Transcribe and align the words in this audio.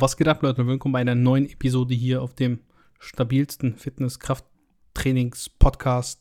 Was 0.00 0.16
geht 0.16 0.26
ab, 0.26 0.42
Leute? 0.42 0.66
Willkommen 0.66 0.94
bei 0.94 1.00
einer 1.00 1.14
neuen 1.14 1.48
Episode 1.48 1.94
hier 1.94 2.20
auf 2.20 2.34
dem 2.34 2.58
stabilsten 2.98 3.76
Fitness-Kraft-Trainings-Podcast 3.76 6.20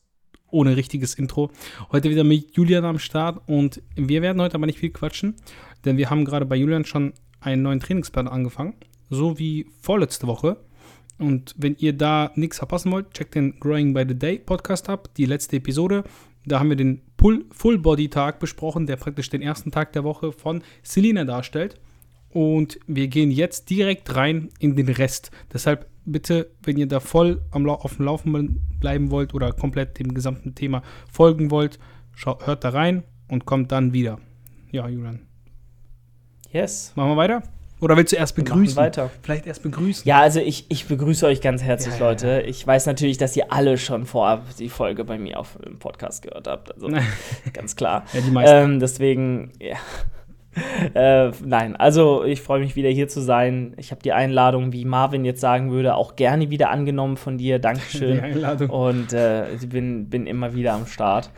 ohne 0.52 0.78
richtiges 0.78 1.16
Intro. 1.16 1.50
Heute 1.92 2.12
wieder 2.12 2.24
mit 2.24 2.56
Julian 2.56 2.86
am 2.86 3.00
Start 3.00 3.42
und 3.48 3.82
wir 3.96 4.22
werden 4.22 4.40
heute 4.42 4.54
aber 4.56 4.68
nicht 4.68 4.78
viel 4.78 4.92
quatschen, 4.92 5.38
denn 5.86 5.98
wir 5.98 6.12
haben 6.12 6.24
gerade 6.24 6.46
bei 6.46 6.56
Julian 6.56 6.86
schon 6.86 7.14
einen 7.40 7.64
neuen 7.64 7.80
Trainingsplan 7.80 8.28
angefangen, 8.28 8.76
so 9.10 9.40
wie 9.40 9.66
vorletzte 9.82 10.28
Woche. 10.28 10.58
Und 11.18 11.56
wenn 11.58 11.76
ihr 11.80 11.94
da 11.94 12.32
nichts 12.36 12.60
verpassen 12.60 12.92
wollt, 12.92 13.16
checkt 13.16 13.34
den 13.34 13.60
Growing 13.60 13.96
by 13.96 14.06
the 14.08 14.14
Day 14.14 14.38
Podcast 14.38 14.88
ab, 14.88 15.16
die 15.16 15.26
letzte 15.26 15.56
Episode. 15.56 16.04
Da 16.46 16.60
haben 16.60 16.70
wir 16.70 16.76
den 16.76 17.02
Pull 17.18 17.46
Full 17.50 17.80
Body 17.80 18.10
Tag 18.10 18.40
besprochen, 18.40 18.86
der 18.86 18.98
praktisch 18.98 19.32
den 19.32 19.42
ersten 19.42 19.72
Tag 19.72 19.94
der 19.94 20.04
Woche 20.04 20.32
von 20.32 20.62
Selina 20.84 21.24
darstellt. 21.24 21.80
Und 22.34 22.80
wir 22.88 23.08
gehen 23.10 23.30
jetzt 23.30 23.70
direkt 23.70 24.16
rein 24.16 24.50
in 24.60 24.76
den 24.76 24.90
Rest. 24.90 25.30
Deshalb 25.54 25.88
bitte, 26.04 26.50
wenn 26.64 26.78
ihr 26.78 26.88
da 26.88 27.00
voll 27.00 27.42
am, 27.52 27.70
auf 27.70 27.98
dem 27.98 28.06
Laufen 28.06 28.60
bleiben 28.80 29.12
wollt 29.12 29.36
oder 29.36 29.54
komplett 29.54 30.00
dem 30.00 30.16
gesamten 30.16 30.56
Thema 30.56 30.82
folgen 31.12 31.52
wollt, 31.52 31.78
hört 32.26 32.64
da 32.64 32.70
rein 32.70 33.04
und 33.28 33.46
kommt 33.46 33.72
dann 33.72 33.94
wieder. 33.94 34.20
Ja, 34.72 34.88
Julian. 34.88 35.20
Yes. 36.52 36.92
Machen 36.96 37.12
wir 37.12 37.18
weiter? 37.18 37.44
Oder 37.80 37.98
willst 37.98 38.14
du 38.14 38.16
erst 38.16 38.36
begrüßen? 38.36 38.78
weiter. 38.78 39.12
Vielleicht 39.22 39.46
erst 39.46 39.62
begrüßen. 39.62 40.08
Ja, 40.08 40.22
also 40.22 40.40
ich, 40.40 40.66
ich 40.70 40.88
begrüße 40.88 41.28
euch 41.28 41.42
ganz 41.42 41.62
herzlich, 41.62 41.96
Ja, 41.96 42.00
ja, 42.00 42.10
Leute. 42.10 42.42
Ich 42.48 42.66
weiß 42.66 42.86
natürlich, 42.86 43.18
dass 43.18 43.36
ihr 43.36 43.52
alle 43.52 43.78
schon 43.78 44.06
vorab 44.06 44.46
die 44.58 44.70
Folge 44.70 45.04
bei 45.04 45.20
mir 45.20 45.38
auf 45.38 45.58
dem 45.64 45.80
Podcast 45.80 46.24
gehört 46.24 46.48
habt. 46.48 46.74
Also 46.74 46.88
ganz 47.54 47.76
klar. 47.76 48.06
Ja, 48.14 48.22
die 48.22 48.32
meisten. 48.32 48.56
Ähm, 48.56 48.80
deswegen, 48.80 49.52
ja. 49.60 49.76
äh, 50.94 51.32
nein, 51.44 51.76
also 51.76 52.24
ich 52.24 52.42
freue 52.42 52.60
mich 52.60 52.76
wieder 52.76 52.90
hier 52.90 53.08
zu 53.08 53.22
sein. 53.22 53.74
Ich 53.78 53.92
habe 53.92 54.02
die 54.02 54.14
Einladung, 54.14 54.72
wie 54.72 54.86
Marvin 54.86 55.26
jetzt 55.26 55.42
sagen 55.42 55.72
würde, 55.72 55.96
auch 55.96 56.16
gerne 56.16 56.50
wieder 56.50 56.70
angenommen 56.70 57.18
von 57.18 57.38
dir. 57.38 57.60
Dankeschön. 57.60 58.18
Die 58.18 58.22
Einladung. 58.22 58.70
Und 58.70 59.14
äh, 59.14 59.54
ich 59.54 59.68
bin, 59.68 60.10
bin 60.10 60.28
immer 60.28 60.54
wieder 60.54 60.74
am 60.74 60.86
Start. 60.86 61.32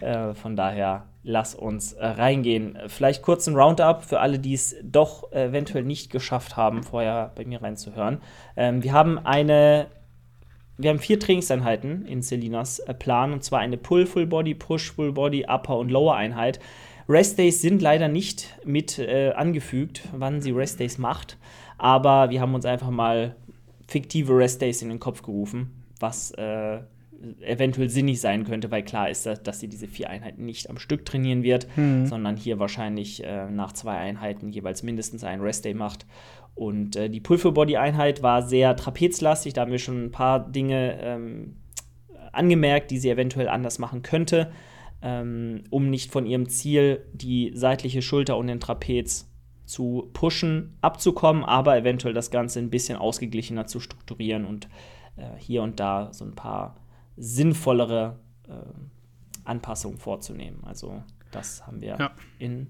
Äh, 0.00 0.34
von 0.34 0.56
daher, 0.56 1.04
lass 1.22 1.54
uns 1.54 1.92
äh, 1.92 2.06
reingehen. 2.06 2.78
Vielleicht 2.88 3.22
kurz 3.22 3.46
ein 3.46 3.56
Roundup 3.56 4.04
für 4.04 4.20
alle, 4.20 4.38
die 4.38 4.54
es 4.54 4.76
doch 4.82 5.30
eventuell 5.32 5.84
nicht 5.84 6.10
geschafft 6.10 6.56
haben, 6.56 6.82
vorher 6.82 7.32
bei 7.34 7.44
mir 7.44 7.62
reinzuhören. 7.62 8.20
Ähm, 8.56 8.82
wir 8.82 8.92
haben 8.92 9.18
eine. 9.18 9.86
Wir 10.78 10.88
haben 10.88 10.98
vier 10.98 11.20
Trainingseinheiten 11.20 12.06
in 12.06 12.22
Selinas 12.22 12.78
äh, 12.80 12.94
Plan 12.94 13.32
und 13.32 13.44
zwar 13.44 13.60
eine 13.60 13.76
Pull 13.76 14.06
Full 14.06 14.26
Body, 14.26 14.54
Push 14.54 14.92
Full 14.92 15.12
Body, 15.12 15.44
Upper 15.46 15.76
und 15.76 15.90
Lower 15.90 16.16
Einheit. 16.16 16.58
Rest 17.08 17.38
Days 17.38 17.60
sind 17.60 17.82
leider 17.82 18.08
nicht 18.08 18.58
mit 18.64 18.98
äh, 18.98 19.32
angefügt, 19.32 20.02
wann 20.12 20.40
sie 20.40 20.52
Rest 20.52 20.80
Days 20.80 20.98
macht, 20.98 21.36
aber 21.78 22.30
wir 22.30 22.40
haben 22.40 22.54
uns 22.54 22.64
einfach 22.64 22.90
mal 22.90 23.36
fiktive 23.88 24.36
Rest 24.36 24.62
Days 24.62 24.82
in 24.82 24.88
den 24.88 25.00
Kopf 25.00 25.22
gerufen, 25.22 25.84
was 26.00 26.30
äh, 26.32 26.80
eventuell 27.40 27.88
sinnig 27.88 28.20
sein 28.20 28.44
könnte, 28.44 28.70
weil 28.70 28.82
klar 28.82 29.08
ist, 29.08 29.26
dass, 29.26 29.60
sie 29.60 29.68
diese 29.68 29.86
vier 29.86 30.10
Einheiten 30.10 30.44
nicht 30.44 30.68
am 30.68 30.78
Stück 30.78 31.04
trainieren 31.04 31.42
wird, 31.42 31.68
sondern 32.06 32.36
hier 32.36 32.58
wahrscheinlich 32.58 33.22
äh, 33.22 33.48
nach 33.48 33.72
zwei 33.72 33.96
Einheiten 33.96 34.50
jeweils 34.50 34.82
mindestens 34.82 35.22
einen 35.22 35.42
Rest 35.42 35.64
Day 35.64 35.74
macht. 35.74 36.06
Und 36.54 36.96
äh, 36.96 37.08
die 37.08 37.20
Pull-for-Body-Einheit 37.20 38.22
war 38.22 38.42
sehr 38.42 38.76
trapezlastig, 38.76 39.54
da 39.54 39.62
haben 39.62 39.70
wir 39.70 39.78
schon 39.78 40.04
ein 40.04 40.10
paar 40.10 40.50
Dinge 40.50 40.98
ähm, 41.00 41.56
angemerkt, 42.32 42.90
die 42.90 42.98
sie 42.98 43.10
eventuell 43.10 43.48
anders 43.48 43.78
machen 43.78 44.02
könnte, 44.02 44.50
ähm, 45.02 45.64
um 45.70 45.90
nicht 45.90 46.12
von 46.12 46.26
ihrem 46.26 46.48
Ziel, 46.48 47.04
die 47.12 47.52
seitliche 47.54 48.02
Schulter 48.02 48.36
und 48.36 48.46
den 48.46 48.60
Trapez 48.60 49.28
zu 49.64 50.10
pushen, 50.12 50.76
abzukommen, 50.80 51.44
aber 51.44 51.76
eventuell 51.76 52.14
das 52.14 52.30
Ganze 52.30 52.58
ein 52.58 52.70
bisschen 52.70 52.96
ausgeglichener 52.98 53.66
zu 53.66 53.80
strukturieren 53.80 54.44
und 54.44 54.68
äh, 55.16 55.22
hier 55.38 55.62
und 55.62 55.80
da 55.80 56.12
so 56.12 56.24
ein 56.24 56.34
paar 56.34 56.76
sinnvollere 57.16 58.18
äh, 58.48 58.52
Anpassungen 59.44 59.98
vorzunehmen. 59.98 60.62
Also 60.64 61.02
das 61.30 61.66
haben 61.66 61.80
wir 61.80 61.96
Ja. 61.98 62.10
in 62.38 62.68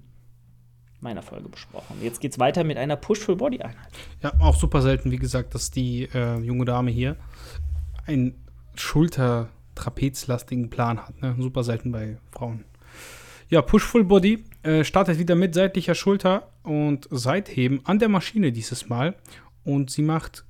meiner 1.00 1.22
Folge 1.22 1.48
besprochen. 1.48 1.96
Jetzt 2.00 2.20
geht 2.20 2.32
es 2.32 2.38
weiter 2.38 2.62
mit 2.62 2.76
einer 2.78 2.96
Push-Full-Body-Einheit. 2.96 3.88
Ja, 4.22 4.32
auch 4.40 4.54
super 4.54 4.80
selten, 4.82 5.10
wie 5.10 5.16
gesagt, 5.16 5.54
dass 5.54 5.70
die 5.72 6.04
äh, 6.14 6.38
junge 6.38 6.64
Dame 6.64 6.90
hier 6.92 7.16
einen 8.06 8.34
Schulter-Trapezlastigen 9.72 10.70
Plan 10.70 10.98
hat. 10.98 11.20
Ne? 11.20 11.34
Super 11.38 11.64
selten 11.64 11.92
bei 11.92 12.18
Frauen. 12.30 12.64
Ja, 13.48 13.62
Push 13.62 13.84
Full 13.84 14.04
Body 14.04 14.44
äh, 14.62 14.84
startet 14.84 15.18
wieder 15.18 15.34
mit 15.34 15.54
seitlicher 15.54 15.94
Schulter 15.94 16.48
und 16.62 17.06
Seitheben 17.10 17.80
an 17.84 17.98
der 17.98 18.08
Maschine 18.08 18.52
dieses 18.52 18.88
Mal. 18.88 19.14
Und 19.64 19.90
sie 19.90 20.02
macht 20.02 20.44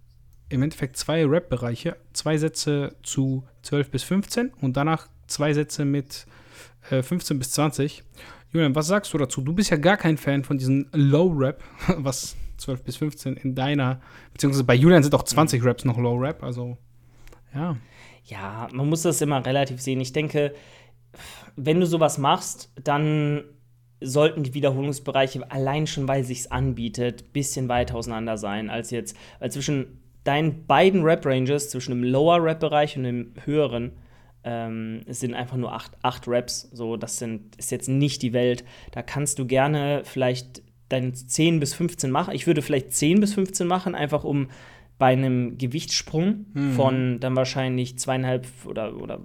im 0.48 0.62
Endeffekt 0.62 0.96
zwei 0.96 1.24
Rap-Bereiche. 1.24 1.96
Zwei 2.12 2.36
Sätze 2.36 2.94
zu 3.02 3.44
12 3.62 3.90
bis 3.90 4.02
15 4.04 4.52
und 4.60 4.76
danach 4.76 5.08
zwei 5.26 5.52
Sätze 5.52 5.84
mit 5.84 6.26
äh, 6.90 7.02
15 7.02 7.38
bis 7.38 7.52
20. 7.52 8.04
Julian, 8.52 8.74
was 8.74 8.86
sagst 8.86 9.12
du 9.14 9.18
dazu? 9.18 9.40
Du 9.40 9.54
bist 9.54 9.70
ja 9.70 9.78
gar 9.78 9.96
kein 9.96 10.18
Fan 10.18 10.44
von 10.44 10.58
diesen 10.58 10.88
Low-Rap, 10.92 11.62
was 11.96 12.36
12 12.58 12.82
bis 12.84 12.96
15 12.98 13.36
in 13.36 13.54
deiner, 13.54 14.00
beziehungsweise 14.32 14.64
bei 14.64 14.74
Julian 14.74 15.02
sind 15.02 15.14
auch 15.14 15.24
20 15.24 15.64
Raps 15.64 15.84
noch 15.84 15.98
Low-Rap, 15.98 16.42
also 16.42 16.76
ja. 17.54 17.76
Ja, 18.24 18.68
man 18.72 18.88
muss 18.88 19.02
das 19.02 19.20
immer 19.20 19.44
relativ 19.44 19.80
sehen. 19.80 20.00
Ich 20.00 20.12
denke, 20.12 20.54
wenn 21.56 21.80
du 21.80 21.86
sowas 21.86 22.18
machst, 22.18 22.72
dann 22.82 23.44
sollten 24.00 24.42
die 24.42 24.54
Wiederholungsbereiche 24.54 25.50
allein 25.50 25.86
schon, 25.86 26.08
weil 26.08 26.24
sich's 26.24 26.48
anbietet, 26.48 27.32
bisschen 27.32 27.68
weiter 27.68 27.94
auseinander 27.94 28.36
sein 28.36 28.70
als 28.70 28.90
jetzt, 28.90 29.16
weil 29.38 29.50
zwischen 29.50 30.00
deinen 30.24 30.66
beiden 30.66 31.02
Rap-Ranges, 31.02 31.70
zwischen 31.70 31.90
dem 31.90 32.04
Lower-Rap-Bereich 32.04 32.96
und 32.96 33.04
dem 33.04 33.34
höheren, 33.44 33.92
ähm, 34.44 35.02
es 35.06 35.20
sind 35.20 35.34
einfach 35.34 35.56
nur 35.56 35.72
acht, 35.72 35.92
acht 36.02 36.26
Raps. 36.26 36.68
So, 36.72 36.96
das 36.96 37.18
sind, 37.18 37.56
ist 37.56 37.70
jetzt 37.70 37.88
nicht 37.88 38.22
die 38.22 38.32
Welt. 38.32 38.64
Da 38.90 39.02
kannst 39.02 39.38
du 39.38 39.46
gerne 39.46 40.02
vielleicht 40.04 40.62
deine 40.88 41.12
10 41.12 41.60
bis 41.60 41.74
15 41.74 42.10
machen. 42.10 42.34
Ich 42.34 42.46
würde 42.46 42.62
vielleicht 42.62 42.92
10 42.92 43.20
bis 43.20 43.34
15 43.34 43.66
machen, 43.66 43.94
einfach 43.94 44.24
um 44.24 44.48
bei 45.02 45.14
einem 45.14 45.58
Gewichtssprung 45.58 46.46
von 46.76 47.18
dann 47.18 47.34
wahrscheinlich 47.34 47.98
zweieinhalb 47.98 48.46
oder, 48.66 48.96
oder 48.96 49.18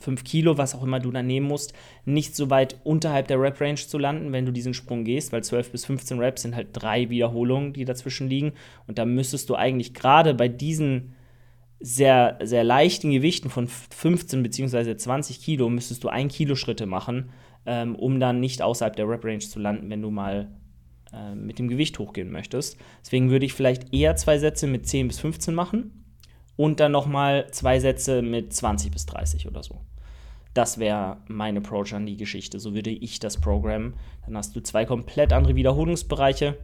fünf 0.00 0.22
Kilo, 0.22 0.56
was 0.56 0.76
auch 0.76 0.84
immer 0.84 1.00
du 1.00 1.10
dann 1.10 1.26
nehmen 1.26 1.48
musst, 1.48 1.74
nicht 2.04 2.36
so 2.36 2.48
weit 2.48 2.76
unterhalb 2.84 3.26
der 3.26 3.40
Rep-Range 3.40 3.74
zu 3.74 3.98
landen, 3.98 4.30
wenn 4.30 4.46
du 4.46 4.52
diesen 4.52 4.72
Sprung 4.72 5.02
gehst, 5.02 5.32
weil 5.32 5.42
12 5.42 5.72
bis 5.72 5.84
15 5.84 6.20
Reps 6.20 6.42
sind 6.42 6.54
halt 6.54 6.68
drei 6.74 7.10
Wiederholungen, 7.10 7.72
die 7.72 7.84
dazwischen 7.84 8.28
liegen. 8.28 8.52
Und 8.86 8.98
da 8.98 9.04
müsstest 9.04 9.50
du 9.50 9.56
eigentlich 9.56 9.94
gerade 9.94 10.32
bei 10.32 10.46
diesen 10.46 11.16
sehr, 11.80 12.38
sehr 12.44 12.62
leichten 12.62 13.10
Gewichten 13.10 13.50
von 13.50 13.66
15 13.66 14.44
bzw. 14.44 14.96
20 14.96 15.40
Kilo, 15.40 15.68
müsstest 15.68 16.04
du 16.04 16.08
ein 16.08 16.28
Kilo 16.28 16.54
Schritte 16.54 16.86
machen, 16.86 17.30
ähm, 17.66 17.96
um 17.96 18.20
dann 18.20 18.38
nicht 18.38 18.62
außerhalb 18.62 18.94
der 18.94 19.08
Rep-Range 19.08 19.40
zu 19.40 19.58
landen, 19.58 19.90
wenn 19.90 20.02
du 20.02 20.12
mal 20.12 20.52
äh, 21.16 21.34
mit 21.34 21.58
dem 21.58 21.68
Gewicht 21.68 21.98
hochgehen 21.98 22.30
möchtest. 22.30 22.76
Deswegen 23.02 23.30
würde 23.30 23.46
ich 23.46 23.54
vielleicht 23.54 23.94
eher 23.94 24.16
zwei 24.16 24.38
Sätze 24.38 24.66
mit 24.66 24.86
10 24.86 25.08
bis 25.08 25.18
15 25.18 25.54
machen 25.54 26.04
und 26.56 26.80
dann 26.80 26.92
nochmal 26.92 27.50
zwei 27.52 27.80
Sätze 27.80 28.22
mit 28.22 28.52
20 28.52 28.90
bis 28.90 29.06
30 29.06 29.46
oder 29.46 29.62
so. 29.62 29.80
Das 30.54 30.78
wäre 30.78 31.18
mein 31.28 31.56
Approach 31.58 31.92
an 31.92 32.06
die 32.06 32.16
Geschichte. 32.16 32.58
So 32.58 32.74
würde 32.74 32.90
ich 32.90 33.18
das 33.20 33.40
programmen. 33.40 33.94
Dann 34.24 34.36
hast 34.36 34.56
du 34.56 34.60
zwei 34.62 34.86
komplett 34.86 35.32
andere 35.32 35.54
Wiederholungsbereiche 35.54 36.56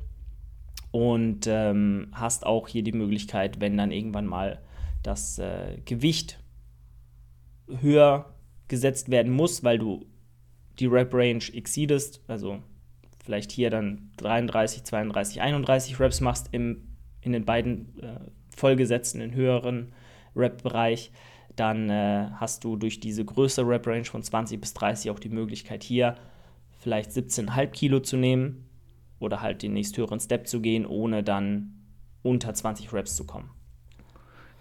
und 0.90 1.46
ähm, 1.46 2.08
hast 2.12 2.46
auch 2.46 2.69
hier 2.69 2.82
die 2.82 2.92
Möglichkeit, 2.92 3.60
wenn 3.60 3.76
dann 3.76 3.92
irgendwann 3.92 4.26
mal 4.26 4.60
das 5.02 5.38
äh, 5.38 5.78
Gewicht 5.84 6.38
höher 7.80 8.34
gesetzt 8.69 9.10
werden 9.10 9.32
muss, 9.32 9.62
weil 9.62 9.78
du 9.78 10.06
die 10.78 10.86
Rep-Range 10.86 11.44
exceedest, 11.52 12.22
also 12.28 12.62
vielleicht 13.22 13.53
hier 13.53 13.71
dann 13.71 14.10
33, 14.19 14.84
32, 14.84 15.41
31 15.41 16.00
Reps 16.00 16.21
machst 16.21 16.49
im, 16.53 16.88
in 17.21 17.33
den 17.33 17.44
beiden 17.44 17.99
äh, 18.02 18.20
vollgesetzten, 18.56 19.20
in 19.20 19.35
höheren 19.35 19.93
Rep-Bereich, 20.37 21.12
dann 21.56 21.91
äh, 21.91 22.29
hast 22.37 22.64
du 22.64 22.76
durch 22.76 23.00
diese 23.00 23.25
größere 23.25 23.67
Rep-Range 23.67 24.05
von 24.05 24.23
20 24.23 24.61
bis 24.61 24.75
30 24.75 25.11
auch 25.11 25.19
die 25.19 25.29
Möglichkeit 25.29 25.82
hier 25.82 26.17
vielleicht 26.79 27.11
17,5 27.11 27.67
Kilo 27.69 28.00
zu 28.00 28.17
nehmen 28.17 28.69
oder 29.20 29.41
halt 29.41 29.62
den 29.62 29.75
nächsthöheren 29.75 30.19
Step 30.19 30.49
zu 30.49 30.61
gehen, 30.61 30.85
ohne 30.85 31.23
dann 31.23 31.75
unter 32.23 32.52
20 32.52 32.93
Reps 32.93 33.14
zu 33.14 33.25
kommen. 33.25 33.50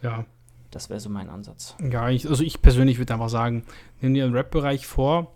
Ja, 0.02 0.26
Das 0.70 0.90
wäre 0.90 1.00
so 1.00 1.10
mein 1.10 1.30
Ansatz. 1.30 1.76
ja 1.80 2.10
ich, 2.10 2.28
also 2.28 2.44
ich 2.44 2.62
persönlich 2.62 2.98
würde 2.98 3.14
einfach 3.14 3.30
sagen, 3.30 3.64
nimm 4.02 4.14
dir 4.14 4.26
einen 4.26 4.36
Rap-Bereich 4.36 4.86
vor. 4.86 5.36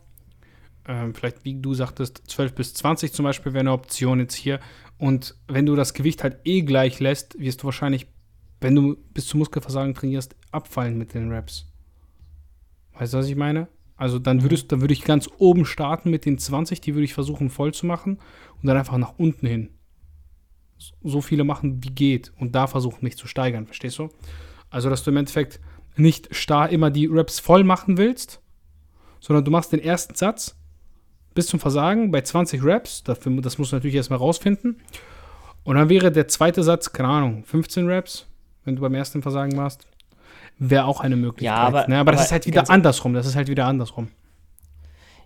Ähm, 0.88 1.14
vielleicht, 1.14 1.44
wie 1.46 1.56
du 1.56 1.74
sagtest, 1.74 2.24
12 2.28 2.54
bis 2.54 2.74
20 2.76 3.14
zum 3.14 3.24
Beispiel 3.24 3.54
wäre 3.54 3.62
eine 3.62 3.72
Option 3.72 4.20
jetzt 4.20 4.36
hier. 4.36 4.60
Und 4.98 5.36
wenn 5.48 5.66
du 5.66 5.76
das 5.76 5.94
Gewicht 5.94 6.24
halt 6.24 6.40
eh 6.46 6.62
gleich 6.62 7.00
lässt, 7.00 7.40
wirst 7.40 7.62
du 7.62 7.66
wahrscheinlich, 7.66 8.08
wenn 8.62 8.76
du 8.76 8.96
bis 9.14 9.28
zum 9.28 9.40
Muskelversagen 9.40 9.94
trainierst, 9.94 10.36
abfallen 10.52 10.98
mit 10.98 11.14
den 11.14 11.32
Reps. 11.32 11.72
Weißt 12.94 13.14
du, 13.14 13.18
was 13.18 13.28
ich 13.28 13.36
meine? 13.36 13.68
Also 13.98 14.20
dann 14.20 14.42
würdest, 14.42 14.72
dann 14.72 14.82
würde 14.82 14.94
ich 14.94 15.04
ganz 15.04 15.30
oben 15.38 15.66
starten 15.66 16.10
mit 16.10 16.26
den 16.26 16.38
20, 16.38 16.82
die 16.82 16.96
würde 16.96 17.06
ich 17.06 17.14
versuchen 17.14 17.50
voll 17.50 17.74
zu 17.74 17.86
machen 17.86 18.20
und 18.62 18.68
dann 18.68 18.78
einfach 18.78 18.98
nach 18.98 19.18
unten 19.18 19.48
hin. 19.48 19.70
so 20.78 21.22
viele 21.22 21.46
machen, 21.46 21.84
wie 21.84 21.90
geht 21.90 22.34
und 22.38 22.54
da 22.54 22.68
versuchen, 22.68 23.04
mich 23.04 23.18
zu 23.18 23.28
steigern, 23.28 23.66
verstehst 23.66 23.98
du? 23.98 24.10
Also, 24.70 24.90
dass 24.90 25.04
du 25.04 25.12
im 25.12 25.18
Endeffekt 25.18 25.62
nicht 25.96 26.36
starr 26.36 26.70
immer 26.70 26.92
die 26.92 27.06
Reps 27.06 27.40
voll 27.40 27.64
machen 27.64 27.98
willst, 27.98 28.42
sondern 29.22 29.46
du 29.46 29.52
machst 29.52 29.72
den 29.72 29.80
ersten 29.80 30.16
Satz 30.16 30.58
bis 31.36 31.48
zum 31.48 31.60
Versagen 31.60 32.10
bei 32.10 32.22
20 32.22 32.64
Reps, 32.64 33.04
dafür, 33.04 33.40
das 33.42 33.60
musst 33.60 33.72
du 33.72 33.76
natürlich 33.76 33.96
erstmal 33.96 34.18
rausfinden. 34.18 34.82
Und 35.64 35.76
dann 35.76 35.90
wäre 35.90 36.12
der 36.12 36.28
zweite 36.28 36.64
Satz, 36.64 36.92
keine 36.92 37.10
Ahnung, 37.10 37.44
15 37.44 37.88
Reps, 37.88 38.26
wenn 38.64 38.76
du 38.76 38.82
beim 38.82 38.96
ersten 38.96 39.22
Versagen 39.22 39.56
warst, 39.58 39.86
wäre 40.58 40.86
auch 40.86 41.02
eine 41.02 41.16
Möglichkeit. 41.16 41.46
Ja, 41.46 41.58
aber, 41.58 41.88
ne? 41.88 41.96
aber, 41.96 42.00
aber 42.00 42.12
das 42.14 42.26
ist 42.26 42.32
halt 42.32 42.48
wieder 42.48 42.70
andersrum, 42.70 43.14
das 43.14 43.28
ist 43.28 43.36
halt 43.36 43.50
wieder 43.50 43.66
andersrum. 43.66 44.08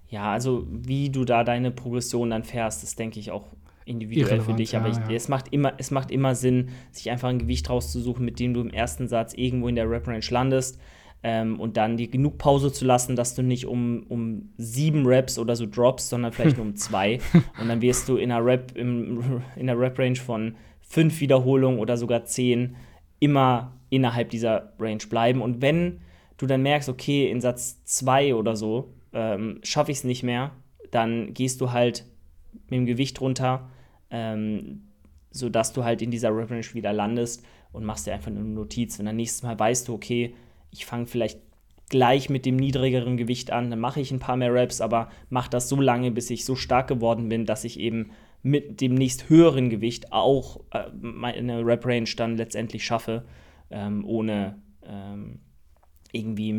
Ja, 0.09 0.31
also 0.31 0.65
wie 0.69 1.09
du 1.09 1.23
da 1.23 1.43
deine 1.43 1.71
Progression 1.71 2.31
dann 2.31 2.43
fährst, 2.43 2.81
das 2.81 2.95
denke 2.95 3.19
ich 3.19 3.31
auch 3.31 3.45
individuell 3.85 4.41
für 4.41 4.53
dich. 4.53 4.75
Aber 4.75 4.89
ich, 4.89 4.97
ja. 4.97 5.11
es, 5.11 5.27
macht 5.27 5.51
immer, 5.51 5.73
es 5.77 5.91
macht 5.91 6.09
immer 6.09 6.33
Sinn, 6.35 6.69
sich 6.91 7.11
einfach 7.11 7.29
ein 7.29 7.39
Gewicht 7.39 7.69
rauszusuchen, 7.69 8.25
mit 8.25 8.39
dem 8.39 8.53
du 8.53 8.61
im 8.61 8.71
ersten 8.71 9.07
Satz 9.07 9.33
irgendwo 9.33 9.67
in 9.67 9.75
der 9.75 9.89
Rep-Range 9.89 10.25
landest. 10.29 10.79
Ähm, 11.21 11.59
und 11.59 11.75
dann 11.75 11.97
dir 11.97 12.07
genug 12.07 12.37
Pause 12.37 12.71
zu 12.71 12.85
lassen, 12.85 13.17
dass 13.17 13.35
du 13.35 13.41
nicht 13.41 13.65
um, 13.65 14.03
um 14.07 14.53
sieben 14.57 15.05
Reps 15.05 15.37
oder 15.37 15.55
so 15.55 15.65
droppst, 15.65 16.09
sondern 16.09 16.31
vielleicht 16.31 16.57
nur 16.57 16.65
um 16.65 16.75
zwei. 16.77 17.19
Und 17.59 17.67
dann 17.67 17.81
wirst 17.81 18.07
du 18.07 18.15
in 18.15 18.31
einer 18.31 18.45
Rep, 18.45 18.71
im, 18.75 19.41
in 19.55 19.67
der 19.67 19.77
Rep-Range 19.77 20.15
von 20.15 20.55
fünf 20.79 21.19
Wiederholungen 21.19 21.79
oder 21.79 21.97
sogar 21.97 22.25
zehn 22.25 22.75
immer 23.19 23.73
innerhalb 23.89 24.29
dieser 24.29 24.73
Range 24.79 25.03
bleiben. 25.09 25.41
Und 25.41 25.61
wenn 25.61 26.01
du 26.37 26.45
dann 26.45 26.63
merkst, 26.63 26.89
okay, 26.89 27.29
in 27.29 27.41
Satz 27.41 27.83
zwei 27.83 28.33
oder 28.33 28.55
so 28.55 28.93
ähm, 29.13 29.59
schaffe 29.63 29.91
ich 29.91 29.99
es 29.99 30.03
nicht 30.03 30.23
mehr, 30.23 30.51
dann 30.91 31.33
gehst 31.33 31.61
du 31.61 31.71
halt 31.71 32.05
mit 32.69 32.79
dem 32.79 32.85
Gewicht 32.85 33.19
runter, 33.21 33.69
ähm, 34.09 34.85
sodass 35.31 35.73
du 35.73 35.83
halt 35.83 36.01
in 36.01 36.11
dieser 36.11 36.35
Rep-Range 36.35 36.73
wieder 36.73 36.93
landest 36.93 37.43
und 37.71 37.83
machst 37.83 38.07
dir 38.07 38.13
einfach 38.13 38.31
eine 38.31 38.39
Notiz. 38.39 38.97
Wenn 38.97 39.05
dann 39.05 39.15
nächstes 39.15 39.43
Mal 39.43 39.59
weißt 39.59 39.87
du, 39.87 39.93
okay, 39.93 40.33
ich 40.71 40.85
fange 40.85 41.07
vielleicht 41.07 41.39
gleich 41.89 42.29
mit 42.29 42.45
dem 42.45 42.55
niedrigeren 42.55 43.17
Gewicht 43.17 43.51
an, 43.51 43.69
dann 43.69 43.79
mache 43.79 43.99
ich 43.99 44.11
ein 44.11 44.19
paar 44.19 44.37
mehr 44.37 44.53
Reps, 44.53 44.79
aber 44.79 45.09
mache 45.29 45.49
das 45.49 45.67
so 45.69 45.81
lange, 45.81 46.11
bis 46.11 46.29
ich 46.29 46.45
so 46.45 46.55
stark 46.55 46.87
geworden 46.87 47.29
bin, 47.29 47.45
dass 47.45 47.63
ich 47.63 47.79
eben 47.79 48.11
mit 48.41 48.79
dem 48.79 48.93
nächst 48.93 49.29
höheren 49.29 49.69
Gewicht 49.69 50.13
auch 50.13 50.61
äh, 50.71 50.85
meine 51.01 51.65
Rep-Range 51.65 52.09
dann 52.15 52.37
letztendlich 52.37 52.85
schaffe, 52.85 53.25
ähm, 53.69 54.05
ohne 54.05 54.61
ähm, 54.83 55.39
irgendwie 56.11 56.53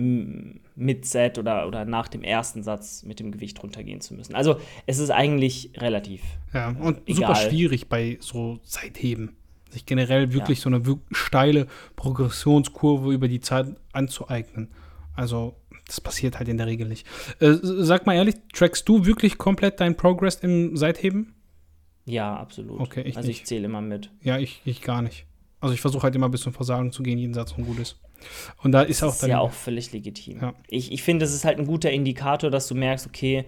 mit 0.75 1.07
Set 1.07 1.39
oder, 1.39 1.67
oder 1.67 1.85
nach 1.85 2.09
dem 2.09 2.23
ersten 2.23 2.63
Satz 2.63 3.03
mit 3.03 3.19
dem 3.19 3.33
Gewicht 3.33 3.61
runtergehen 3.63 4.01
zu 4.01 4.15
müssen. 4.15 4.35
Also 4.35 4.57
es 4.87 4.99
ist 4.99 5.11
eigentlich 5.11 5.73
relativ. 5.79 6.23
Ja, 6.53 6.69
und 6.69 7.09
äh, 7.09 7.15
super 7.15 7.35
schwierig 7.35 7.89
bei 7.89 8.19
so 8.21 8.59
Zeitheben 8.59 9.37
sich 9.71 9.87
generell 9.87 10.33
wirklich 10.33 10.59
ja. 10.59 10.63
so 10.65 10.69
eine 10.71 10.87
wirklich 10.87 11.17
steile 11.17 11.67
Progressionskurve 11.97 13.13
über 13.13 13.29
die 13.29 13.41
Zeit 13.41 13.67
anzueignen. 13.93 14.69
Also, 15.15 15.57
das 15.87 16.01
passiert 16.01 16.39
halt 16.39 16.49
in 16.49 16.57
der 16.57 16.67
Regel 16.67 16.89
nicht. 16.89 17.07
Äh, 17.41 17.55
sag 17.63 18.07
mal 18.07 18.15
ehrlich, 18.15 18.37
trackst 18.53 18.89
du 18.89 19.07
wirklich 19.07 19.39
komplett 19.39 19.81
deinen 19.81 19.97
Progress 19.97 20.37
im 20.37 20.77
Seitheben? 20.77 21.35
Ja, 22.05 22.37
absolut. 22.37 22.81
Okay, 22.81 23.03
ich 23.03 23.17
also 23.17 23.29
ich 23.29 23.45
zähle 23.45 23.67
immer 23.67 23.81
mit. 23.81 24.11
Ja, 24.23 24.39
ich, 24.39 24.63
ich 24.65 24.83
gar 24.83 25.03
nicht. 25.03 25.27
Also 25.61 25.75
ich 25.75 25.81
versuche 25.81 26.05
halt 26.05 26.15
immer 26.15 26.29
bis 26.29 26.41
zum 26.41 26.53
Versagen 26.53 26.91
zu 26.91 27.03
gehen, 27.03 27.19
jeden 27.19 27.35
Satz 27.35 27.53
und 27.53 27.67
gut 27.67 27.79
ist. 27.79 27.99
Und 28.63 28.73
da 28.73 28.83
ist 28.83 29.03
das 29.03 29.15
auch 29.15 29.21
dann. 29.21 29.31
Ist 29.31 29.35
ja 29.35 29.41
auch 29.41 29.53
völlig 29.53 29.93
legitim. 29.93 30.41
Ja. 30.41 30.55
Ich, 30.69 30.93
ich 30.93 31.03
finde, 31.03 31.25
das 31.25 31.35
ist 31.35 31.45
halt 31.45 31.59
ein 31.59 31.67
guter 31.67 31.91
Indikator, 31.91 32.51
dass 32.51 32.67
du 32.69 32.75
merkst, 32.75 33.07
okay, 33.07 33.45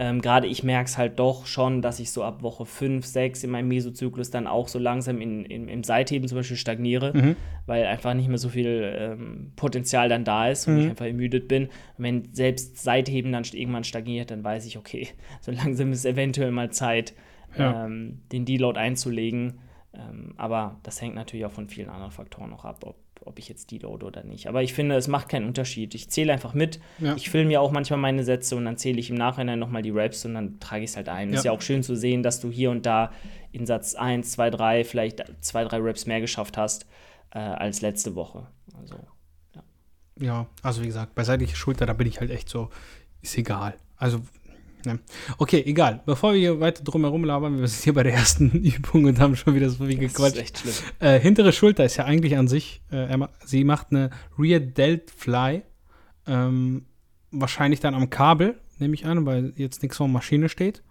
ähm, 0.00 0.20
Gerade 0.20 0.46
ich 0.46 0.62
merke 0.62 0.88
es 0.88 0.96
halt 0.96 1.18
doch 1.18 1.46
schon, 1.46 1.82
dass 1.82 1.98
ich 1.98 2.12
so 2.12 2.22
ab 2.22 2.42
Woche 2.44 2.64
5, 2.64 3.04
6 3.04 3.42
in 3.42 3.50
meinem 3.50 3.66
Mesozyklus 3.66 4.30
dann 4.30 4.46
auch 4.46 4.68
so 4.68 4.78
langsam 4.78 5.20
in, 5.20 5.44
in, 5.44 5.66
im 5.66 5.82
Seitheben 5.82 6.28
zum 6.28 6.38
Beispiel 6.38 6.56
stagniere, 6.56 7.12
mhm. 7.12 7.36
weil 7.66 7.84
einfach 7.84 8.14
nicht 8.14 8.28
mehr 8.28 8.38
so 8.38 8.48
viel 8.48 8.94
ähm, 8.96 9.52
Potenzial 9.56 10.08
dann 10.08 10.24
da 10.24 10.48
ist 10.48 10.68
und 10.68 10.74
mhm. 10.74 10.80
ich 10.82 10.90
einfach 10.90 11.06
ermüdet 11.06 11.48
bin. 11.48 11.64
Und 11.64 12.04
wenn 12.04 12.32
selbst 12.32 12.80
Seitheben 12.80 13.32
dann 13.32 13.42
irgendwann 13.52 13.82
stagniert, 13.82 14.30
dann 14.30 14.44
weiß 14.44 14.66
ich, 14.66 14.78
okay, 14.78 15.08
so 15.40 15.50
langsam 15.50 15.90
ist 15.90 16.04
eventuell 16.04 16.52
mal 16.52 16.70
Zeit, 16.70 17.12
ja. 17.58 17.86
ähm, 17.86 18.20
den 18.30 18.44
Deload 18.44 18.78
einzulegen. 18.78 19.58
Ähm, 19.92 20.34
aber 20.36 20.78
das 20.84 21.02
hängt 21.02 21.16
natürlich 21.16 21.44
auch 21.44 21.50
von 21.50 21.66
vielen 21.66 21.88
anderen 21.88 22.12
Faktoren 22.12 22.50
noch 22.50 22.64
ab, 22.64 22.84
ob 22.86 22.96
ob 23.24 23.38
ich 23.38 23.48
jetzt 23.48 23.70
deload 23.70 24.04
oder 24.04 24.24
nicht. 24.24 24.46
Aber 24.48 24.62
ich 24.62 24.74
finde, 24.74 24.96
es 24.96 25.08
macht 25.08 25.28
keinen 25.28 25.46
Unterschied. 25.46 25.94
Ich 25.94 26.10
zähle 26.10 26.32
einfach 26.32 26.54
mit. 26.54 26.80
Ja. 26.98 27.14
Ich 27.16 27.30
filme 27.30 27.52
ja 27.52 27.60
auch 27.60 27.70
manchmal 27.70 27.98
meine 27.98 28.24
Sätze 28.24 28.56
und 28.56 28.64
dann 28.64 28.76
zähle 28.76 28.98
ich 28.98 29.10
im 29.10 29.16
Nachhinein 29.16 29.58
nochmal 29.58 29.82
die 29.82 29.90
Raps 29.90 30.24
und 30.24 30.34
dann 30.34 30.60
trage 30.60 30.84
ich 30.84 30.90
es 30.90 30.96
halt 30.96 31.08
ein. 31.08 31.30
Ja. 31.30 31.36
Ist 31.36 31.44
ja 31.44 31.52
auch 31.52 31.62
schön 31.62 31.82
zu 31.82 31.96
sehen, 31.96 32.22
dass 32.22 32.40
du 32.40 32.50
hier 32.50 32.70
und 32.70 32.86
da 32.86 33.12
in 33.52 33.66
Satz 33.66 33.94
1, 33.94 34.30
2, 34.32 34.50
3 34.50 34.84
vielleicht 34.84 35.24
zwei, 35.40 35.64
drei 35.64 35.78
Raps 35.80 36.06
mehr 36.06 36.20
geschafft 36.20 36.56
hast 36.56 36.86
äh, 37.30 37.38
als 37.38 37.80
letzte 37.80 38.14
Woche. 38.14 38.46
Also, 38.80 38.96
ja. 39.54 39.62
ja, 40.20 40.46
also 40.62 40.82
wie 40.82 40.86
gesagt, 40.86 41.14
bei 41.14 41.24
seitlicher 41.24 41.56
Schulter, 41.56 41.86
da 41.86 41.92
bin 41.92 42.06
ich 42.06 42.20
halt 42.20 42.30
echt 42.30 42.48
so, 42.48 42.70
ist 43.22 43.36
egal. 43.36 43.74
Also 43.96 44.20
Ne? 44.88 44.98
Okay, 45.38 45.62
egal. 45.66 46.02
Bevor 46.06 46.32
wir 46.32 46.40
hier 46.40 46.60
weiter 46.60 46.82
drum 46.82 47.02
herum 47.02 47.24
labern, 47.24 47.60
wir 47.60 47.68
sind 47.68 47.84
hier 47.84 47.94
bei 47.94 48.02
der 48.02 48.14
ersten 48.14 48.50
Übung 48.62 49.04
und 49.04 49.20
haben 49.20 49.36
schon 49.36 49.54
wieder 49.54 49.70
so 49.70 49.84
viel 49.84 49.98
gequatscht. 49.98 50.18
Das 50.18 50.32
ist 50.32 50.38
echt 50.38 50.58
schlimm. 50.58 50.74
Äh, 50.98 51.20
hintere 51.20 51.52
Schulter 51.52 51.84
ist 51.84 51.96
ja 51.96 52.04
eigentlich 52.04 52.36
an 52.36 52.48
sich, 52.48 52.82
äh, 52.90 53.16
sie 53.44 53.64
macht 53.64 53.88
eine 53.90 54.10
Rear 54.38 54.60
Delt 54.60 55.10
Fly. 55.10 55.62
Ähm, 56.26 56.86
wahrscheinlich 57.30 57.80
dann 57.80 57.94
am 57.94 58.10
Kabel, 58.10 58.58
nehme 58.78 58.94
ich 58.94 59.06
an, 59.06 59.26
weil 59.26 59.52
jetzt 59.56 59.82
nichts 59.82 59.98
vor 59.98 60.08
Maschine 60.08 60.48
steht. 60.48 60.82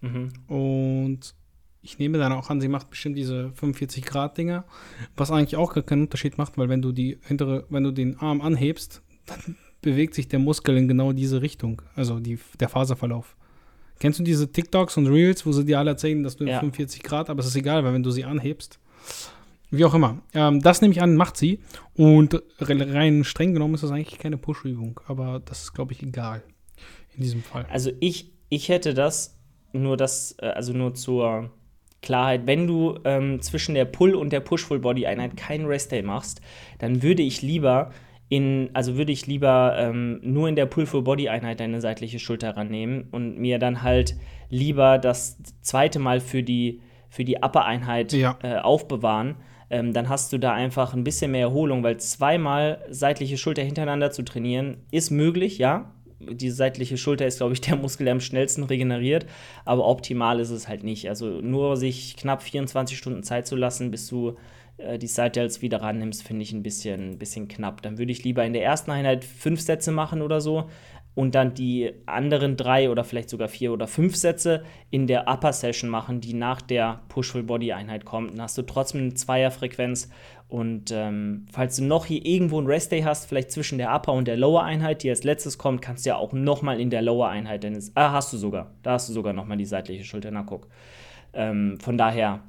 Mhm. 0.00 0.32
Und 0.46 1.34
ich 1.84 1.98
nehme 1.98 2.18
dann 2.18 2.32
auch 2.32 2.50
an, 2.50 2.60
sie 2.60 2.68
macht 2.68 2.90
bestimmt 2.90 3.16
diese 3.16 3.52
45 3.52 4.04
Grad 4.04 4.38
Dinger, 4.38 4.64
was 5.16 5.30
eigentlich 5.30 5.56
auch 5.56 5.74
gar 5.74 5.84
keinen 5.84 6.02
Unterschied 6.02 6.38
macht, 6.38 6.56
weil 6.56 6.68
wenn 6.68 6.82
du 6.82 6.92
die 6.92 7.18
hintere, 7.26 7.66
wenn 7.68 7.84
du 7.84 7.90
den 7.90 8.18
Arm 8.18 8.40
anhebst, 8.40 9.02
dann 9.26 9.56
bewegt 9.84 10.14
sich 10.14 10.28
der 10.28 10.38
Muskel 10.38 10.76
in 10.76 10.88
genau 10.88 11.12
diese 11.12 11.42
Richtung, 11.42 11.82
also 11.94 12.18
die, 12.18 12.38
der 12.58 12.68
Faserverlauf. 12.68 13.36
Kennst 14.00 14.18
du 14.18 14.24
diese 14.24 14.50
TikToks 14.50 14.96
und 14.96 15.06
Reels, 15.06 15.46
wo 15.46 15.52
sie 15.52 15.64
dir 15.64 15.78
alle 15.78 15.92
erzählen, 15.92 16.22
dass 16.22 16.36
du 16.36 16.44
ja. 16.44 16.58
45 16.58 17.02
Grad, 17.02 17.30
aber 17.30 17.40
es 17.40 17.46
ist 17.46 17.56
egal, 17.56 17.84
weil 17.84 17.94
wenn 17.94 18.02
du 18.02 18.10
sie 18.10 18.24
anhebst, 18.24 18.80
wie 19.70 19.84
auch 19.84 19.94
immer. 19.94 20.18
Ähm, 20.34 20.60
das 20.60 20.80
nehme 20.80 20.92
ich 20.92 21.02
an, 21.02 21.16
macht 21.16 21.36
sie. 21.36 21.60
Und 21.94 22.42
rein 22.60 23.24
streng 23.24 23.54
genommen 23.54 23.74
ist 23.74 23.82
das 23.82 23.90
eigentlich 23.90 24.18
keine 24.18 24.36
Push-Übung, 24.36 25.00
aber 25.06 25.40
das 25.44 25.62
ist, 25.62 25.72
glaube 25.74 25.92
ich, 25.92 26.02
egal 26.02 26.42
in 27.16 27.22
diesem 27.22 27.42
Fall. 27.42 27.66
Also 27.70 27.90
ich, 28.00 28.32
ich 28.48 28.68
hätte 28.68 28.94
das 28.94 29.38
nur 29.72 29.96
das, 29.96 30.36
äh, 30.40 30.46
also 30.46 30.72
nur 30.72 30.94
zur 30.94 31.50
Klarheit, 32.02 32.46
wenn 32.46 32.66
du 32.66 32.98
ähm, 33.04 33.40
zwischen 33.40 33.74
der 33.74 33.86
Pull- 33.86 34.14
und 34.14 34.30
der 34.30 34.40
Push-Full-Body-Einheit 34.40 35.36
keinen 35.36 35.66
Rest-Day 35.66 36.02
machst, 36.02 36.40
dann 36.78 37.02
würde 37.02 37.22
ich 37.22 37.42
lieber 37.42 37.90
in, 38.34 38.70
also 38.72 38.96
würde 38.96 39.12
ich 39.12 39.28
lieber 39.28 39.76
ähm, 39.78 40.18
nur 40.24 40.48
in 40.48 40.56
der 40.56 40.66
Pull-Full-Body-Einheit 40.66 41.60
deine 41.60 41.80
seitliche 41.80 42.18
Schulter 42.18 42.56
rannehmen 42.56 43.06
und 43.12 43.38
mir 43.38 43.60
dann 43.60 43.82
halt 43.82 44.16
lieber 44.50 44.98
das 44.98 45.38
zweite 45.62 46.00
Mal 46.00 46.18
für 46.18 46.42
die, 46.42 46.80
für 47.08 47.24
die 47.24 47.36
Upper-Einheit 47.36 48.12
ja. 48.12 48.36
äh, 48.42 48.56
aufbewahren. 48.56 49.36
Ähm, 49.70 49.92
dann 49.92 50.08
hast 50.08 50.32
du 50.32 50.38
da 50.38 50.52
einfach 50.52 50.94
ein 50.94 51.04
bisschen 51.04 51.30
mehr 51.30 51.42
Erholung, 51.42 51.84
weil 51.84 51.98
zweimal 51.98 52.84
seitliche 52.90 53.38
Schulter 53.38 53.62
hintereinander 53.62 54.10
zu 54.10 54.24
trainieren 54.24 54.78
ist 54.90 55.12
möglich, 55.12 55.58
ja. 55.58 55.92
Die 56.18 56.50
seitliche 56.50 56.96
Schulter 56.96 57.26
ist, 57.26 57.36
glaube 57.36 57.52
ich, 57.52 57.60
der 57.60 57.76
Muskel, 57.76 58.04
der 58.04 58.14
am 58.14 58.20
schnellsten 58.20 58.64
regeneriert, 58.64 59.26
aber 59.64 59.86
optimal 59.86 60.40
ist 60.40 60.50
es 60.50 60.66
halt 60.66 60.82
nicht. 60.82 61.08
Also 61.08 61.40
nur 61.40 61.76
sich 61.76 62.16
knapp 62.16 62.42
24 62.42 62.98
Stunden 62.98 63.22
Zeit 63.22 63.46
zu 63.46 63.54
lassen, 63.54 63.92
bis 63.92 64.08
du 64.08 64.36
äh, 64.76 64.98
die 64.98 65.06
Side-Delts 65.06 65.62
wieder 65.62 65.82
rannimmst, 65.82 66.22
finde 66.22 66.42
ich 66.42 66.52
ein 66.52 66.62
bisschen, 66.62 67.18
bisschen 67.18 67.48
knapp. 67.48 67.82
Dann 67.82 67.98
würde 67.98 68.12
ich 68.12 68.24
lieber 68.24 68.44
in 68.44 68.52
der 68.52 68.64
ersten 68.64 68.90
Einheit 68.90 69.24
fünf 69.24 69.60
Sätze 69.60 69.92
machen 69.92 70.22
oder 70.22 70.40
so 70.40 70.68
und 71.14 71.34
dann 71.34 71.54
die 71.54 71.92
anderen 72.06 72.56
drei 72.56 72.90
oder 72.90 73.04
vielleicht 73.04 73.30
sogar 73.30 73.48
vier 73.48 73.72
oder 73.72 73.86
fünf 73.86 74.16
Sätze 74.16 74.64
in 74.90 75.06
der 75.06 75.28
Upper 75.28 75.52
Session 75.52 75.88
machen, 75.88 76.20
die 76.20 76.34
nach 76.34 76.60
der 76.60 77.02
Push-Full-Body-Einheit 77.08 78.04
kommt. 78.04 78.32
Dann 78.32 78.42
hast 78.42 78.58
du 78.58 78.62
trotzdem 78.62 79.02
eine 79.02 79.14
Zweierfrequenz 79.14 80.10
und 80.48 80.90
ähm, 80.92 81.46
falls 81.52 81.76
du 81.76 81.84
noch 81.84 82.06
hier 82.06 82.24
irgendwo 82.24 82.58
einen 82.58 82.66
Rest-Day 82.66 83.02
hast, 83.02 83.26
vielleicht 83.26 83.52
zwischen 83.52 83.78
der 83.78 83.94
Upper 83.94 84.12
und 84.12 84.26
der 84.26 84.36
Lower-Einheit, 84.36 85.02
die 85.02 85.10
als 85.10 85.24
letztes 85.24 85.56
kommt, 85.56 85.82
kannst 85.82 86.04
du 86.04 86.10
ja 86.10 86.16
auch 86.16 86.32
nochmal 86.32 86.80
in 86.80 86.90
der 86.90 87.02
Lower-Einheit, 87.02 87.62
denn 87.62 87.74
es, 87.74 87.92
ah, 87.94 88.12
hast 88.12 88.32
du 88.32 88.36
sogar, 88.36 88.72
da 88.82 88.92
hast 88.92 89.08
du 89.08 89.12
sogar 89.12 89.32
nochmal 89.32 89.56
die 89.56 89.64
seitliche 89.64 90.04
Schulter, 90.04 90.30
na 90.30 90.42
guck. 90.42 90.68
Ähm, 91.32 91.78
von 91.80 91.96
daher, 91.96 92.42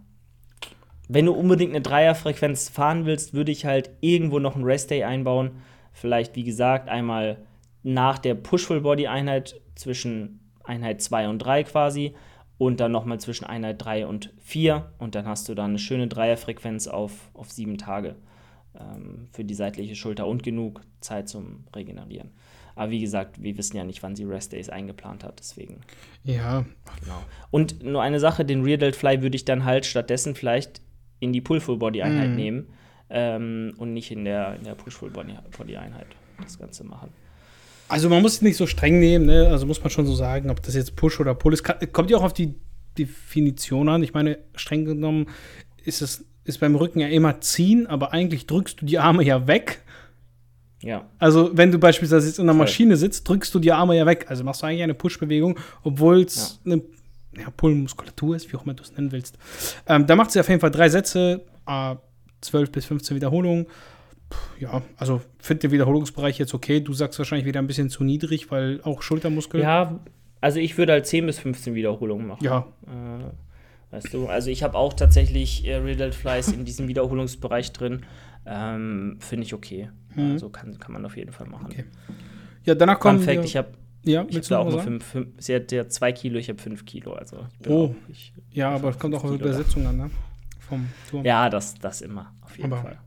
wenn 1.08 1.26
du 1.26 1.34
unbedingt 1.34 1.72
eine 1.72 1.82
Dreierfrequenz 1.82 2.70
fahren 2.70 3.06
willst, 3.06 3.34
würde 3.34 3.52
ich 3.52 3.66
halt 3.66 3.92
irgendwo 4.02 4.40
noch 4.40 4.56
einen 4.56 4.64
Rest 4.64 4.92
Day 4.92 5.04
einbauen. 5.04 5.52
Vielleicht, 5.94 6.36
wie 6.36 6.44
gesagt, 6.44 6.90
einmal 6.90 7.38
nach 7.84 8.18
der 8.18 8.36
Push-Full-Body-Einheit 8.36 9.62
zwischen 9.76 10.40
Einheit 10.64 11.02
2 11.02 11.30
und 11.30 11.40
3 11.40 11.64
quasi 11.64 12.16
und 12.58 12.80
dann 12.80 12.92
nochmal 12.92 13.20
zwischen 13.20 13.46
Einheit 13.46 13.84
3 13.84 14.08
und 14.08 14.34
4 14.40 14.92
und 14.98 15.16
dann 15.16 15.28
hast 15.28 15.48
du 15.48 15.56
dann 15.56 15.72
eine 15.72 15.80
schöne 15.80 16.08
Dreierfrequenz 16.08 16.88
auf, 16.88 17.30
auf 17.34 17.52
sieben 17.52 17.78
Tage 17.78 18.16
ähm, 18.80 19.28
für 19.32 19.44
die 19.44 19.54
seitliche 19.54 19.96
Schulter 19.96 20.28
und 20.28 20.44
genug 20.44 20.82
Zeit 21.02 21.30
zum 21.30 21.66
Regenerieren. 21.76 22.32
Aber 22.76 22.92
wie 22.92 23.00
gesagt, 23.00 23.42
wir 23.42 23.58
wissen 23.58 23.78
ja 23.78 23.86
nicht, 23.86 24.04
wann 24.04 24.16
sie 24.16 24.26
Rest 24.26 24.52
Days 24.52 24.70
eingeplant 24.70 25.24
hat, 25.24 25.40
deswegen. 25.40 25.82
Ja. 26.24 26.66
Genau. 27.00 27.24
Und 27.50 27.84
nur 27.84 28.02
eine 28.02 28.20
Sache, 28.20 28.44
den 28.44 28.64
Rear 28.64 28.78
Delt 28.78 28.98
Fly 28.98 29.22
würde 29.22 29.36
ich 29.36 29.46
dann 29.46 29.64
halt 29.64 29.86
stattdessen 29.86 30.36
vielleicht 30.36 30.82
in 31.20 31.34
die 31.34 31.42
Pull-Full-Body-Einheit 31.42 32.30
Mhm. 32.30 32.36
nehmen 32.36 32.68
ähm, 33.10 33.74
und 33.78 33.94
nicht 33.94 34.12
in 34.12 34.26
der, 34.26 34.56
in 34.56 34.64
der 34.64 34.76
Push-Full-Body-Einheit 34.76 36.08
das 36.44 36.58
Ganze 36.60 36.84
machen. 36.84 37.10
Also 37.88 38.10
man 38.10 38.22
muss 38.22 38.34
es 38.34 38.42
nicht 38.42 38.58
so 38.58 38.66
streng 38.66 39.00
nehmen, 39.00 39.26
ne? 39.28 39.48
Also 39.48 39.66
muss 39.66 39.82
man 39.82 39.92
schon 39.92 40.08
so 40.08 40.16
sagen, 40.16 40.50
ob 40.50 40.62
das 40.64 40.74
jetzt 40.76 40.96
Push 40.96 41.20
oder 41.20 41.36
Pull 41.36 41.54
ist. 41.54 41.64
Kommt 41.94 42.10
ja 42.10 42.18
auch 42.18 42.24
auf 42.24 42.34
die 42.34 42.56
Definition 42.98 43.90
an. 43.90 44.02
Ich 44.04 44.14
meine, 44.14 44.40
streng 44.56 44.86
genommen 44.86 45.28
ist 45.84 46.02
es 46.02 46.26
ist 46.46 46.60
beim 46.60 46.76
Rücken 46.76 47.00
ja 47.00 47.08
immer 47.08 47.42
ziehen, 47.42 47.88
aber 47.88 48.14
eigentlich 48.14 48.46
drückst 48.46 48.82
du 48.82 48.86
die 48.86 49.00
Arme 49.00 49.24
ja 49.24 49.48
weg. 49.48 49.82
Ja. 50.82 51.10
Also, 51.18 51.58
wenn 51.58 51.72
du 51.72 51.80
beispielsweise 51.80 52.28
jetzt 52.28 52.38
in 52.38 52.44
einer 52.46 52.54
Voll. 52.54 52.66
Maschine 52.66 52.98
sitzt, 52.98 53.28
drückst 53.28 53.54
du 53.56 53.60
die 53.60 53.72
Arme 53.72 53.98
ja 53.98 54.06
weg. 54.06 54.26
Also 54.30 54.44
machst 54.44 54.62
du 54.62 54.68
eigentlich 54.68 54.84
eine 54.84 54.94
Push-Bewegung, 54.94 55.58
obwohl 55.84 56.22
es 56.22 56.60
eine 56.66 56.82
ja, 57.40 57.50
Pull-Muskulatur 57.56 58.36
ist, 58.36 58.52
wie 58.52 58.58
auch 58.58 58.64
immer 58.64 58.74
du 58.74 58.84
es 58.84 58.94
nennen 58.94 59.12
willst. 59.12 59.38
Ähm, 59.88 60.08
da 60.08 60.16
macht 60.16 60.32
sie 60.32 60.40
auf 60.40 60.50
jeden 60.50 60.62
Fall 60.62 60.72
drei 60.72 60.90
Sätze, 60.90 61.42
äh, 61.68 61.96
12 62.42 62.72
bis 62.72 62.86
15 62.86 63.16
Wiederholungen. 63.16 63.66
Puh, 64.30 64.38
Ja, 64.60 64.82
also 64.98 65.22
finde 65.40 65.62
den 65.62 65.72
Wiederholungsbereich 65.72 66.38
jetzt 66.40 66.54
okay. 66.54 66.80
Du 66.80 66.94
sagst 66.94 67.20
wahrscheinlich 67.20 67.46
wieder 67.46 67.60
ein 67.60 67.68
bisschen 67.68 67.90
zu 67.90 68.04
niedrig, 68.04 68.52
weil 68.52 68.82
auch 68.84 69.02
Schultermuskel. 69.02 69.62
Ja, 69.62 70.00
also 70.42 70.60
ich 70.60 70.78
würde 70.78 70.94
halt 70.94 71.08
10 71.08 71.26
bis 71.26 71.40
15 71.40 71.76
Wiederholungen 71.76 72.28
machen. 72.28 72.44
Ja, 72.44 72.68
Äh, 72.88 73.94
weißt 73.94 74.14
du, 74.14 74.28
also 74.28 74.50
ich 74.50 74.64
habe 74.64 74.76
auch 74.78 74.94
tatsächlich 74.94 75.66
äh, 75.66 75.96
Delt 75.96 76.16
Flies 76.16 76.50
in 76.50 76.66
diesem 76.66 76.88
Wiederholungsbereich 76.88 77.72
drin. 77.72 78.06
Ähm, 78.46 79.18
Finde 79.20 79.46
ich 79.46 79.54
okay. 79.54 79.90
Mhm. 80.14 80.34
Also 80.34 80.50
kann, 80.50 80.78
kann 80.80 80.94
man 80.94 81.06
auf 81.06 81.18
jeden 81.18 81.32
Fall 81.32 81.48
machen. 81.48 81.68
Okay. 81.68 81.86
ja 82.64 82.76
danach 82.76 83.00
kommen 83.00 83.20
Fun 83.20 83.26
Fact, 83.26 83.46
ich 83.46 83.58
habe 83.58 83.70
ja, 84.06 84.22
ich 84.22 84.28
hab 84.28 84.34
willst 84.34 84.50
du 84.50 84.54
da 84.56 84.60
noch 84.64 84.68
auch 84.68 84.72
nur? 84.74 84.82
5, 84.84 85.06
fünf, 85.06 85.28
sie 85.38 85.56
hat 85.56 85.72
ja 85.72 85.88
2 85.88 86.12
Kilo, 86.14 86.38
ich 86.40 86.50
habe 86.50 86.62
5 86.62 86.86
Kilo. 86.86 87.14
Also 87.14 87.38
Oh. 87.68 87.86
auch, 87.86 87.96
ich, 88.10 88.34
Ja, 88.52 88.70
aber 88.76 88.90
es 88.90 89.00
kommt 89.00 89.14
auch 89.16 89.24
auf 89.24 89.32
die. 89.32 89.38
Übersetzung 89.38 89.86
an, 89.88 89.98
ne? 89.98 90.10
Vom 90.60 90.88
Turm. 91.10 91.24
ja, 91.26 91.50
das, 91.50 91.76
das 91.76 92.02
immer, 92.02 92.34
auf 92.42 92.58
jeden 92.58 92.72
Aber- 92.74 92.82
Fall. 92.82 92.98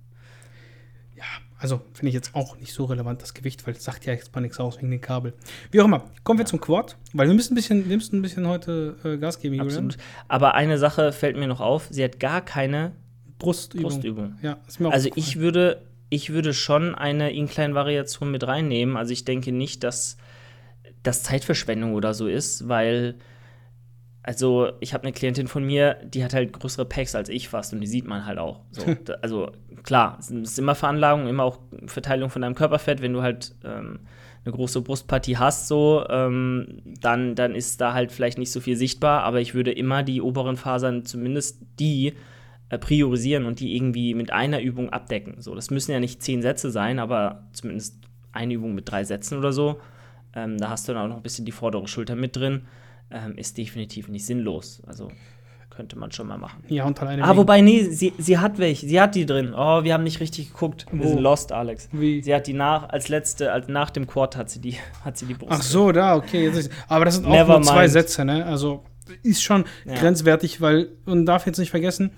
Ja, 1.17 1.25
also 1.59 1.81
finde 1.93 2.09
ich 2.11 2.15
jetzt 2.15 2.35
auch 2.37 2.57
nicht 2.59 2.73
so 2.73 2.85
relevant, 2.85 3.21
das 3.23 3.35
Gewicht, 3.35 3.67
weil 3.67 3.75
es 3.75 3.83
sagt 3.83 4.07
ja 4.07 4.13
jetzt 4.13 4.33
mal 4.35 4.41
nichts 4.41 4.61
aus 4.61 4.79
wegen 4.79 4.91
den 4.93 5.01
Kabel. 5.01 5.35
Wie 5.73 5.81
auch 5.81 5.87
immer, 5.87 6.05
kommen 6.23 6.39
wir 6.39 6.47
zum 6.47 6.61
Quad, 6.61 6.97
weil 7.13 7.27
wir 7.27 7.35
müssen 7.35 7.55
ein 7.55 7.57
bisschen, 7.57 7.89
wir 7.89 7.97
müssen 7.97 8.17
ein 8.19 8.23
bisschen 8.23 8.47
heute 8.47 8.97
äh, 9.03 9.17
Gas 9.17 9.41
geben, 9.41 9.55
Julian. 9.57 9.67
Absolut. 9.87 9.97
Aber 10.29 10.55
eine 10.55 10.79
Sache 10.79 11.11
fällt 11.13 11.37
mir 11.37 11.49
noch 11.49 11.61
auf, 11.61 11.89
sie 11.91 12.05
hat 12.05 12.21
gar 12.21 12.41
keine 12.43 12.93
Brustübung. 13.41 13.91
Brustübung. 13.91 14.39
Ja, 14.43 14.59
Also 14.91 15.11
ich 15.17 15.41
würde, 15.41 15.83
ich 16.11 16.31
würde 16.31 16.55
schon 16.55 16.95
eine 16.95 17.33
Incline-Variation 17.33 18.31
mit 18.31 18.47
reinnehmen. 18.47 18.97
Also 18.97 19.13
ich 19.13 19.25
denke 19.25 19.51
nicht, 19.51 19.83
dass 19.83 20.17
das 21.03 21.23
Zeitverschwendung 21.23 21.95
oder 21.95 22.15
so 22.15 22.27
ist, 22.27 22.69
weil 22.69 23.17
also 24.29 24.73
ich 24.81 24.93
habe 24.93 25.05
eine 25.05 25.13
Klientin 25.13 25.49
von 25.49 25.65
mir, 25.65 25.97
die 26.05 26.23
hat 26.23 26.35
halt 26.35 26.53
größere 26.53 26.85
Packs 26.85 27.15
als 27.15 27.31
ich 27.31 27.49
fast 27.49 27.73
und 27.73 27.81
die 27.81 27.87
sieht 27.87 28.07
man 28.07 28.27
halt 28.27 28.39
auch. 28.39 28.61
So, 28.73 28.83
also 29.23 29.53
klar, 29.85 30.19
es 30.21 30.31
ist 30.31 30.59
immer 30.59 30.75
Veranlagung, 30.75 31.29
immer 31.29 31.45
auch 31.45 31.61
Verteilung 31.87 32.29
von 32.29 32.43
deinem 32.43 32.55
Körperfett. 32.55 33.01
Wenn 33.01 33.15
du 33.15 33.23
halt 33.23 33.55
ähm, 33.65 34.01
eine 34.45 34.55
große 34.55 34.83
Brustpartie 34.83 35.39
hast, 35.39 35.67
so, 35.67 36.05
ähm, 36.11 36.83
dann, 37.01 37.37
dann 37.37 37.55
ist 37.55 37.81
da 37.81 37.95
halt 37.95 38.13
vielleicht 38.13 38.37
nicht 38.37 38.53
so 38.53 38.61
viel 38.61 38.77
sichtbar. 38.77 39.23
Aber 39.23 39.41
ich 39.41 39.55
würde 39.55 39.73
immer 39.73 40.03
die 40.03 40.21
oberen 40.21 40.59
Fasern, 40.59 41.07
zumindest 41.07 41.63
die, 41.79 42.13
äh, 42.69 42.79
priorisieren 42.79 43.47
und 43.47 43.61
die 43.61 43.75
irgendwie 43.75 44.13
mit 44.13 44.31
einer 44.31 44.61
Übung 44.61 44.91
abdecken. 44.91 45.41
So, 45.41 45.55
das 45.55 45.71
müssen 45.71 45.93
ja 45.93 46.01
nicht 46.01 46.23
zehn 46.23 46.43
Sätze 46.43 46.71
sein, 46.71 46.99
aber 46.99 47.49
zumindest 47.55 47.97
eine 48.33 48.53
Übung 48.53 48.75
mit 48.75 48.91
drei 48.91 49.05
Sätzen 49.05 49.39
oder 49.39 49.53
so. 49.53 49.81
Ähm, 50.45 50.59
da 50.59 50.71
hast 50.71 50.89
du 50.89 50.93
dann 50.93 51.03
auch 51.05 51.09
noch 51.09 51.17
ein 51.17 51.23
bisschen 51.23 51.45
die 51.45 51.53
vordere 51.53 51.87
Schulter 51.89 52.15
mit 52.17 52.37
drin. 52.37 52.67
Ähm, 53.11 53.37
ist 53.39 53.57
definitiv 53.59 54.09
nicht 54.09 54.27
sinnlos. 54.27 54.83
Also 54.87 55.11
könnte 55.71 55.97
man 55.97 56.11
schon 56.13 56.27
mal 56.27 56.39
machen. 56.39 56.63
ja, 56.69 56.85
und 56.85 57.01
alleine 57.01 57.23
Ah, 57.23 57.29
wegen- 57.29 57.39
wobei, 57.39 57.61
nee, 57.61 57.85
sie, 57.85 58.13
sie 58.19 58.39
hat 58.39 58.59
welche. 58.59 58.87
Sie 58.87 59.01
hat 59.01 59.15
die 59.15 59.25
drin. 59.27 59.55
Oh, 59.57 59.85
wir 59.85 59.95
haben 59.95 60.03
nicht 60.03 60.19
richtig 60.21 60.53
geguckt. 60.53 60.87
Wir 60.91 61.05
Wo? 61.05 61.09
sind 61.09 61.21
lost, 61.21 61.53
Alex. 61.53 61.89
Wie? 61.93 62.21
Sie 62.23 62.35
hat 62.35 62.47
die 62.49 62.53
nach, 62.53 62.89
als 62.89 63.09
letzte, 63.09 63.53
als 63.53 63.69
nach 63.69 63.91
dem 63.91 64.07
Quad 64.07 64.37
hat 64.37 64.51
sie 64.51 64.61
die, 64.61 64.75
hat 65.05 65.17
sie 65.17 65.27
die 65.27 65.35
Brust. 65.35 65.53
Ach 65.53 65.63
so, 65.63 65.93
da, 65.93 66.17
okay. 66.17 66.51
Aber 66.89 67.05
das 67.05 67.15
sind 67.17 67.27
auch 67.27 67.31
Never 67.31 67.55
nur 67.55 67.63
zwei 67.63 67.81
mind. 67.83 67.93
Sätze, 67.93 68.25
ne? 68.25 68.45
Also 68.45 68.83
ist 69.23 69.43
schon 69.43 69.65
Ja. 69.87 69.95
grenzwertig, 69.95 70.61
weil 70.61 70.89
man 71.07 71.25
darf 71.25 71.47
jetzt 71.47 71.59
nicht 71.59 71.71
vergessen, 71.71 72.11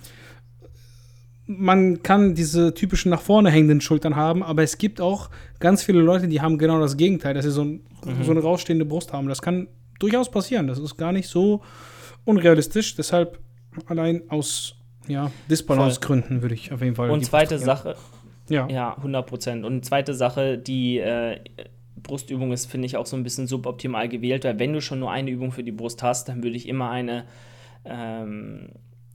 man 1.59 2.03
kann 2.03 2.35
diese 2.35 2.75
typischen 2.75 3.11
nach 3.11 3.21
vorne 3.21 3.51
hängenden 3.51 3.81
Schultern 3.81 4.15
haben, 4.15 4.43
aber 4.43 4.63
es 4.63 4.79
gibt 4.79 5.01
auch 5.01 5.31
ganz 5.59 5.83
viele 5.83 6.01
Leute, 6.01 6.29
die 6.29 6.41
haben 6.41 6.59
genau 6.59 6.79
das 6.81 6.97
Gegenteil, 6.97 7.35
dass 7.35 7.45
sie 7.45 7.51
so, 7.51 7.63
ein, 7.65 7.81
Mhm. 8.05 8.23
so 8.25 8.31
eine 8.31 8.41
rausstehende 8.41 8.85
Brust 8.85 9.13
haben. 9.13 9.29
Das 9.29 9.43
kann 9.43 9.67
durchaus 9.99 10.31
passieren. 10.31 10.67
Das 10.69 10.79
ist 10.79 10.97
gar 10.97 11.13
nicht 11.13 11.29
so 11.29 11.61
unrealistisch. 12.25 12.95
Deshalb 12.95 13.39
allein 13.87 14.23
aus 14.29 14.77
ja, 15.09 15.31
Disbalance-Gründen 15.51 16.43
würde 16.43 16.55
ich 16.55 16.73
auf 16.73 16.83
jeden 16.83 16.95
Fall. 16.95 17.11
Und 17.11 17.21
die 17.21 17.27
zweite 17.27 17.59
Sache, 17.59 17.97
Ja. 18.49 18.69
Ja, 18.69 18.97
100 18.97 19.27
Prozent. 19.27 19.65
Und 19.65 19.85
zweite 19.85 20.15
Sache, 20.15 20.57
die 20.59 20.99
äh, 20.99 21.39
Brustübung 22.03 22.53
ist, 22.53 22.67
finde 22.67 22.87
ich, 22.87 22.97
auch 22.97 23.07
so 23.07 23.17
ein 23.17 23.23
bisschen 23.23 23.47
suboptimal 23.47 24.09
gewählt, 24.09 24.45
weil 24.45 24.59
wenn 24.59 24.73
du 24.73 24.81
schon 24.81 25.01
nur 25.01 25.11
eine 25.11 25.31
Übung 25.31 25.53
für 25.53 25.63
die 25.65 25.73
Brust 25.73 26.03
hast, 26.03 26.29
dann 26.29 26.43
würde 26.43 26.57
ich 26.57 26.69
immer 26.69 26.91
eine, 26.91 27.25
ähm, 27.85 28.69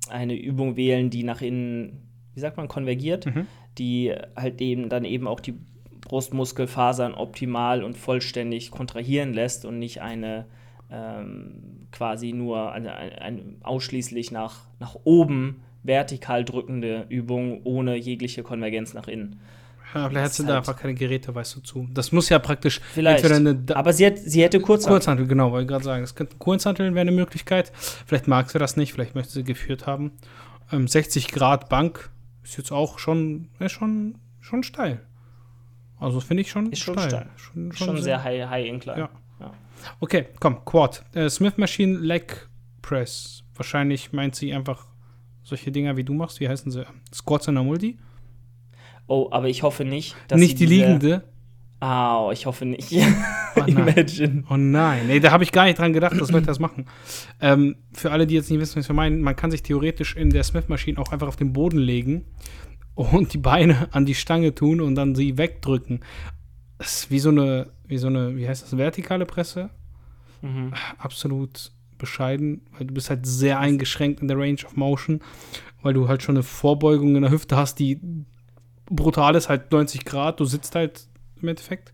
eine 0.10 0.36
Übung 0.38 0.76
wählen, 0.76 1.10
die 1.10 1.24
nach 1.24 1.42
innen, 1.42 2.02
wie 2.36 2.40
sagt 2.40 2.58
man, 2.58 2.68
konvergiert, 2.68 3.26
Mhm. 3.26 3.48
die 3.78 4.14
halt 4.36 4.62
eben 4.62 4.90
dann 4.90 5.04
eben 5.06 5.28
auch 5.28 5.40
die 5.40 5.56
Brustmuskelfasern 6.02 7.14
optimal 7.14 7.84
und 7.84 7.98
vollständig 7.98 8.72
kontrahieren 8.72 9.34
lässt 9.34 9.66
und 9.66 9.80
nicht 9.80 10.02
eine 10.02 10.46
ähm, 10.92 11.88
quasi 11.92 12.32
nur 12.32 12.72
eine, 12.72 12.96
eine, 12.96 13.20
eine 13.22 13.42
ausschließlich 13.64 14.32
nach, 14.32 14.60
nach 14.80 14.96
oben 15.04 15.62
vertikal 15.82 16.46
drückende 16.46 17.08
Übung 17.10 17.62
ohne 17.64 17.96
jegliche 17.96 18.44
Konvergenz 18.44 18.94
nach 18.94 19.08
innen. 19.08 19.40
Ja, 19.96 20.08
vielleicht 20.10 20.26
hat 20.26 20.34
sie 20.34 20.44
da 20.44 20.50
halt- 20.50 20.58
einfach 20.60 20.78
keine 20.80 20.94
Geräte, 20.94 21.34
weißt 21.34 21.56
du, 21.56 21.60
zu. 21.62 21.88
Das 21.92 22.12
muss 22.12 22.30
ja 22.30 22.38
praktisch 22.38 22.82
Vielleicht. 22.94 23.24
Da- 23.24 23.76
Aber 23.76 23.94
sie, 23.94 24.06
hat, 24.06 24.20
sie 24.20 24.44
hätte 24.44 24.60
kurz 24.60 24.86
Kurzhantel, 24.86 25.26
genau, 25.26 25.52
wollte 25.52 25.64
ich 25.64 25.70
gerade 25.70 25.84
sagen. 25.84 26.04
Das 26.04 26.14
könnte 26.14 26.36
Kurzhanteln 26.38 26.94
wäre 26.94 27.02
eine 27.02 27.12
Möglichkeit. 27.12 27.72
Vielleicht 27.76 28.28
mag 28.28 28.50
sie 28.52 28.60
das 28.60 28.78
nicht, 28.78 28.94
vielleicht 28.94 29.16
möchte 29.16 29.34
sie 29.34 29.44
geführt 29.44 29.88
haben. 29.88 30.12
Ähm, 30.72 30.88
60 30.88 31.30
Grad 31.30 31.68
Bank 31.70 32.12
ist 32.46 32.58
jetzt 32.58 32.72
auch 32.72 33.00
schon, 33.00 33.50
ist 33.60 33.72
schon, 33.74 34.18
schon 34.40 34.64
steil. 34.64 35.02
Also 36.00 36.20
finde 36.20 36.42
ich 36.42 36.52
schon 36.52 36.72
Ist 36.72 36.82
schon 36.84 36.98
steil. 37.00 37.28
Schon, 37.36 37.72
schon 37.72 38.02
sehr 38.02 38.24
high, 38.24 38.48
high 38.50 38.68
incline. 38.68 39.00
Ja. 39.00 39.10
Okay, 40.00 40.28
komm, 40.40 40.64
Quad. 40.66 41.04
Äh, 41.14 41.30
Smith 41.30 41.58
Machine 41.58 41.98
Leg 41.98 42.48
Press. 42.82 43.44
Wahrscheinlich 43.56 44.14
meint 44.14 44.36
sie 44.36 44.54
einfach 44.54 44.88
solche 45.44 45.72
Dinger, 45.72 45.98
wie 45.98 46.04
du 46.04 46.14
machst. 46.14 46.40
Wie 46.40 46.48
heißen 46.48 46.72
sie? 46.72 46.86
Squats 47.14 47.48
in 47.48 47.56
der 47.56 47.64
Multi? 47.64 47.98
Oh, 49.08 49.28
aber 49.32 49.48
ich 49.50 49.64
hoffe 49.64 49.86
nicht, 49.86 50.16
dass 50.28 50.40
nicht 50.40 50.58
sie 50.58 50.66
die 50.66 50.78
diese- 51.00 51.24
liegende. 51.82 51.86
Ah, 51.86 52.30
ich 52.32 52.46
hoffe 52.46 52.66
nicht. 52.66 52.92
Oh 52.92 53.60
nein. 53.68 53.70
Imagine. 53.70 54.44
Oh 54.50 54.58
nein, 54.58 55.08
nee, 55.08 55.20
da 55.20 55.32
habe 55.32 55.44
ich 55.44 55.52
gar 55.52 55.66
nicht 55.66 55.80
dran 55.80 55.94
gedacht, 55.94 56.20
dass 56.20 56.32
Leute 56.32 56.48
das 56.48 56.60
machen. 56.60 56.86
Ähm, 57.40 57.76
für 57.94 58.12
alle, 58.12 58.28
die 58.28 58.36
jetzt 58.36 58.50
nicht 58.50 58.60
wissen, 58.60 58.80
was 58.80 58.88
wir 58.90 58.96
meinen, 58.96 59.22
man 59.22 59.36
kann 59.36 59.52
sich 59.52 59.64
theoretisch 59.64 60.16
in 60.16 60.30
der 60.30 60.44
Smith-Maschine 60.44 61.00
auch 61.00 61.12
einfach 61.12 61.28
auf 61.28 61.36
den 61.36 61.54
Boden 61.54 61.80
legen 61.80 62.26
und 62.96 63.34
die 63.34 63.38
Beine 63.38 63.90
an 63.92 64.06
die 64.06 64.16
Stange 64.16 64.56
tun 64.56 64.82
und 64.82 64.96
dann 64.96 65.16
sie 65.16 65.38
wegdrücken. 65.38 66.00
Das 66.78 66.94
ist 66.94 67.12
wie 67.12 67.20
so 67.20 67.30
eine, 67.30 67.68
wie 67.88 67.98
so 67.98 68.08
eine, 68.08 68.36
wie 68.36 68.48
heißt 68.48 68.64
das, 68.64 68.78
vertikale 68.78 69.26
Presse? 69.26 69.70
Mhm. 70.42 70.74
Absolut 70.98 71.72
bescheiden, 71.98 72.62
weil 72.72 72.88
du 72.88 72.94
bist 72.94 73.10
halt 73.10 73.26
sehr 73.26 73.60
eingeschränkt 73.60 74.22
in 74.22 74.28
der 74.28 74.38
Range 74.38 74.60
of 74.66 74.76
Motion, 74.76 75.22
weil 75.82 75.94
du 75.94 76.08
halt 76.08 76.24
schon 76.24 76.36
eine 76.36 76.44
Vorbeugung 76.44 77.16
in 77.16 77.22
der 77.22 77.32
Hüfte 77.32 77.56
hast, 77.56 77.80
die 77.80 78.00
brutal 78.88 79.36
ist, 79.36 79.50
halt 79.50 79.72
90 79.72 80.04
Grad, 80.06 80.40
du 80.40 80.46
sitzt 80.46 80.76
halt 80.76 81.08
im 81.42 81.48
Endeffekt. 81.48 81.94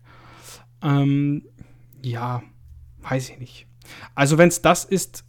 Ähm, 0.82 1.44
ja, 2.02 2.42
weiß 3.00 3.30
ich 3.30 3.38
nicht. 3.38 3.66
Also 4.14 4.38
wenn 4.38 4.48
es 4.48 4.62
das 4.62 4.84
ist, 4.84 5.24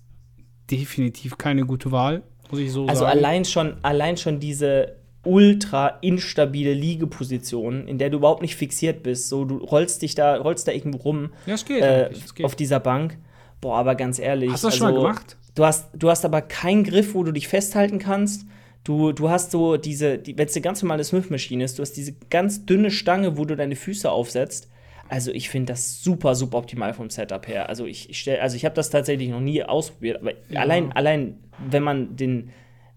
definitiv 0.69 1.37
keine 1.37 1.65
gute 1.65 1.91
Wahl, 1.91 2.23
muss 2.49 2.59
ich 2.59 2.71
so 2.71 2.85
Also 2.87 3.01
sagen. 3.01 3.17
allein 3.17 3.45
schon, 3.45 3.77
allein 3.83 4.17
schon 4.17 4.39
diese 4.39 4.95
ultra 5.25 5.87
instabile 6.01 6.73
Liegeposition, 6.73 7.87
in 7.87 7.97
der 7.97 8.09
du 8.09 8.17
überhaupt 8.17 8.41
nicht 8.41 8.55
fixiert 8.55 9.03
bist. 9.03 9.29
So, 9.29 9.45
du 9.45 9.57
rollst 9.57 10.01
dich 10.01 10.15
da, 10.15 10.35
rollst 10.37 10.67
da 10.67 10.71
irgendwo 10.71 10.97
rum 10.99 11.29
ja, 11.45 11.55
es 11.55 11.65
geht. 11.65 11.81
äh, 11.81 12.09
es 12.09 12.35
geht. 12.35 12.45
auf 12.45 12.55
dieser 12.55 12.79
Bank. 12.79 13.17
Boah, 13.61 13.77
aber 13.77 13.95
ganz 13.95 14.19
ehrlich. 14.19 14.51
Hast 14.51 14.63
du 14.63 14.67
das 14.67 14.77
schon 14.77 14.87
mal 14.87 14.93
also, 14.93 15.07
gemacht? 15.07 15.37
Du 15.55 15.65
hast, 15.65 15.89
du 15.93 16.09
hast 16.09 16.25
aber 16.25 16.41
keinen 16.41 16.83
Griff, 16.83 17.13
wo 17.13 17.23
du 17.23 17.31
dich 17.31 17.47
festhalten 17.47 17.99
kannst. 17.99 18.45
Du, 18.83 19.13
du 19.13 19.29
hast 19.29 19.51
so 19.51 19.77
diese, 19.77 20.17
die, 20.17 20.37
wenn 20.37 20.47
es 20.47 20.55
eine 20.55 20.61
ganz 20.61 20.81
normale 20.83 21.03
Smith-Maschine 21.03 21.63
ist, 21.63 21.77
du 21.79 21.81
hast 21.81 21.93
diese 21.93 22.13
ganz 22.29 22.65
dünne 22.65 22.91
Stange, 22.91 23.37
wo 23.37 23.45
du 23.45 23.55
deine 23.55 23.75
Füße 23.75 24.11
aufsetzt. 24.11 24.69
Also 25.09 25.31
ich 25.31 25.49
finde 25.49 25.73
das 25.73 26.01
super, 26.03 26.35
super 26.35 26.57
optimal 26.57 26.93
vom 26.93 27.09
Setup 27.09 27.47
her. 27.47 27.69
Also 27.69 27.85
ich, 27.85 28.09
ich 28.09 28.19
stell, 28.19 28.39
also 28.39 28.55
ich 28.55 28.65
habe 28.65 28.75
das 28.75 28.89
tatsächlich 28.89 29.29
noch 29.29 29.39
nie 29.39 29.63
ausprobiert, 29.63 30.19
aber 30.21 30.31
Ja. 30.49 30.61
allein, 30.61 30.91
allein, 30.93 31.37
wenn 31.69 31.83
man 31.83 32.15
den, 32.15 32.49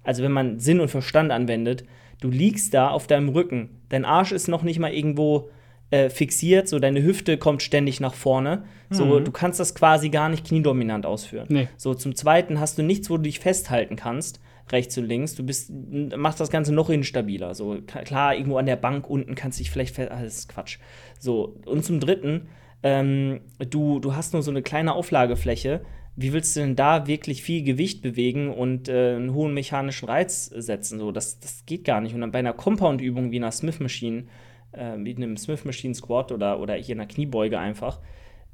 also 0.02 0.23
wenn 0.23 0.33
man 0.33 0.59
Sinn 0.59 0.81
und 0.81 0.88
Verstand 0.88 1.31
anwendet, 1.31 1.85
du 2.21 2.31
liegst 2.31 2.75
da 2.75 2.88
auf 2.90 3.07
deinem 3.07 3.28
Rücken, 3.28 3.69
dein 3.88 4.05
Arsch 4.05 4.33
ist 4.33 4.49
noch 4.49 4.62
nicht 4.62 4.78
mal 4.78 4.93
irgendwo 4.93 5.50
äh, 5.90 6.09
fixiert, 6.11 6.66
so 6.69 6.81
deine 6.81 7.02
Hüfte 7.02 7.38
kommt 7.38 7.62
ständig 7.62 8.00
nach 8.00 8.14
vorne. 8.14 8.64
So, 8.90 9.05
Mhm. 9.21 9.25
du 9.25 9.31
kannst 9.31 9.61
das 9.61 9.75
quasi 9.76 10.09
gar 10.09 10.28
nicht 10.28 10.47
kniedominant 10.47 11.07
ausführen. 11.07 11.47
Nee. 11.49 11.69
So, 11.76 11.95
zum 11.95 12.16
zweiten 12.16 12.59
hast 12.59 12.76
du 12.78 12.83
nichts, 12.83 13.09
wo 13.11 13.16
du 13.19 13.23
dich 13.25 13.38
festhalten 13.38 13.95
kannst, 13.95 14.40
rechts 14.70 14.96
und 14.99 15.04
links. 15.04 15.35
Du 15.35 15.44
bist, 15.44 15.70
machst 16.16 16.40
das 16.40 16.50
Ganze 16.50 16.75
noch 16.75 16.90
instabiler. 16.90 17.54
So, 17.54 17.80
klar, 17.82 18.35
irgendwo 18.35 18.58
an 18.58 18.66
der 18.66 18.76
Bank 18.76 19.08
unten 19.08 19.35
kannst 19.35 19.58
du 19.58 19.62
dich 19.62 19.70
vielleicht 19.70 19.94
fest. 19.94 20.12
Ist 20.25 20.49
Quatsch. 20.49 20.78
So, 21.18 21.56
und 21.64 21.85
zum 21.85 22.00
dritten, 22.00 22.49
ähm, 22.82 23.40
du, 23.70 24.00
du 24.00 24.14
hast 24.14 24.32
nur 24.32 24.42
so 24.42 24.50
eine 24.50 24.62
kleine 24.62 24.94
Auflagefläche. 24.94 25.82
Wie 26.16 26.32
willst 26.32 26.56
du 26.56 26.61
denn 26.61 26.76
da 26.76 27.06
wirklich 27.06 27.42
viel 27.42 27.62
Gewicht 27.62 28.00
bewegen 28.00 28.50
und 28.52 28.88
äh, 28.88 29.16
einen 29.16 29.35
hohen 29.35 29.52
mechanischen 29.52 30.08
Reiz 30.08 30.46
setzen? 30.46 30.99
So, 30.99 31.12
das, 31.12 31.40
das 31.40 31.66
geht 31.66 31.85
gar 31.85 32.00
nicht. 32.00 32.14
Und 32.14 32.23
dann 32.23 32.32
bei 32.32 32.38
einer 32.38 32.54
Compound-Übung 32.54 33.30
wie 33.32 33.37
einer 33.37 33.52
Smith 33.52 33.80
Machine, 33.80 34.25
äh, 34.73 34.96
wie 34.99 35.14
einem 35.14 35.37
Smith 35.37 35.64
Machine 35.64 35.94
Squat 35.94 36.32
oder, 36.32 36.58
oder 36.58 36.75
hier 36.75 36.94
einer 36.94 37.06
Kniebeuge 37.06 37.58
einfach, 37.58 38.00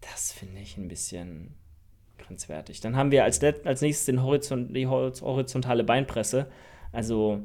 das 0.01 0.33
finde 0.33 0.61
ich 0.61 0.77
ein 0.77 0.89
bisschen 0.89 1.55
grenzwertig. 2.33 2.81
Dann 2.81 2.97
haben 2.97 3.11
wir 3.11 3.25
als, 3.25 3.43
als 3.43 3.81
nächstes 3.81 4.07
den 4.07 4.23
Horizont, 4.23 4.75
die 4.75 4.87
horiz- 4.87 5.23
horizontale 5.23 5.85
Beinpresse. 5.85 6.47
Also, 6.91 7.41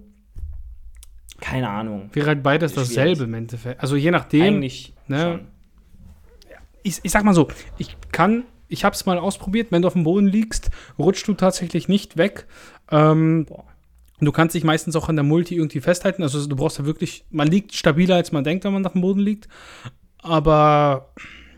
keine 1.40 1.70
Ahnung. 1.70 2.10
Wäre 2.14 2.28
halt 2.28 2.44
beides 2.44 2.74
Schwierig. 2.74 2.90
dasselbe 2.90 3.24
im 3.26 3.34
Endeffekt. 3.34 3.82
Also 3.82 3.96
je 3.96 4.12
nachdem. 4.12 4.56
Eigentlich 4.56 4.94
ne? 5.08 5.42
ich, 6.84 7.00
ich 7.04 7.12
sag 7.12 7.24
mal 7.24 7.34
so, 7.34 7.48
ich 7.78 7.96
kann, 8.12 8.46
ich 8.70 8.84
hab's 8.84 9.06
mal 9.06 9.18
ausprobiert, 9.18 9.72
wenn 9.72 9.82
du 9.82 9.88
auf 9.88 9.94
dem 9.94 10.04
Boden 10.04 10.28
liegst, 10.28 10.72
rutschst 10.98 11.28
du 11.28 11.34
tatsächlich 11.34 11.88
nicht 11.88 12.18
weg. 12.18 12.48
Ähm, 12.90 13.46
du 14.20 14.32
kannst 14.32 14.56
dich 14.56 14.64
meistens 14.64 14.96
auch 14.96 15.10
an 15.10 15.16
der 15.16 15.24
Multi 15.24 15.56
irgendwie 15.56 15.82
festhalten. 15.82 16.24
Also 16.24 16.48
du 16.48 16.56
brauchst 16.56 16.80
ja 16.80 16.86
wirklich, 16.86 17.26
man 17.30 17.48
liegt 17.48 17.74
stabiler, 17.74 18.16
als 18.16 18.32
man 18.32 18.44
denkt, 18.44 18.64
wenn 18.64 18.74
man 18.74 18.86
auf 18.86 18.94
dem 18.94 19.02
Boden 19.02 19.20
liegt. 19.20 19.48
Aber 20.20 21.14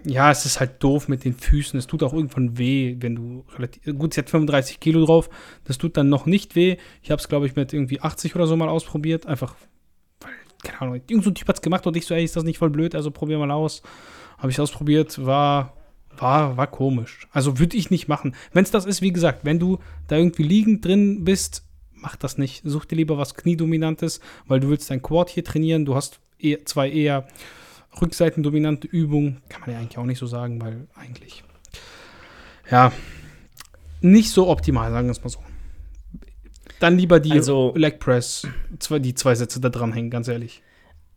ja, 0.06 0.32
es 0.32 0.46
ist 0.46 0.60
halt 0.60 0.82
doof 0.84 1.08
mit 1.08 1.26
den 1.26 1.34
Füßen. 1.34 1.78
Es 1.78 1.88
tut 1.88 2.04
auch 2.04 2.14
irgendwann 2.14 2.58
weh, 2.58 2.96
wenn 3.00 3.16
du 3.16 3.46
relativ. 3.56 3.84
Gut, 3.98 4.14
sie 4.14 4.22
hat 4.22 4.30
35 4.30 4.80
Kilo 4.80 5.06
drauf. 5.06 5.30
Das 5.66 5.78
tut 5.78 5.98
dann 5.98 6.10
noch 6.10 6.26
nicht 6.26 6.56
weh. 6.56 6.78
Ich 7.02 7.12
habe 7.12 7.20
es, 7.20 7.28
glaube 7.28 7.46
ich, 7.46 7.56
mit 7.56 7.74
irgendwie 7.74 8.02
80 8.02 8.36
oder 8.36 8.48
so 8.48 8.56
mal 8.56 8.70
ausprobiert. 8.70 9.26
Einfach, 9.26 9.56
weil, 10.22 10.32
keine 10.64 10.82
Ahnung, 10.82 11.02
irgend 11.08 11.24
so 11.24 11.32
ein 11.32 11.36
Typ 11.36 11.48
hat 11.48 11.58
es 11.58 11.62
gemacht 11.62 11.86
und 11.86 11.98
ich 11.98 12.06
so, 12.06 12.14
ey, 12.14 12.24
ist 12.24 12.36
das 12.36 12.44
nicht 12.44 12.58
voll 12.58 12.70
blöd? 12.70 12.96
Also 12.96 13.12
probier 13.12 13.38
mal 13.38 13.52
aus. 13.52 13.82
Habe 14.38 14.52
ich 14.52 14.60
ausprobiert, 14.60 15.26
war, 15.26 15.74
war, 16.18 16.56
war 16.56 16.68
komisch. 16.68 17.28
Also 17.32 17.60
würde 17.60 17.76
ich 17.76 17.92
nicht 17.92 18.08
machen. 18.08 18.36
Wenn 18.54 18.64
es 18.64 18.72
das 18.72 18.86
ist, 18.86 19.02
wie 19.02 19.12
gesagt, 19.12 19.44
wenn 19.44 19.60
du 19.60 19.80
da 20.08 20.16
irgendwie 20.16 20.44
liegend 20.44 20.86
drin 20.86 21.26
bist, 21.26 21.66
mach 21.92 22.16
das 22.16 22.38
nicht. 22.38 22.62
Such 22.64 22.86
dir 22.86 22.96
lieber 22.96 23.18
was 23.18 23.36
Kniedominantes, 23.36 24.22
weil 24.48 24.62
du 24.62 24.70
willst 24.70 24.90
dein 24.90 25.02
Quad 25.02 25.30
hier 25.30 25.44
trainieren. 25.44 25.84
Du 25.86 25.96
hast 25.96 26.22
eher, 26.38 26.64
zwei 26.66 26.90
eher 26.90 27.28
rückseitendominante 28.02 28.88
Übungen. 28.88 29.42
Kann 29.50 29.62
man 29.62 29.72
ja 29.72 29.80
eigentlich 29.80 29.98
auch 29.98 30.06
nicht 30.06 30.20
so 30.20 30.28
sagen, 30.28 30.62
weil 30.62 30.88
eigentlich, 30.96 31.44
ja, 32.70 32.92
nicht 34.02 34.30
so 34.32 34.48
optimal, 34.48 34.92
sagen 34.92 35.08
wir 35.08 35.12
es 35.12 35.24
mal 35.24 35.30
so. 35.30 35.40
Dann 36.80 36.98
lieber 36.98 37.20
die 37.20 37.32
Also- 37.34 37.74
Leg 37.76 38.00
Press, 38.00 38.48
zwei, 38.80 39.00
die 39.00 39.14
zwei 39.14 39.36
Sätze 39.36 39.60
da 39.60 39.70
dranhängen, 39.70 40.10
ganz 40.10 40.28
ehrlich. 40.28 40.62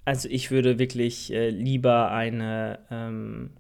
Also 0.04 0.28
ich 0.28 0.50
würde 0.50 0.80
wirklich 0.80 1.32
äh, 1.32 1.50
lieber 1.50 2.10
eine 2.10 2.80
ähm, 2.90 3.50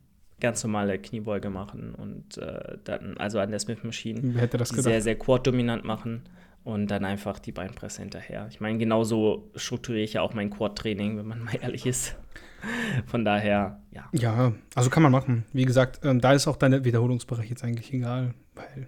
ganz 0.40 0.64
normale 0.64 0.98
Kniebeuge 0.98 1.50
machen 1.50 1.94
und 1.94 2.36
äh, 2.38 2.78
dann, 2.82 3.16
also 3.18 3.38
an 3.38 3.50
der 3.50 3.60
Smith 3.60 3.84
Machine, 3.84 4.18
Wer 4.24 4.42
hätte 4.42 4.56
das 4.58 4.70
die 4.70 4.76
gedacht? 4.76 4.90
sehr, 4.90 5.00
sehr 5.02 5.14
quad-dominant 5.16 5.84
machen 5.84 6.22
und 6.64 6.88
dann 6.88 7.04
einfach 7.04 7.38
die 7.38 7.52
Beinpresse 7.52 8.02
hinterher. 8.02 8.46
Ich 8.50 8.60
meine, 8.60 8.78
genauso 8.78 9.50
strukturiere 9.56 10.04
ich 10.04 10.14
ja 10.14 10.22
auch 10.22 10.34
mein 10.34 10.50
Quad-Training, 10.50 11.18
wenn 11.18 11.26
man 11.26 11.42
mal 11.42 11.56
ehrlich 11.60 11.86
ist. 11.86 12.16
Von 13.06 13.24
daher, 13.24 13.82
ja. 13.90 14.08
Ja, 14.12 14.52
also 14.74 14.88
kann 14.88 15.02
man 15.02 15.10
machen. 15.10 15.44
Wie 15.52 15.64
gesagt, 15.64 16.00
ähm, 16.04 16.20
da 16.20 16.32
ist 16.32 16.46
auch 16.46 16.56
dein 16.56 16.84
Wiederholungsbereich 16.84 17.50
jetzt 17.50 17.64
eigentlich 17.64 17.92
egal, 17.92 18.34
weil 18.54 18.86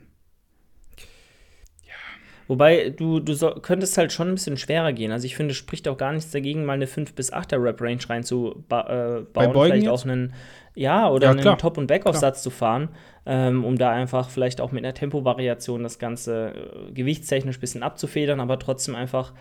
Wobei, 2.47 2.91
du, 2.91 3.21
du 3.21 3.35
so, 3.35 3.51
könntest 3.51 3.97
halt 3.97 4.13
schon 4.13 4.29
ein 4.29 4.35
bisschen 4.35 4.57
schwerer 4.57 4.93
gehen. 4.93 5.13
Also 5.13 5.27
ich 5.27 5.37
finde, 5.37 5.53
es 5.53 5.57
spricht 5.57 5.89
auch 5.89 5.97
gar 5.97 6.13
nichts 6.13 6.31
dagegen, 6.31 6.65
mal 6.65 6.75
eine 6.75 6.87
5 6.87 7.15
bis 7.15 7.33
8er 7.33 7.63
Rep-Range 7.63 8.03
reinzubauen. 8.09 8.87
Äh, 8.87 9.25
Bei 9.33 9.47
bauen. 9.47 9.53
Beugen 9.53 9.65
vielleicht 9.65 9.83
jetzt? 9.85 9.93
auch 9.93 10.05
einen, 10.05 10.35
ja, 10.75 11.09
oder 11.11 11.35
Ja, 11.35 11.51
einen. 11.51 11.59
Top- 11.59 11.79
und 11.79 11.87
Backoff-Satz 11.87 12.43
zu 12.43 12.51
fahren, 12.51 12.89
ähm, 13.27 13.65
um 13.65 13.79
da 13.79 13.91
einfach 13.91 14.29
vielleicht 14.29 14.61
auch 14.61 14.73
mit 14.73 14.85
einer 14.85 14.95
Tempovariation 14.95 15.83
das 15.83 15.99
Ganze 15.99 16.55
äh, 16.89 16.93
gewichtstechnisch 16.93 17.59
ein 17.59 17.61
bisschen 17.61 17.83
abzufedern, 17.83 18.41
aber 18.41 18.59
trotzdem 18.59 18.95
einfach 18.95 19.33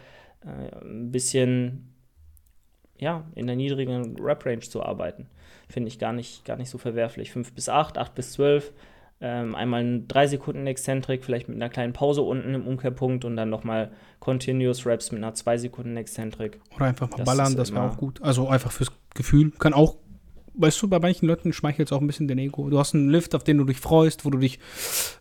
äh, 0.46 0.86
ein 0.86 1.12
bisschen 1.12 1.93
ja, 2.98 3.26
in 3.36 3.48
der 3.48 3.56
niedrigen 3.56 4.15
Rep-Range 4.19 4.62
zu 4.62 4.84
arbeiten. 4.84 5.28
Finde 5.69 5.88
ich 5.89 6.00
gar 6.00 6.13
nicht, 6.13 6.46
gar 6.46 6.58
nicht 6.58 6.69
so 6.69 6.78
verwerflich. 6.78 7.32
5 7.32 7.54
bis 7.54 7.69
8, 7.69 7.98
8 7.98 8.15
bis 8.15 8.34
12. 8.34 8.72
Ähm, 9.22 9.56
einmal 9.56 9.80
einen 9.80 10.08
3 10.08 10.28
Sekunden 10.28 10.67
Exzentrik, 10.67 11.24
vielleicht 11.24 11.48
mit 11.48 11.56
einer 11.56 11.69
kleinen 11.69 11.93
Pause 11.93 12.22
unten 12.22 12.54
im 12.54 12.67
Umkehrpunkt 12.67 13.24
und 13.24 13.38
dann 13.38 13.50
nochmal 13.50 13.91
Continuous 14.19 14.86
Reps 14.86 15.12
mit 15.12 15.24
einer 15.24 15.34
2 15.34 15.58
Sekunden 15.58 15.96
Exzentrik. 15.96 16.60
Oder 16.76 16.86
einfach 16.86 17.10
mal 17.10 17.17
Das 17.17 17.26
ballern, 17.26 17.56
das 17.56 17.74
wäre 17.74 17.89
auch 17.89 17.98
gut. 17.98 18.22
Also 18.22 18.48
einfach 18.50 18.72
fürs 18.72 18.91
Gefühl. 19.13 19.52
Kann 19.52 19.74
auch, 19.74 19.96
weißt 20.56 20.82
du, 20.82 20.88
bei 20.88 21.00
manchen 21.00 21.28
Leuten 21.28 21.54
schmeichelt 21.54 21.89
es 21.89 21.92
auch 21.92 22.02
ein 22.02 22.08
bisschen 22.08 22.28
den 22.28 22.38
Ego. 22.38 22.70
Du 22.70 22.80
hast 22.80 22.94
einen 22.94 23.10
Lift, 23.10 23.36
auf 23.36 23.44
den 23.44 23.58
du 23.58 23.63
dich 23.63 23.80
freust, 23.80 24.26
wo 24.26 24.30
du 24.30 24.38
dich 24.38 24.60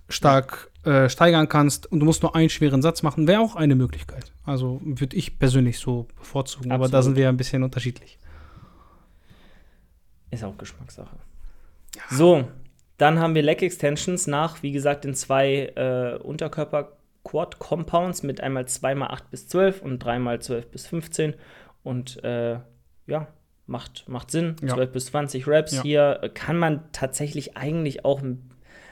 stark 0.08 0.70
äh, 0.84 1.08
steigern 1.08 1.48
kannst 1.48 1.90
und 1.90 2.00
du 2.00 2.06
musst 2.06 2.22
nur 2.22 2.34
einen 2.34 2.50
schweren 2.50 2.82
Satz 2.82 3.02
machen. 3.02 3.26
Wäre 3.26 3.40
auch 3.40 3.56
eine 3.56 3.74
Möglichkeit. 3.74 4.32
Also 4.44 4.80
würde 4.82 5.16
ich 5.16 5.38
persönlich 5.38 5.78
so 5.78 6.08
bevorzugen. 6.18 6.72
Aber 6.72 6.88
da 6.88 6.98
Absolut. 6.98 7.04
sind 7.04 7.16
wir 7.16 7.28
ein 7.28 7.36
bisschen 7.36 7.62
unterschiedlich. 7.62 8.18
Ist 10.30 10.44
auch 10.44 10.56
Geschmackssache. 10.56 11.16
So, 12.10 12.48
dann 12.96 13.18
haben 13.18 13.34
wir 13.34 13.42
Leg 13.42 13.62
Extensions 13.62 14.26
nach, 14.26 14.62
wie 14.62 14.72
gesagt, 14.72 15.04
den 15.04 15.14
zwei 15.14 15.72
äh, 15.76 16.18
Unterkörper-Quad-Compounds 16.22 18.22
mit 18.22 18.40
einmal 18.40 18.64
2x8 18.64 19.22
bis 19.30 19.48
12 19.48 19.82
und 19.82 20.04
3x 20.04 20.40
12 20.40 20.70
bis 20.70 20.86
15. 20.86 21.34
Und 21.82 22.22
äh, 22.24 22.60
ja, 23.06 23.28
macht, 23.66 24.08
macht 24.08 24.30
Sinn. 24.30 24.56
Ja. 24.62 24.74
12 24.74 24.92
bis 24.92 25.06
20 25.06 25.46
Reps. 25.46 25.72
Ja. 25.72 25.82
Hier 25.82 26.18
äh, 26.22 26.28
kann 26.28 26.58
man 26.58 26.82
tatsächlich 26.92 27.56
eigentlich 27.56 28.04
auch, 28.04 28.22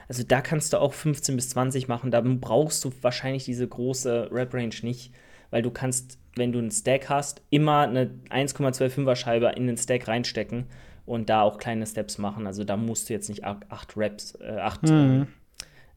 also 0.09 0.22
da 0.22 0.40
kannst 0.40 0.72
du 0.72 0.78
auch 0.78 0.92
15 0.92 1.37
bis 1.37 1.50
20 1.50 1.88
machen. 1.88 2.11
Da 2.11 2.20
brauchst 2.22 2.85
du 2.85 2.92
wahrscheinlich 3.02 3.44
diese 3.44 3.66
große 3.66 4.30
Rep-Range 4.33 4.74
nicht, 4.83 5.12
weil 5.50 5.62
du 5.62 5.70
kannst, 5.70 6.18
wenn 6.37 6.52
du 6.52 6.59
einen 6.59 6.70
Stack 6.70 7.09
hast, 7.09 7.42
immer 7.50 7.80
eine 7.80 8.11
1,25er 8.30 9.16
Scheibe 9.16 9.52
in 9.56 9.66
den 9.66 9.76
Stack 9.76 10.09
reinstecken 10.09 10.66
und 11.06 11.28
da 11.28 11.42
auch 11.42 11.59
kleine 11.59 11.87
Steps 11.87 12.18
machen. 12.18 12.46
Also 12.46 12.62
da 12.64 12.76
musst 12.76 13.09
du 13.09 13.12
jetzt 13.12 13.28
nicht 13.28 13.44
8 13.44 13.96
Reps, 13.96 14.37
äh, 14.40 14.59
acht, 14.61 14.83
Mhm. 14.85 14.88
ähm, 14.90 15.26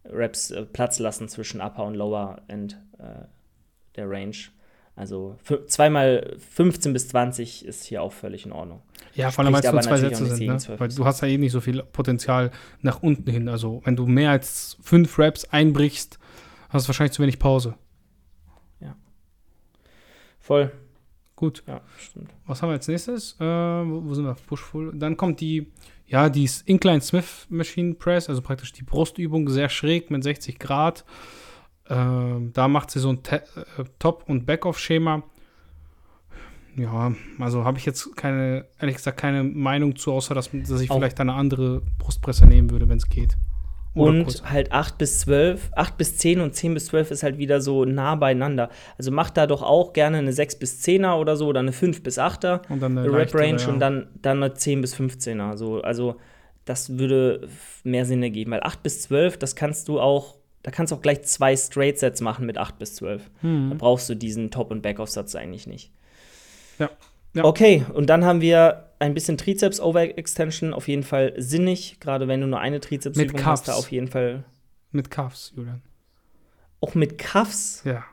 Reps 0.05 0.51
äh, 0.51 0.63
Platz 0.65 0.99
lassen 0.99 1.29
zwischen 1.29 1.61
Upper 1.61 1.85
und 1.85 1.93
Lower 1.95 2.41
End 2.47 2.77
äh, 2.99 3.25
der 3.95 4.09
Range. 4.09 4.35
Also 4.95 5.37
zweimal 5.67 6.35
15 6.51 6.93
bis 6.93 7.07
20 7.07 7.65
ist 7.65 7.83
hier 7.83 8.03
auch 8.03 8.13
völlig 8.13 8.45
in 8.45 8.51
Ordnung. 8.51 8.81
Ja, 9.15 9.31
vor 9.31 9.43
allem, 9.43 9.53
weil 9.53 9.63
es 9.63 9.71
nur 9.71 9.81
zwei 9.81 9.97
Sätze 9.97 10.25
sind. 10.25 10.47
Ne? 10.47 10.57
12 10.57 10.79
Weil 10.79 10.89
du 10.89 11.05
hast 11.05 11.21
ja 11.21 11.27
eh 11.27 11.37
nicht 11.37 11.51
so 11.51 11.61
viel 11.61 11.81
Potenzial 11.83 12.51
nach 12.81 13.01
unten 13.01 13.29
hin. 13.29 13.49
Also 13.49 13.81
wenn 13.85 13.95
du 13.95 14.05
mehr 14.05 14.31
als 14.31 14.77
fünf 14.81 15.17
Raps 15.17 15.45
einbrichst, 15.45 16.19
hast 16.69 16.85
du 16.85 16.89
wahrscheinlich 16.89 17.13
zu 17.13 17.23
wenig 17.23 17.39
Pause. 17.39 17.75
Voll. 20.43 20.73
Gut. 21.37 21.63
Ja, 21.67 21.79
stimmt. 21.97 22.29
Was 22.45 22.61
haben 22.61 22.67
wir 22.67 22.73
als 22.73 22.89
nächstes? 22.89 23.37
Äh, 23.39 23.45
wo, 23.45 24.03
wo 24.03 24.13
sind 24.13 24.25
wir? 24.25 24.35
Push-Full. 24.35 24.91
Dann 24.95 25.15
kommt 25.15 25.39
die, 25.39 25.71
ja, 26.05 26.27
die 26.27 26.49
Incline 26.65 26.99
Smith 26.99 27.47
Machine 27.49 27.93
Press, 27.93 28.27
also 28.27 28.41
praktisch 28.41 28.73
die 28.73 28.83
Brustübung, 28.83 29.47
sehr 29.47 29.69
schräg 29.69 30.11
mit 30.11 30.21
60 30.21 30.59
Grad. 30.59 31.05
Ähm, 31.89 32.51
da 32.53 32.67
macht 32.67 32.91
sie 32.91 32.99
so 32.99 33.09
ein 33.09 33.23
Te 33.23 33.37
äh, 33.77 33.83
Top- 33.99 34.23
und 34.29 34.45
Backoff-Schema. 34.45 35.23
Ja, 36.75 37.13
also 37.39 37.65
habe 37.65 37.77
ich 37.77 37.85
jetzt 37.85 38.15
keine, 38.15 38.65
ehrlich 38.79 38.95
gesagt, 38.95 39.19
keine 39.19 39.43
Meinung 39.43 39.95
zu, 39.95 40.11
außer 40.11 40.33
dass, 40.33 40.49
dass 40.51 40.81
ich 40.81 40.89
Auch- 40.89 40.95
vielleicht 40.95 41.19
eine 41.19 41.33
andere 41.33 41.81
Brustpresse 41.99 42.45
nehmen 42.47 42.71
würde, 42.71 42.89
wenn 42.89 42.97
es 42.97 43.07
geht. 43.09 43.35
Oder 43.95 44.09
Und 44.09 44.23
kurz. 44.23 44.43
halt 44.43 44.71
8 44.71 44.97
bis 44.97 45.19
12, 45.19 45.69
8 45.75 45.97
bis 45.97 46.17
10 46.17 46.39
und 46.41 46.55
10 46.55 46.73
bis 46.73 46.87
12 46.87 47.11
ist 47.11 47.21
halt 47.21 47.37
wieder 47.37 47.61
so 47.61 47.85
nah 47.85 48.15
beieinander. 48.15 48.69
Also 48.97 49.11
mach 49.11 49.29
da 49.29 49.45
doch 49.45 49.61
auch 49.61 49.93
gerne 49.93 50.17
eine 50.17 50.33
6 50.33 50.57
bis 50.57 50.81
10er 50.83 51.19
oder 51.19 51.35
so 51.35 51.45
oder 51.45 51.59
eine 51.59 51.73
5 51.73 52.01
bis 52.01 52.17
8er 52.17 52.61
Und 52.69 52.81
dann 52.81 52.97
eine 52.97 53.07
leichtere, 53.07 53.43
Range 53.43 53.61
ja. 53.61 53.67
und 53.67 53.79
dann, 53.79 54.07
dann 54.19 54.41
eine 54.41 54.55
10 54.55 54.81
bis 54.81 54.95
15er. 54.95 55.57
So, 55.57 55.81
also 55.81 56.15
das 56.65 56.97
würde 56.97 57.47
mehr 57.83 58.05
Sinn 58.05 58.23
ergeben, 58.23 58.49
weil 58.49 58.63
8 58.63 58.81
bis 58.81 59.03
12, 59.03 59.37
das 59.37 59.55
kannst 59.55 59.87
du 59.89 59.99
auch, 59.99 60.37
da 60.63 60.71
kannst 60.71 60.91
du 60.91 60.95
auch 60.95 61.01
gleich 61.01 61.21
zwei 61.23 61.55
Straight 61.55 61.99
Sets 61.99 62.21
machen 62.21 62.45
mit 62.45 62.57
8 62.57 62.79
bis 62.79 62.95
12. 62.95 63.29
Da 63.41 63.47
Hm. 63.47 63.77
brauchst 63.77 64.09
du 64.09 64.15
diesen 64.15 64.49
Top- 64.49 64.71
und 64.71 64.81
Backoff-Satz 64.81 65.35
eigentlich 65.35 65.67
nicht. 65.67 65.91
Ja. 66.79 66.89
Ja. 67.35 67.45
Okay, 67.45 67.83
und 67.93 68.09
dann 68.09 68.25
haben 68.25 68.41
wir 68.41 68.89
ein 68.99 69.13
bisschen 69.13 69.37
Trizeps-Overextension, 69.37 70.73
auf 70.73 70.87
jeden 70.87 71.03
Fall 71.03 71.33
sinnig, 71.37 71.99
gerade 71.99 72.27
wenn 72.27 72.41
du 72.41 72.47
nur 72.47 72.59
eine 72.59 72.79
Trizepsübung 72.79 73.43
hast, 73.45 73.67
da 73.67 73.73
auf 73.73 73.91
jeden 73.91 74.07
Fall 74.07 74.43
Mit 74.91 75.09
Cuffs, 75.11 75.51
Julian. 75.55 75.81
auch 76.79 76.93
mit 76.95 77.17
Cuffs. 77.17 77.81
Ja. 77.85 78.03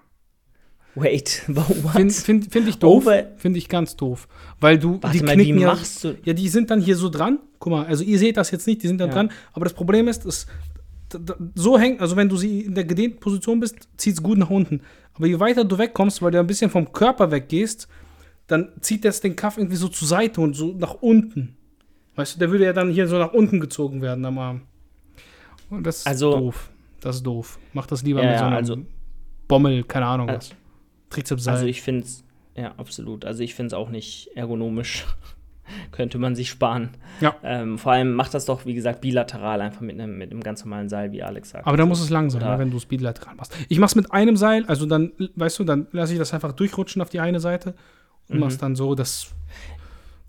Wait, 0.96 1.42
what? 1.48 1.92
Finde 1.92 2.12
find, 2.14 2.52
find 2.52 2.68
ich 2.68 2.78
doof. 2.78 3.06
Finde 3.36 3.58
ich 3.58 3.68
ganz 3.68 3.94
doof. 3.96 4.26
Weil 4.58 4.78
du, 4.78 4.98
Warte 5.02 5.18
die 5.18 5.22
mal, 5.24 5.32
wie 5.38 5.42
knicken 5.44 5.60
ja, 5.60 5.68
machst 5.68 6.02
du- 6.02 6.16
ja, 6.24 6.32
die 6.32 6.48
sind 6.48 6.70
dann 6.70 6.80
hier 6.80 6.96
so 6.96 7.08
dran. 7.10 7.38
Guck 7.60 7.72
mal, 7.72 7.86
also 7.86 8.02
ihr 8.02 8.18
seht 8.18 8.36
das 8.38 8.50
jetzt 8.50 8.66
nicht, 8.66 8.82
die 8.82 8.88
sind 8.88 8.98
dann 8.98 9.10
Ja. 9.10 9.14
dran. 9.14 9.32
Aber 9.52 9.64
das 9.66 9.74
Problem 9.74 10.08
ist, 10.08 10.24
es, 10.24 10.46
so 11.54 11.78
hängt, 11.78 12.00
also 12.00 12.16
wenn 12.16 12.28
du 12.28 12.36
sie 12.36 12.60
in 12.62 12.74
der 12.74 12.84
gedehnten 12.84 13.18
Position 13.20 13.60
bist, 13.60 13.88
zieht 13.96 14.14
es 14.14 14.22
gut 14.22 14.38
nach 14.38 14.50
unten. 14.50 14.80
Aber 15.14 15.26
je 15.26 15.38
weiter 15.40 15.64
du 15.64 15.76
wegkommst, 15.78 16.22
weil 16.22 16.30
du 16.30 16.38
ein 16.38 16.46
bisschen 16.46 16.70
vom 16.70 16.92
Körper 16.92 17.30
weggehst, 17.30 17.88
dann 18.46 18.70
zieht 18.80 19.04
das 19.04 19.20
den 19.20 19.36
Kaff 19.36 19.58
irgendwie 19.58 19.76
so 19.76 19.88
zur 19.88 20.08
Seite 20.08 20.40
und 20.40 20.54
so 20.54 20.72
nach 20.78 20.94
unten. 20.94 21.56
Weißt 22.16 22.34
du, 22.34 22.38
der 22.38 22.50
würde 22.50 22.64
ja 22.64 22.72
dann 22.72 22.90
hier 22.90 23.06
so 23.08 23.18
nach 23.18 23.32
unten 23.32 23.60
gezogen 23.60 24.02
werden 24.02 24.24
am 24.24 24.38
Arm. 24.38 24.62
Und 25.70 25.84
das 25.86 25.98
ist 26.00 26.06
Also- 26.06 26.36
doof. 26.38 26.70
Das 27.00 27.16
ist 27.16 27.22
doof. 27.22 27.58
Mach 27.72 27.86
das 27.86 28.02
lieber 28.02 28.22
Ja, 28.22 28.30
mit 28.30 28.38
so 28.38 28.44
einem 28.44 28.56
also- 28.56 28.76
Bommel, 29.48 29.84
keine 29.84 30.06
Ahnung 30.06 30.28
Al- 30.28 30.36
was. 30.36 30.50
Trizepsseil. 31.08 31.54
Also 31.54 31.66
ich 31.66 31.80
finde 31.82 32.04
es, 32.04 32.22
ja, 32.56 32.74
absolut. 32.76 33.24
Also 33.24 33.42
ich 33.42 33.54
finde 33.54 33.68
es 33.68 33.72
auch 33.72 33.88
nicht 33.88 34.28
ergonomisch. 34.34 35.06
Könnte 35.92 36.18
man 36.18 36.34
sich 36.34 36.50
sparen. 36.50 36.90
Ja. 37.20 37.34
Ähm, 37.42 37.78
vor 37.78 37.92
allem 37.92 38.14
macht 38.14 38.34
das 38.34 38.44
doch, 38.44 38.66
wie 38.66 38.74
gesagt, 38.74 39.00
bilateral, 39.00 39.60
einfach 39.60 39.80
mit 39.80 40.00
einem 40.00 40.18
mit 40.18 40.30
einem 40.30 40.42
ganz 40.42 40.64
normalen 40.64 40.88
Seil, 40.88 41.12
wie 41.12 41.22
Alex 41.22 41.50
sagt. 41.50 41.66
Aber 41.66 41.76
da 41.76 41.86
muss 41.86 42.00
es 42.00 42.10
lang 42.10 42.30
sein, 42.30 42.42
ne, 42.42 42.58
wenn 42.58 42.70
du 42.70 42.76
es 42.76 42.86
bilateral 42.86 43.34
machst. 43.34 43.56
Ich 43.68 43.78
mach's 43.78 43.94
mit 43.94 44.12
einem 44.12 44.36
Seil, 44.36 44.64
also 44.66 44.86
dann, 44.86 45.12
weißt 45.36 45.58
du, 45.58 45.64
dann 45.64 45.86
lasse 45.92 46.12
ich 46.12 46.18
das 46.18 46.32
einfach 46.34 46.52
durchrutschen 46.52 47.02
auf 47.02 47.10
die 47.10 47.20
eine 47.20 47.40
Seite 47.40 47.74
und 48.28 48.36
Mhm. 48.36 48.40
mach's 48.40 48.58
dann 48.58 48.76
so, 48.76 48.94
dass. 48.94 49.28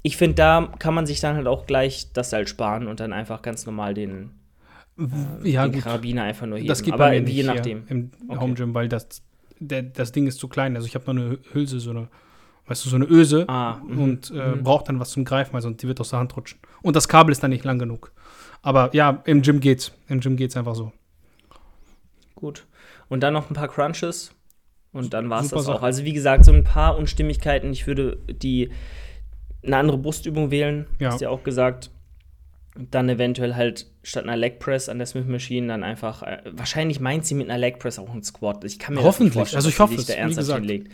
Ich 0.04 0.18
finde, 0.18 0.36
da 0.36 0.72
kann 0.80 0.94
man 0.96 1.06
sich 1.06 1.20
dann 1.20 1.36
halt 1.36 1.46
auch 1.48 1.68
gleich 1.68 2.12
das 2.14 2.32
Seil 2.32 2.48
sparen 2.48 2.88
und 2.88 3.00
dann 3.00 3.14
einfach 3.14 3.42
ganz 3.44 3.66
normal 3.68 3.94
den, 3.94 4.32
ja, 5.44 5.68
den. 5.68 5.82
Karabiner 5.82 6.24
einfach 6.24 6.48
nur 6.48 6.58
heben. 6.58 6.68
Das 6.68 6.82
geht 6.84 6.94
Aber 6.94 7.14
je 7.14 7.22
nicht 7.22 7.46
nachdem. 7.46 7.84
Im 7.88 8.12
Okay. 8.28 8.40
Home 8.40 8.54
Gym, 8.56 8.74
weil 8.74 8.90
das, 8.90 9.22
der, 9.60 9.84
das 9.84 10.12
Ding 10.12 10.28
ist 10.28 10.40
zu 10.40 10.48
klein. 10.48 10.76
Also 10.76 10.88
ich 10.88 10.96
habe 10.96 11.14
noch 11.14 11.22
eine 11.24 11.38
Hülse, 11.54 11.80
so 11.80 11.92
eine, 11.92 12.08
weißt 12.68 12.86
du, 12.86 12.90
so 12.90 12.96
eine 12.96 13.06
Öse 13.06 13.46
Ah, 13.50 13.76
mhm, 13.86 14.02
und 14.02 14.32
äh, 14.32 14.56
mhm. 14.56 14.64
braucht 14.64 14.88
dann 14.90 15.00
was 15.00 15.12
zum 15.12 15.26
Greifen, 15.26 15.56
also 15.56 15.70
die 15.70 15.88
wird 15.88 16.00
aus 16.00 16.10
der 16.12 16.20
Hand 16.20 16.36
rutschen. 16.38 16.60
Und 16.82 16.96
das 16.96 17.08
Kabel 17.08 17.32
ist 17.32 17.42
dann 17.44 17.52
nicht 17.52 17.66
lang 17.66 17.80
genug. 17.80 18.12
Aber 18.62 18.90
ja, 18.94 19.22
im 19.26 19.42
Gym 19.42 19.60
geht's. 19.60 19.92
Im 20.08 20.20
Gym 20.20 20.36
geht's 20.36 20.56
einfach 20.56 20.76
so. 20.76 20.92
Gut. 22.36 22.66
Und 23.10 23.22
dann 23.22 23.34
noch 23.34 23.50
ein 23.50 23.54
paar 23.56 23.68
Crunches. 23.68 24.34
Und 24.94 25.14
dann 25.14 25.30
war 25.30 25.42
es 25.42 25.50
Super 25.50 25.58
das 25.62 25.68
auch. 25.70 25.74
Sache. 25.76 25.86
Also 25.86 26.04
wie 26.04 26.14
gesagt, 26.14 26.46
so 26.46 26.52
ein 26.52 26.64
paar 26.64 26.98
Unstimmigkeiten. 26.98 27.72
Ich 27.72 27.88
würde 27.88 28.18
die 28.30 28.72
eine 29.64 29.78
andere 29.78 29.98
Brustübung 29.98 30.52
wählen, 30.52 30.88
Ja. 31.00 31.10
hast 31.12 31.22
du 31.22 31.26
ja 31.26 31.30
auch 31.30 31.44
gesagt. 31.44 31.92
Dann 32.76 33.10
eventuell 33.10 33.56
halt 33.56 33.88
statt 34.02 34.24
einer 34.24 34.38
Leg 34.38 34.60
Press 34.60 34.88
an 34.88 34.98
der 34.98 35.06
Smith 35.06 35.26
Machine 35.26 35.68
dann 35.68 35.84
einfach, 35.84 36.24
äh, 36.24 36.42
wahrscheinlich 36.52 37.00
meint 37.02 37.26
sie 37.26 37.36
mit 37.36 37.50
einer 37.50 37.60
Leg 37.60 37.80
Press 37.80 38.00
auch 38.00 38.10
einen 38.10 38.24
Squat. 38.24 38.64
Ich 38.64 38.80
kann 38.80 38.96
mir 38.96 39.04
Hoffentlich. 39.04 39.34
das 39.34 39.36
nicht 39.36 39.52
vorstellen, 39.54 39.58
Also 39.58 39.70
ich 39.70 39.76
dass 39.76 39.90
sie 39.90 39.94
hoffe 39.94 40.02
es, 40.02 40.08
da 40.08 40.14
ernsthaft 40.14 40.60
hinlegt. 40.60 40.92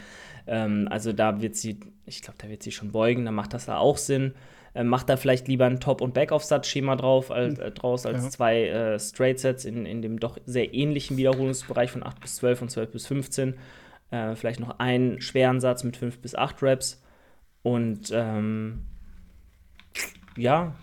Ähm, 0.48 0.88
also 0.90 1.14
da 1.14 1.40
wird 1.42 1.56
sie, 1.56 1.80
ich 2.06 2.22
glaube, 2.24 2.40
da 2.42 2.50
wird 2.50 2.64
sie 2.64 2.72
schon 2.72 2.92
beugen, 2.92 3.26
dann 3.26 3.36
macht 3.36 3.54
das 3.54 3.66
da 3.68 3.78
auch 3.78 3.98
Sinn. 3.98 4.34
Ähm, 4.74 4.88
macht 4.88 5.08
da 5.10 5.18
vielleicht 5.18 5.48
lieber 5.48 5.66
ein 5.66 5.80
Top- 5.80 6.02
und 6.02 6.14
Backoff-Satz-Schema 6.16 6.96
drauf, 6.96 7.30
als, 7.32 7.60
äh, 7.60 7.72
draus 7.72 8.06
als 8.08 8.24
Ja. 8.24 8.30
zwei 8.32 8.68
äh, 8.68 9.00
Straight-Sets 9.00 9.66
in, 9.66 9.86
in 9.86 10.02
dem 10.02 10.20
doch 10.20 10.38
sehr 10.46 10.74
ähnlichen 10.74 11.16
Wiederholungsbereich 11.18 11.92
von 11.92 12.04
8 12.04 12.20
bis 12.22 12.38
12 12.38 12.62
und 12.64 12.70
12 12.72 12.92
bis 12.92 13.06
15. 13.08 13.54
Äh, 14.10 14.36
vielleicht 14.36 14.60
noch 14.60 14.80
einen 14.80 15.22
schweren 15.22 15.60
Satz 15.60 15.84
mit 15.84 15.96
5 15.98 16.20
bis 16.20 16.34
8 16.34 16.62
Reps. 16.64 17.04
Und 17.62 18.10
ähm, 18.14 18.86
ja, 20.36 20.76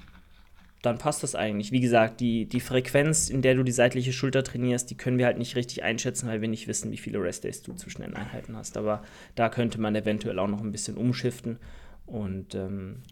dann 0.84 0.98
passt 0.98 1.22
das 1.22 1.34
eigentlich. 1.34 1.72
Wie 1.72 1.80
gesagt, 1.80 2.20
die, 2.20 2.46
die 2.46 2.60
Frequenz, 2.60 3.30
in 3.30 3.42
der 3.42 3.54
du 3.54 3.62
die 3.62 3.72
seitliche 3.72 4.12
Schulter 4.12 4.44
trainierst, 4.44 4.90
die 4.90 4.96
können 4.96 5.18
wir 5.18 5.26
halt 5.26 5.38
nicht 5.38 5.56
richtig 5.56 5.82
einschätzen, 5.82 6.28
weil 6.28 6.40
wir 6.40 6.48
nicht 6.48 6.68
wissen, 6.68 6.92
wie 6.92 6.96
viele 6.96 7.22
Restdays 7.22 7.62
du 7.62 7.72
zwischen 7.74 8.02
den 8.02 8.14
Einheiten 8.14 8.56
hast. 8.56 8.76
Aber 8.76 9.02
da 9.34 9.48
könnte 9.48 9.80
man 9.80 9.94
eventuell 9.94 10.38
auch 10.38 10.48
noch 10.48 10.60
ein 10.60 10.72
bisschen 10.72 10.96
umschiften 10.96 11.58
und 12.06 12.54
ähm, 12.54 13.02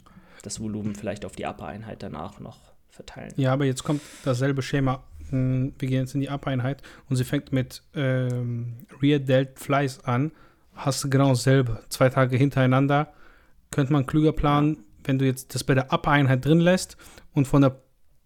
das 0.43 0.61
Volumen 0.61 0.95
vielleicht 0.95 1.25
auf 1.25 1.33
die 1.37 1.47
Upper-Einheit 1.47 2.03
danach 2.03 2.41
noch 2.41 2.59
verteilen. 2.91 3.33
Ja, 3.37 3.53
aber 3.53 3.65
jetzt 3.65 3.85
kommt 3.85 4.03
dasselbe 4.25 4.63
Schema. 4.63 5.03
Hm, 5.31 5.73
Wir 5.79 5.89
gehen 5.89 6.01
jetzt 6.01 6.15
in 6.15 6.21
die 6.21 6.29
Up-Einheit 6.31 6.83
und 7.09 7.17
sie 7.17 7.25
fängt 7.25 7.53
mit 7.53 7.83
ähm, 7.95 8.75
Rear 9.01 9.19
Delt 9.19 9.59
Flies 9.59 10.01
an. 10.05 10.33
Hast 10.75 11.05
du 11.05 11.11
genau 11.11 11.31
dasselbe. 11.31 11.83
Zwei 11.89 12.09
Tage 12.09 12.37
hintereinander. 12.37 13.13
Könnte 13.71 13.93
man 13.93 14.07
klüger 14.07 14.33
planen, 14.33 14.85
wenn 15.05 15.19
du 15.19 15.25
jetzt 15.25 15.55
das 15.55 15.65
bei 15.65 15.75
der 15.75 15.93
Up-Einheit 15.93 16.45
drin 16.45 16.61
lässt 16.61 16.97
und 17.33 17.47
von 17.47 17.63
der 17.63 17.77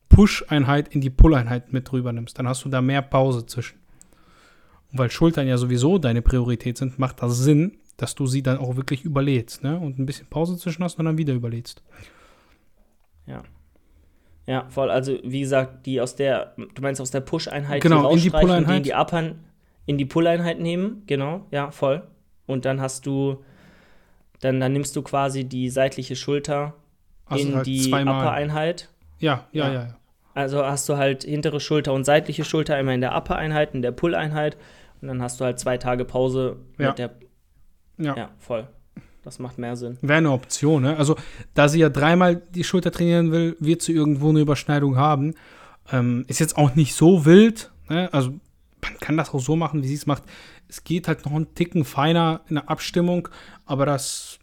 Push-Einheit 0.09 0.89
in 0.89 1.01
die 1.01 1.11
Pull-Einheit 1.11 1.73
mit 1.73 1.91
drüber 1.91 2.13
nimmst. 2.13 2.39
Dann 2.39 2.49
hast 2.49 2.65
du 2.65 2.69
da 2.69 2.81
mehr 2.81 3.03
Pause 3.03 3.47
zwischen. 3.47 3.79
Und 4.93 4.99
weil 4.99 5.11
Schultern 5.11 5.49
ja 5.49 5.59
sowieso 5.59 5.99
deine 5.99 6.23
Priorität 6.23 6.79
sind, 6.79 6.99
macht 6.99 7.23
das 7.23 7.39
Sinn, 7.39 7.79
dass 7.97 8.15
du 8.15 8.27
sie 8.27 8.43
dann 8.43 8.59
auch 8.59 8.77
wirklich 8.77 9.05
überlädst. 9.05 9.63
Ne? 9.63 9.79
Und 9.79 9.99
ein 9.99 10.07
bisschen 10.07 10.29
Pause 10.29 10.57
zwischen 10.57 10.85
hast 10.85 10.99
und 10.99 11.05
dann 11.05 11.19
wieder 11.19 11.35
überlädst. 11.35 11.83
Ja, 14.47 14.67
voll. 14.69 14.91
Also, 14.91 15.19
wie 15.25 15.41
gesagt, 15.41 15.87
die 15.87 16.01
aus 16.01 16.15
der, 16.15 16.55
du 16.57 16.81
meinst 16.81 17.01
aus 17.01 17.11
der 17.11 17.21
Push-Einheit 17.21 17.83
Genau, 17.83 18.11
in 18.11 18.21
die 18.21 18.31
Pull-Einheit. 18.31 18.77
in 18.77 18.83
die 18.85 18.95
in 19.87 19.99
die 19.99 20.05
Pull-Einheit 20.05 20.61
nehmen, 20.61 21.03
genau, 21.07 21.47
ja, 21.51 21.71
voll. 21.71 22.07
Und 22.47 22.65
dann 22.65 22.81
hast 22.81 23.07
du, 23.07 23.43
dann, 24.41 24.61
dann 24.61 24.73
nimmst 24.73 24.95
du 24.97 25.03
quasi 25.03 25.45
die 25.45 25.71
seitliche 25.71 26.17
Schulter 26.17 26.75
du 27.31 27.37
in 27.37 27.55
halt 27.57 27.67
die. 27.67 27.93
Upper-Einheit. 27.93 28.89
Ja, 29.19 29.47
ja, 29.53 29.67
Ja. 29.67 29.73
ja, 29.73 29.81
ja. 29.85 29.97
Also 30.35 30.63
hast 30.65 30.89
du 30.89 30.97
halt 30.99 31.25
hintere 31.25 31.61
Schulter 31.61 31.95
und 31.95 32.05
seitliche 32.05 32.45
Schulter 32.45 32.79
immer 32.79 32.93
in 32.93 33.01
der 33.01 33.17
Upper-Einheit, 33.17 33.75
in 33.75 33.81
der 33.81 33.93
Pull-Einheit. 33.93 34.57
Und 35.01 35.09
dann 35.09 35.23
hast 35.23 35.41
du 35.41 35.45
halt 35.47 35.59
zwei 35.59 35.79
Tage 35.79 36.05
Pause 36.05 36.57
Ja. 36.79 36.89
mit 36.89 36.99
der. 36.99 37.11
Ja. 37.99 38.15
Ja, 38.17 38.31
voll. 38.39 38.69
Das 39.23 39.39
macht 39.39 39.59
mehr 39.59 39.75
Sinn. 39.77 39.97
Wäre 40.03 40.19
eine 40.19 40.31
Option, 40.31 40.83
ne? 40.83 40.97
Also, 40.99 41.17
da 41.55 41.69
sie 41.69 41.81
ja 41.81 41.89
dreimal 41.89 42.37
die 42.37 42.63
Schulter 42.65 42.93
trainieren 42.93 43.33
will, 43.33 43.57
wird 43.59 43.83
sie 43.83 43.93
irgendwo 43.93 44.29
eine 44.29 44.41
Überschneidung 44.41 44.97
haben. 44.97 45.35
Ähm, 45.91 46.25
ist 46.29 46.39
jetzt 46.39 46.57
auch 46.59 46.75
nicht 46.75 46.95
so 46.95 47.25
wild, 47.25 47.73
ne? 47.89 48.09
Also, 48.13 48.31
man 48.83 48.99
kann 49.01 49.17
das 49.17 49.33
auch 49.35 49.41
so 49.41 49.57
machen, 49.57 49.83
wie 49.83 49.89
sie 49.89 49.95
es 49.95 50.07
macht. 50.07 50.23
Es 50.69 50.85
geht 50.85 51.09
halt 51.09 51.25
noch 51.25 51.33
einen 51.33 51.55
Ticken 51.55 51.85
feiner 51.85 52.43
in 52.49 52.57
der 52.57 52.69
Abstimmung, 52.71 53.29
aber 53.65 53.87
das 53.87 54.39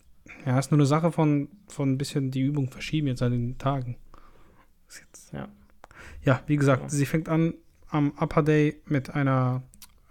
ja, 0.45 0.57
ist 0.59 0.71
nur 0.71 0.79
eine 0.79 0.85
Sache 0.85 1.11
von, 1.11 1.49
von 1.67 1.91
ein 1.91 1.97
bisschen 1.97 2.31
die 2.31 2.41
Übung 2.41 2.69
verschieben 2.69 3.07
jetzt 3.07 3.21
an 3.21 3.31
den 3.31 3.57
Tagen. 3.57 3.97
Jetzt, 4.87 5.33
Ja. 5.33 5.49
Ja, 6.23 6.41
wie 6.47 6.55
gesagt, 6.55 6.83
Ja. 6.83 6.89
sie 6.89 7.05
fängt 7.05 7.27
an 7.27 7.53
am 7.89 8.13
Upper 8.19 8.41
Day 8.43 8.81
mit 8.87 9.09
einer 9.11 9.61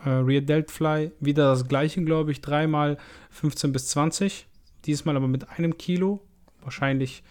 äh, 0.04 0.10
Rear 0.10 0.40
Delt 0.42 0.70
Fly. 0.70 1.10
Wieder 1.20 1.50
das 1.50 1.66
gleiche, 1.66 2.02
glaube 2.04 2.30
ich, 2.30 2.40
dreimal 2.40 2.96
15 3.30 3.72
bis 3.72 3.88
20. 3.88 4.46
Diesmal 4.84 5.16
aber 5.16 5.28
mit 5.28 5.48
einem 5.50 5.78
Kilo. 5.78 6.20
Wahrscheinlich. 6.62 7.22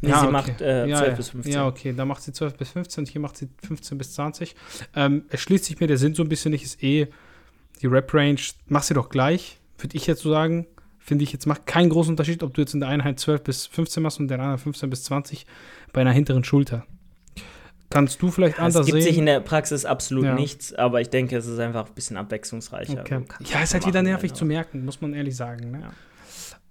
Nee, 0.00 0.12
sie 0.12 0.26
macht, 0.30 0.60
äh, 0.60 0.86
ja, 0.86 0.98
12 0.98 1.08
ja. 1.10 1.16
bis 1.16 1.28
15. 1.30 1.52
Ja, 1.52 1.66
okay, 1.66 1.94
da 1.96 2.04
macht 2.04 2.22
sie 2.22 2.32
12 2.32 2.56
bis 2.56 2.70
15, 2.70 3.06
hier 3.06 3.20
macht 3.20 3.36
sie 3.38 3.48
15 3.66 3.96
bis 3.96 4.12
20. 4.14 4.54
Ähm, 4.94 5.24
es 5.30 5.40
schließt 5.40 5.64
sich 5.64 5.80
mir 5.80 5.86
der 5.86 5.96
Sinn 5.96 6.14
so 6.14 6.22
ein 6.22 6.28
bisschen 6.28 6.50
nicht, 6.52 6.64
ist 6.64 6.82
eh 6.82 7.08
die 7.80 7.86
Rep-Range, 7.86 8.38
mach 8.68 8.82
sie 8.82 8.94
doch 8.94 9.08
gleich, 9.08 9.58
würde 9.78 9.96
ich 9.96 10.06
jetzt 10.06 10.22
so 10.22 10.30
sagen. 10.30 10.66
Finde 10.98 11.22
ich 11.24 11.32
jetzt, 11.32 11.46
macht 11.46 11.66
keinen 11.66 11.90
großen 11.90 12.12
Unterschied, 12.12 12.42
ob 12.42 12.54
du 12.54 12.62
jetzt 12.62 12.72
in 12.72 12.80
der 12.80 12.88
Einheit 12.88 13.18
12 13.20 13.42
bis 13.44 13.66
15 13.66 14.02
machst 14.02 14.18
und 14.20 14.24
in 14.24 14.28
der 14.28 14.38
anderen 14.40 14.58
15 14.58 14.88
bis 14.88 15.04
20 15.04 15.44
bei 15.92 16.00
einer 16.00 16.12
hinteren 16.12 16.44
Schulter. 16.44 16.86
Kannst 17.90 18.20
du 18.22 18.30
vielleicht 18.30 18.54
Es 18.54 18.60
anders 18.60 18.86
gibt 18.86 18.98
sich 18.98 19.10
in 19.10 19.14
sehen? 19.16 19.26
der 19.26 19.40
Praxis 19.40 19.84
absolut 19.84 20.24
Ja. 20.24 20.34
nichts, 20.34 20.72
aber 20.74 21.00
ich 21.02 21.10
denke, 21.10 21.36
es 21.36 21.46
ist 21.46 21.58
einfach 21.58 21.86
ein 21.86 21.94
bisschen 21.94 22.16
abwechslungsreicher. 22.16 23.00
Okay. 23.00 23.20
Ja, 23.52 23.60
ist 23.60 23.74
halt 23.74 23.86
wieder 23.86 24.02
nervig 24.02 24.32
du- 24.32 24.38
zu 24.38 24.44
merken, 24.46 24.84
muss 24.84 25.00
man 25.02 25.12
ehrlich 25.14 25.36
sagen. 25.36 25.70
Ne? 25.70 25.90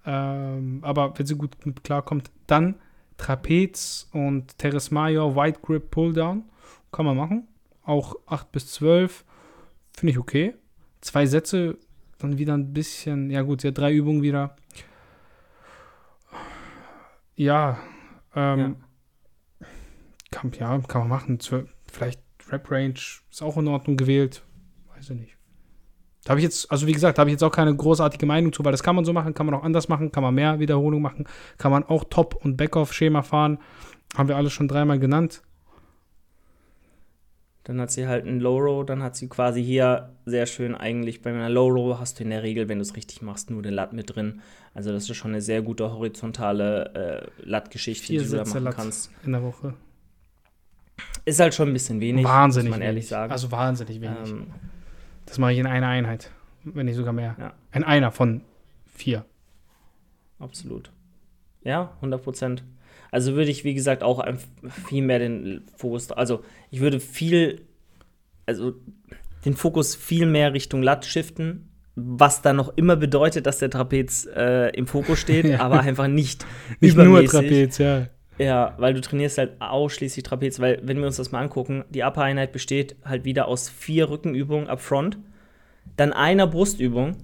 Ähm, 0.06 0.80
aber 0.82 1.14
wenn 1.18 1.26
sie 1.26 1.36
gut 1.36 1.56
klarkommt, 1.84 2.30
dann 2.48 2.76
Trapez 3.18 4.10
und 4.12 4.58
Teres 4.58 4.92
Major 4.92 5.36
White 5.36 5.60
Grip 5.62 5.92
Pulldown. 5.92 6.44
Kann 6.92 7.06
man 7.06 7.18
machen. 7.18 7.48
Auch 7.84 8.16
8 8.28 8.52
bis 8.52 8.72
12. 8.74 9.26
Finde 9.94 10.12
ich 10.12 10.20
okay. 10.20 10.56
Zwei 11.02 11.26
Sätze, 11.26 11.78
dann 12.20 12.38
wieder 12.38 12.54
ein 12.54 12.74
bisschen. 12.74 13.30
Ja, 13.30 13.42
gut, 13.42 13.62
sie 13.62 13.70
hat 13.70 13.78
drei 13.78 13.94
Übungen 13.94 14.22
wieder. 14.22 14.56
Ja, 17.36 17.80
ähm, 18.36 18.78
Kann, 20.32 20.52
ja, 20.60 20.78
kann 20.80 21.02
man 21.02 21.10
machen. 21.10 21.40
Vielleicht 21.92 22.22
Rap 22.50 22.70
Range 22.72 22.94
ist 22.94 23.42
auch 23.42 23.58
in 23.58 23.68
Ordnung 23.68 23.98
gewählt. 23.98 24.44
Weiß 24.96 25.10
ich 25.10 25.20
nicht. 25.20 25.38
Da 26.24 26.32
habe 26.32 26.40
ich 26.40 26.44
jetzt, 26.46 26.72
also 26.72 26.88
wie 26.88 26.94
gesagt, 26.94 27.20
habe 27.20 27.30
ich 27.30 27.34
jetzt 27.34 27.44
auch 27.44 27.52
keine 27.52 27.76
großartige 27.76 28.26
Meinung 28.26 28.54
zu, 28.54 28.64
weil 28.64 28.72
das 28.72 28.82
kann 28.84 28.96
man 28.96 29.04
so 29.04 29.12
machen, 29.12 29.34
kann 29.34 29.46
man 29.46 29.56
auch 29.56 29.64
anders 29.64 29.90
machen, 29.90 30.12
kann 30.12 30.24
man 30.24 30.34
mehr 30.34 30.60
Wiederholung 30.60 31.02
machen, 31.02 31.26
kann 31.58 31.72
man 31.72 31.84
auch 31.84 32.06
Top- 32.06 32.44
und 32.46 32.56
Backoff-Schema 32.56 33.24
fahren. 33.24 33.60
Haben 34.16 34.30
wir 34.30 34.38
alles 34.38 34.54
schon 34.54 34.68
dreimal 34.68 35.00
genannt. 35.00 35.42
Dann 37.66 37.80
hat 37.80 37.92
sie 37.92 38.08
halt 38.08 38.26
einen 38.28 38.42
Low 38.42 38.58
Row, 38.58 38.86
dann 38.86 39.02
hat 39.02 39.16
sie 39.16 39.30
quasi 39.30 39.64
hier 39.64 40.14
sehr 40.26 40.46
schön 40.46 40.76
eigentlich 40.76 41.22
bei 41.22 41.30
einer 41.30 41.50
Low 41.50 41.68
Row 41.70 41.98
hast 41.98 42.20
du 42.20 42.24
in 42.24 42.30
der 42.30 42.44
Regel, 42.44 42.68
wenn 42.68 42.78
du 42.78 42.82
es 42.82 42.96
richtig 42.96 43.22
machst, 43.22 43.50
nur 43.52 43.62
den 43.62 43.74
Lat 43.74 43.94
mit 43.94 44.14
drin. 44.14 44.42
Also 44.74 44.92
das 44.92 45.10
ist 45.10 45.16
schon 45.16 45.32
eine 45.32 45.42
sehr 45.42 45.62
gute 45.62 45.92
horizontale 45.94 47.32
äh, 47.42 47.50
Lat-Geschichte, 47.50 48.08
die 48.08 48.18
du 48.18 48.30
da 48.30 48.44
machen 48.44 48.64
Lat 48.64 48.76
kannst. 48.76 49.12
in 49.26 49.32
der 49.32 49.44
Woche. 49.44 49.76
Ist 51.26 51.40
halt 51.40 51.54
schon 51.54 51.70
ein 51.70 51.74
bisschen 51.74 52.02
wenig, 52.02 52.26
wahnsinnig 52.26 52.70
muss 52.70 52.80
man 52.80 52.82
ehrlich 52.86 53.04
wenig. 53.04 53.10
sagen. 53.10 53.32
Also 53.32 53.50
wahnsinnig 53.52 54.02
wenig. 54.02 54.30
ähm, 54.30 54.48
das 55.26 55.38
mache 55.38 55.54
ich 55.54 55.60
in 55.60 55.66
einer 55.68 55.88
Einheit. 55.88 56.32
wenn 56.64 56.86
nicht 56.86 56.96
sogar 56.96 57.14
mehr. 57.14 57.36
Ja. 57.40 57.54
Ein 57.72 57.84
einer 57.84 58.12
von 58.12 58.42
vier. 58.86 59.26
Absolut. 60.40 60.92
Ja, 61.64 61.92
100 61.98 62.24
Prozent. 62.24 62.64
Also 63.12 63.34
würde 63.36 63.52
ich, 63.52 63.64
wie 63.64 63.74
gesagt, 63.74 64.02
auch 64.04 64.26
viel 64.88 65.04
mehr 65.04 65.20
den 65.20 65.64
Fokus, 65.78 66.12
also 66.12 66.44
ich 66.72 66.80
würde 66.82 67.00
viel, 67.00 67.62
also 68.46 68.74
den 69.46 69.56
Fokus 69.56 69.96
viel 69.96 70.26
mehr 70.26 70.54
Richtung 70.54 70.82
Lat 70.82 71.06
shiften, 71.06 71.70
was 71.96 72.42
dann 72.42 72.56
noch 72.56 72.76
immer 72.76 72.96
bedeutet, 72.96 73.46
dass 73.46 73.60
der 73.60 73.70
Trapez 73.70 74.26
äh, 74.36 74.70
im 74.76 74.88
Fokus 74.88 75.20
steht, 75.20 75.46
Ja. 75.50 75.60
aber 75.60 75.82
einfach 75.82 76.08
nicht, 76.08 76.46
Nicht 76.80 76.96
nur 76.98 77.06
übermäßig. 77.06 77.30
Trapez, 77.40 77.78
ja. 77.78 78.08
Ja, 78.40 78.74
weil 78.78 78.94
du 78.94 79.02
trainierst 79.02 79.38
halt 79.38 79.62
ausschließlich 79.62 80.24
Trapez, 80.24 80.60
weil 80.60 80.80
wenn 80.84 80.98
wir 81.00 81.06
uns 81.06 81.18
das 81.18 81.32
mal 81.32 81.42
angucken, 81.42 81.86
die 81.90 82.02
Upper-Einheit 82.02 82.52
besteht 82.52 82.96
halt 83.06 83.26
wieder 83.26 83.48
aus 83.48 83.70
vier 83.70 84.10
Rückenübungen 84.10 84.68
up 84.68 84.82
front, 84.82 85.20
dann 85.98 86.14
einer 86.14 86.48
Brustübung 86.48 87.18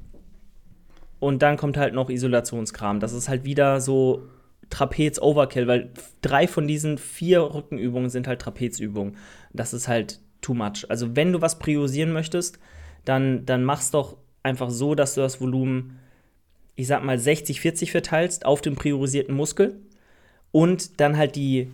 und 1.20 1.42
dann 1.42 1.58
kommt 1.58 1.78
halt 1.78 1.94
noch 1.94 2.10
Isolationskram. 2.10 3.00
Das 3.00 3.14
ist 3.14 3.28
halt 3.28 3.44
wieder 3.44 3.82
so 3.82 4.28
Trapez-Overkill, 4.70 5.68
weil 5.68 5.92
drei 6.22 6.48
von 6.48 6.68
diesen 6.68 6.98
vier 6.98 7.42
Rückenübungen 7.42 8.10
sind 8.10 8.28
halt 8.28 8.42
Trapezübungen. 8.42 9.18
Das 9.52 9.74
ist 9.74 9.88
halt 9.88 10.20
too 10.42 10.54
much. 10.54 10.86
Also 10.90 11.16
wenn 11.16 11.34
du 11.34 11.42
was 11.42 11.58
priorisieren 11.58 12.14
möchtest, 12.14 12.60
dann, 13.04 13.46
dann 13.46 13.64
mach's 13.64 13.90
doch 13.90 14.18
einfach 14.44 14.70
so, 14.70 14.94
dass 14.94 15.16
du 15.16 15.22
das 15.22 15.42
Volumen, 15.42 16.00
ich 16.76 16.88
sag 16.88 17.04
mal, 17.04 17.18
60-40 17.18 17.90
verteilst 17.90 18.46
auf 18.46 18.62
den 18.62 18.76
priorisierten 18.76 19.36
Muskel 19.36 19.82
und 20.52 21.00
dann 21.00 21.18
halt 21.18 21.36
die 21.36 21.72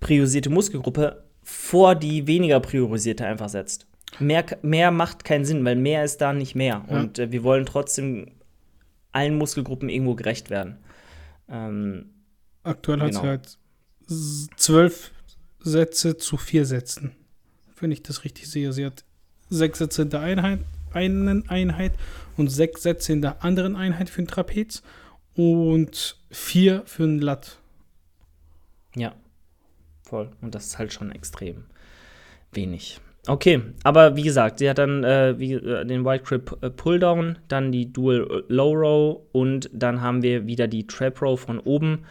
priorisierte 0.00 0.50
Muskelgruppe 0.50 1.24
vor 1.42 1.94
die 1.94 2.26
weniger 2.26 2.60
priorisierte 2.60 3.26
einfach 3.26 3.48
setzt. 3.48 3.86
Mehr, 4.18 4.44
mehr 4.62 4.90
macht 4.90 5.24
keinen 5.24 5.44
Sinn, 5.44 5.64
weil 5.64 5.76
mehr 5.76 6.04
ist 6.04 6.20
da 6.20 6.32
nicht 6.32 6.54
mehr. 6.54 6.84
Ja. 6.88 6.96
Und 7.00 7.18
äh, 7.18 7.32
wir 7.32 7.42
wollen 7.42 7.66
trotzdem 7.66 8.32
allen 9.12 9.36
Muskelgruppen 9.36 9.88
irgendwo 9.88 10.14
gerecht 10.14 10.50
werden. 10.50 10.76
Ähm, 11.48 12.10
Aktuell 12.62 13.00
hat 13.00 13.12
sie 13.12 13.20
Genau. 13.20 13.28
halt 13.30 13.58
zwölf 14.56 15.10
Sätze 15.60 16.16
zu 16.16 16.36
vier 16.36 16.64
Sätzen. 16.64 17.12
Wenn 17.78 17.90
ich 17.90 18.02
das 18.02 18.24
richtig 18.24 18.48
sehe. 18.48 18.72
Sie 18.72 18.86
hat 18.86 19.04
sechs 19.50 19.78
Sätze 19.78 20.02
in 20.02 20.10
der 20.10 20.20
Einheit, 20.20 20.60
einen 20.92 21.48
Einheit 21.48 21.92
und 22.36 22.48
sechs 22.48 22.82
Sätze 22.82 23.12
in 23.12 23.20
der 23.22 23.44
anderen 23.44 23.76
Einheit 23.76 24.08
für 24.08 24.22
den 24.22 24.28
Trapez 24.28 24.82
und 25.34 26.16
vier 26.30 26.82
für 26.86 27.02
den 27.02 27.18
Lat. 27.20 27.58
Ja, 28.96 29.12
voll. 30.02 30.30
Und 30.40 30.54
das 30.54 30.66
ist 30.66 30.78
halt 30.78 30.92
schon 30.92 31.12
extrem 31.12 31.64
wenig. 32.52 33.00
Okay, 33.26 33.62
aber 33.84 34.16
wie 34.16 34.22
gesagt, 34.22 34.58
sie 34.58 34.68
hat 34.68 34.76
dann 34.78 35.02
äh, 35.02 35.38
wie, 35.38 35.54
äh, 35.54 35.86
den 35.86 36.04
Wide 36.04 36.22
Grip 36.24 36.58
äh, 36.60 36.68
Pulldown, 36.68 37.38
dann 37.48 37.72
die 37.72 37.90
Dual 37.90 38.44
Low 38.48 38.72
Row 38.74 39.20
und 39.32 39.70
dann 39.72 40.02
haben 40.02 40.22
wir 40.22 40.46
wieder 40.46 40.68
die 40.68 40.86
Trap 40.86 41.22
Row 41.22 41.40
von 41.40 41.58
oben 41.58 42.04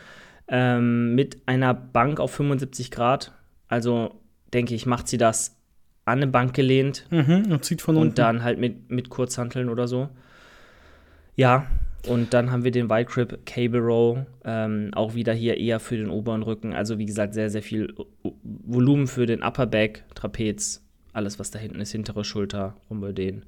ähm, 0.48 1.14
mit 1.14 1.38
einer 1.46 1.76
Bank 1.76 2.20
auf 2.20 2.32
75 2.32 2.90
Grad. 2.90 3.32
Also 3.68 4.20
denke 4.56 4.74
ich, 4.74 4.88
macht 4.88 5.08
sie 5.08 5.18
das 5.20 5.56
an 6.06 6.18
eine 6.18 6.28
Bank 6.28 6.54
gelehnt 6.56 7.06
Mhm, 7.12 7.52
und 7.52 7.64
zieht 7.64 7.82
von 7.84 7.96
unten. 7.96 8.10
und 8.10 8.18
dann 8.20 8.44
halt 8.44 8.58
mit, 8.60 8.90
mit 8.90 9.10
Kurzhanteln 9.10 9.70
oder 9.70 9.88
so. 9.88 10.10
Ja, 11.36 11.68
und 12.08 12.34
dann 12.34 12.52
haben 12.52 12.64
wir 12.64 12.72
den 12.72 12.90
Wide 12.90 13.06
Grip 13.06 13.46
Cable 13.46 13.80
Row, 13.80 14.20
ähm, 14.44 14.92
auch 14.94 15.14
wieder 15.16 15.34
hier 15.34 15.58
eher 15.58 15.80
für 15.80 15.96
den 15.96 16.10
oberen 16.10 16.44
Rücken. 16.44 16.74
Also 16.74 16.98
wie 16.98 17.06
gesagt, 17.06 17.34
sehr, 17.34 17.50
sehr 17.50 17.64
viel 17.64 17.94
Volumen 18.44 19.08
für 19.08 19.26
den 19.26 19.42
Upper 19.42 19.66
Back, 19.66 20.04
Trapez, 20.14 20.82
alles 21.14 21.40
was 21.40 21.52
da 21.52 21.60
hinten 21.60 21.80
ist, 21.80 21.92
hintere 21.92 22.26
Schulter, 22.26 22.76
Rumpelden, 22.90 23.46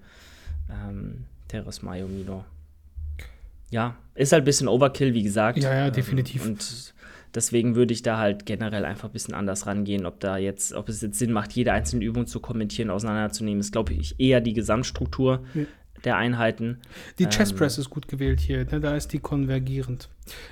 ähm, 0.70 1.26
Teres 1.48 1.82
Majomino. 1.82 2.46
Ja, 3.72 3.98
ist 4.14 4.32
halt 4.32 4.44
ein 4.44 4.46
bisschen 4.46 4.68
Overkill, 4.68 5.14
wie 5.14 5.24
gesagt. 5.24 5.58
Ja, 5.58 5.74
ja, 5.74 5.90
definitiv. 5.90 6.46
Ähm, 6.46 6.52
und 6.54 6.94
deswegen 7.34 7.76
würde 7.76 7.94
ich 7.94 8.04
da 8.04 8.18
halt 8.18 8.46
generell 8.46 8.86
einfach 8.86 9.10
ein 9.10 9.14
bisschen 9.14 9.34
anders 9.34 9.68
rangehen, 9.68 10.06
ob 10.06 10.22
da 10.22 10.38
jetzt, 10.38 10.74
ob 10.74 10.88
es 10.88 11.02
jetzt 11.02 11.20
Sinn 11.20 11.34
macht, 11.34 11.52
jede 11.54 11.74
einzelne 11.74 12.06
Übung 12.06 12.26
zu 12.26 12.40
kommentieren, 12.40 12.90
auseinanderzunehmen, 12.90 13.60
ist, 13.60 13.74
glaube 13.74 13.94
ich, 13.94 14.18
eher 14.18 14.40
die 14.40 14.54
Gesamtstruktur 14.54 15.44
Ja. 15.54 15.64
Der 16.06 16.18
Einheiten. 16.18 16.80
Die 17.20 17.28
Chest 17.28 17.54
Ähm, 17.54 17.58
Press 17.58 17.78
ist 17.78 17.90
gut 17.90 18.08
gewählt 18.08 18.40
hier, 18.40 18.66
ne? 18.66 18.80
da 18.80 18.96
ist 18.96 19.10
die 19.14 19.20
konvergierend. 19.20 20.10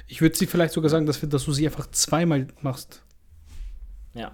Ich 0.08 0.22
würde 0.22 0.36
sie 0.36 0.48
vielleicht 0.48 0.74
sogar 0.74 0.90
sagen, 0.90 1.06
dass, 1.06 1.22
wir, 1.22 1.30
dass 1.30 1.46
du 1.46 1.52
sie 1.52 1.66
einfach 1.68 1.90
zweimal 1.92 2.48
machst. 2.62 3.04
Ja. 4.14 4.32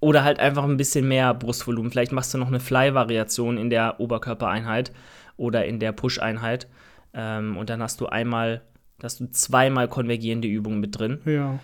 Oder 0.00 0.22
halt 0.22 0.38
einfach 0.38 0.64
ein 0.64 0.76
bisschen 0.76 1.08
mehr 1.08 1.34
Brustvolumen. 1.34 1.90
Vielleicht 1.90 2.12
machst 2.12 2.32
du 2.32 2.38
noch 2.38 2.46
eine 2.46 2.60
Fly-Variation 2.60 3.58
in 3.58 3.68
der 3.70 3.98
Oberkörpereinheit 4.00 4.92
oder 5.36 5.64
in 5.66 5.80
der 5.80 5.92
Push-Einheit. 5.92 6.68
Ähm, 7.14 7.56
und 7.56 7.68
dann 7.70 7.82
hast 7.82 8.00
du 8.00 8.06
einmal, 8.06 8.62
hast 9.02 9.18
du 9.20 9.26
zweimal 9.30 9.88
konvergierende 9.88 10.46
Übungen 10.46 10.78
mit 10.80 10.98
drin 10.98 11.20
Ja. 11.24 11.58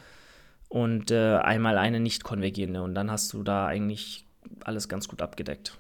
und 0.69 1.11
äh, 1.13 1.37
einmal 1.37 1.79
eine 1.79 2.01
nicht 2.01 2.25
konvergierende. 2.25 2.83
Und 2.83 2.95
dann 2.97 3.11
hast 3.11 3.33
du 3.33 3.45
da 3.45 3.67
eigentlich 3.67 4.27
alles 4.65 4.89
ganz 4.89 5.07
gut 5.09 5.23
abgedeckt. 5.23 5.79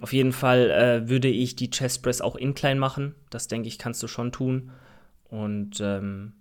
Auf 0.00 0.12
jeden 0.12 0.32
Fall 0.32 0.70
äh, 0.70 1.08
würde 1.08 1.28
ich 1.28 1.56
die 1.56 1.70
Chest 1.70 2.02
Press 2.02 2.20
auch 2.20 2.36
incline 2.36 2.80
machen. 2.80 3.14
Das 3.28 3.48
denke 3.48 3.68
ich, 3.68 3.78
kannst 3.78 4.02
du 4.02 4.08
schon 4.08 4.32
tun. 4.32 4.70
Und 5.28 5.80
ähm, 5.80 6.32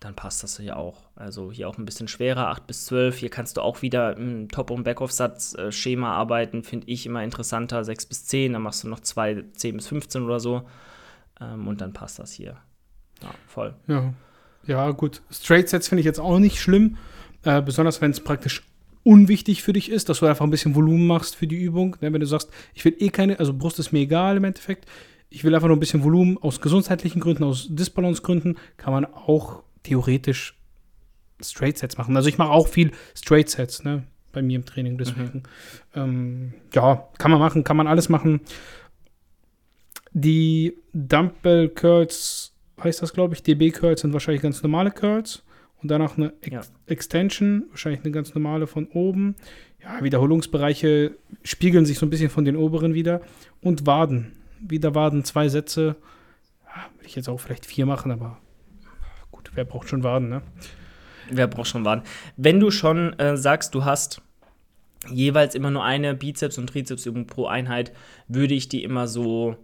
dann 0.00 0.14
passt 0.14 0.42
das 0.42 0.58
hier 0.58 0.76
auch. 0.76 1.08
Also 1.14 1.52
hier 1.52 1.68
auch 1.68 1.78
ein 1.78 1.84
bisschen 1.84 2.08
schwerer, 2.08 2.48
8 2.48 2.66
bis 2.66 2.86
12. 2.86 3.18
Hier 3.18 3.30
kannst 3.30 3.56
du 3.56 3.60
auch 3.60 3.82
wieder 3.82 4.16
im 4.16 4.48
Top- 4.48 4.70
und 4.70 4.84
Backoff-Satz-Schema 4.84 6.12
arbeiten. 6.12 6.62
Finde 6.62 6.88
ich 6.88 7.06
immer 7.06 7.22
interessanter, 7.22 7.84
6 7.84 8.06
bis 8.06 8.26
10. 8.26 8.54
Dann 8.54 8.62
machst 8.62 8.84
du 8.84 8.88
noch 8.88 9.00
zwei 9.00 9.44
10 9.52 9.76
bis 9.76 9.88
15 9.88 10.22
oder 10.22 10.40
so. 10.40 10.68
Ähm, 11.40 11.68
und 11.68 11.80
dann 11.80 11.92
passt 11.92 12.18
das 12.18 12.32
hier. 12.32 12.56
Ja, 13.22 13.30
voll. 13.46 13.74
Ja. 13.86 14.12
Ja, 14.66 14.90
gut. 14.90 15.22
Straight 15.30 15.68
Sets 15.68 15.88
finde 15.88 16.00
ich 16.00 16.06
jetzt 16.06 16.18
auch 16.18 16.38
nicht 16.38 16.60
schlimm. 16.60 16.96
Äh, 17.44 17.62
besonders 17.62 18.00
wenn 18.00 18.10
es 18.10 18.20
praktisch 18.20 18.62
unwichtig 19.06 19.62
für 19.62 19.72
dich 19.72 19.88
ist, 19.88 20.08
dass 20.08 20.18
du 20.18 20.26
einfach 20.26 20.44
ein 20.44 20.50
bisschen 20.50 20.74
Volumen 20.74 21.06
machst 21.06 21.36
für 21.36 21.46
die 21.46 21.62
Übung. 21.62 21.96
Ne, 22.00 22.12
wenn 22.12 22.20
du 22.20 22.26
sagst, 22.26 22.50
ich 22.74 22.84
will 22.84 22.96
eh 22.98 23.08
keine, 23.08 23.38
also 23.38 23.54
Brust 23.54 23.78
ist 23.78 23.92
mir 23.92 24.00
egal 24.00 24.36
im 24.36 24.44
Endeffekt. 24.44 24.84
Ich 25.30 25.44
will 25.44 25.54
einfach 25.54 25.68
nur 25.68 25.76
ein 25.76 25.80
bisschen 25.80 26.02
Volumen 26.02 26.38
aus 26.38 26.60
gesundheitlichen 26.60 27.20
Gründen, 27.20 27.44
aus 27.44 27.68
Disbalance-Gründen, 27.70 28.56
kann 28.76 28.92
man 28.92 29.04
auch 29.04 29.62
theoretisch 29.84 30.58
Straight 31.40 31.78
Sets 31.78 31.98
machen. 31.98 32.16
Also 32.16 32.28
ich 32.28 32.36
mache 32.36 32.50
auch 32.50 32.66
viel 32.66 32.90
Straight 33.14 33.48
Sets, 33.48 33.84
ne? 33.84 34.02
Bei 34.32 34.42
mir 34.42 34.56
im 34.56 34.64
Training, 34.64 34.98
deswegen. 34.98 35.44
Ähm, 35.94 36.52
ja, 36.74 37.08
kann 37.18 37.30
man 37.30 37.38
machen, 37.38 37.62
kann 37.62 37.76
man 37.76 37.86
alles 37.86 38.08
machen. 38.08 38.40
Die 40.12 40.74
Dumbbell 40.92 41.68
Curls, 41.68 42.54
heißt 42.82 43.02
das, 43.02 43.12
glaube 43.12 43.34
ich, 43.34 43.42
DB 43.42 43.70
Curls 43.70 44.00
sind 44.00 44.12
wahrscheinlich 44.12 44.42
ganz 44.42 44.62
normale 44.62 44.90
Curls. 44.90 45.44
Und 45.82 45.90
danach 45.90 46.16
eine 46.16 46.32
Ex 46.40 46.52
Ja. 46.52 46.62
Extension, 46.86 47.64
wahrscheinlich 47.70 48.02
eine 48.02 48.10
ganz 48.12 48.34
normale 48.34 48.66
von 48.66 48.86
oben. 48.88 49.36
Ja, 49.82 50.02
Wiederholungsbereiche 50.02 51.16
spiegeln 51.44 51.86
sich 51.86 51.98
so 51.98 52.06
ein 52.06 52.10
bisschen 52.10 52.30
von 52.30 52.44
den 52.44 52.56
oberen 52.56 52.94
wieder. 52.94 53.20
Und 53.60 53.86
Waden. 53.86 54.32
Wieder 54.60 54.94
Waden, 54.94 55.24
zwei 55.24 55.48
Sätze. 55.48 55.96
Ja, 56.64 56.86
will 56.98 57.06
ich 57.06 57.14
jetzt 57.14 57.28
auch 57.28 57.38
vielleicht 57.38 57.66
vier 57.66 57.86
machen, 57.86 58.10
aber 58.10 58.38
gut, 59.30 59.50
wer 59.54 59.64
braucht 59.64 59.88
schon 59.88 60.02
Waden, 60.02 60.28
ne? 60.28 60.42
Wer 61.30 61.46
braucht 61.46 61.68
schon 61.68 61.84
warten? 61.84 62.04
Wenn 62.36 62.60
du 62.60 62.70
schon 62.70 63.12
äh, 63.18 63.36
sagst, 63.36 63.74
du 63.74 63.84
hast 63.84 64.22
jeweils 65.10 65.54
immer 65.54 65.70
nur 65.70 65.84
eine 65.84 66.14
Bizeps- 66.14 66.58
und 66.58 66.68
Trizepsübung 66.68 67.26
pro 67.26 67.46
Einheit, 67.46 67.92
würde 68.28 68.54
ich 68.54 68.68
die 68.68 68.82
immer 68.82 69.08
so 69.08 69.56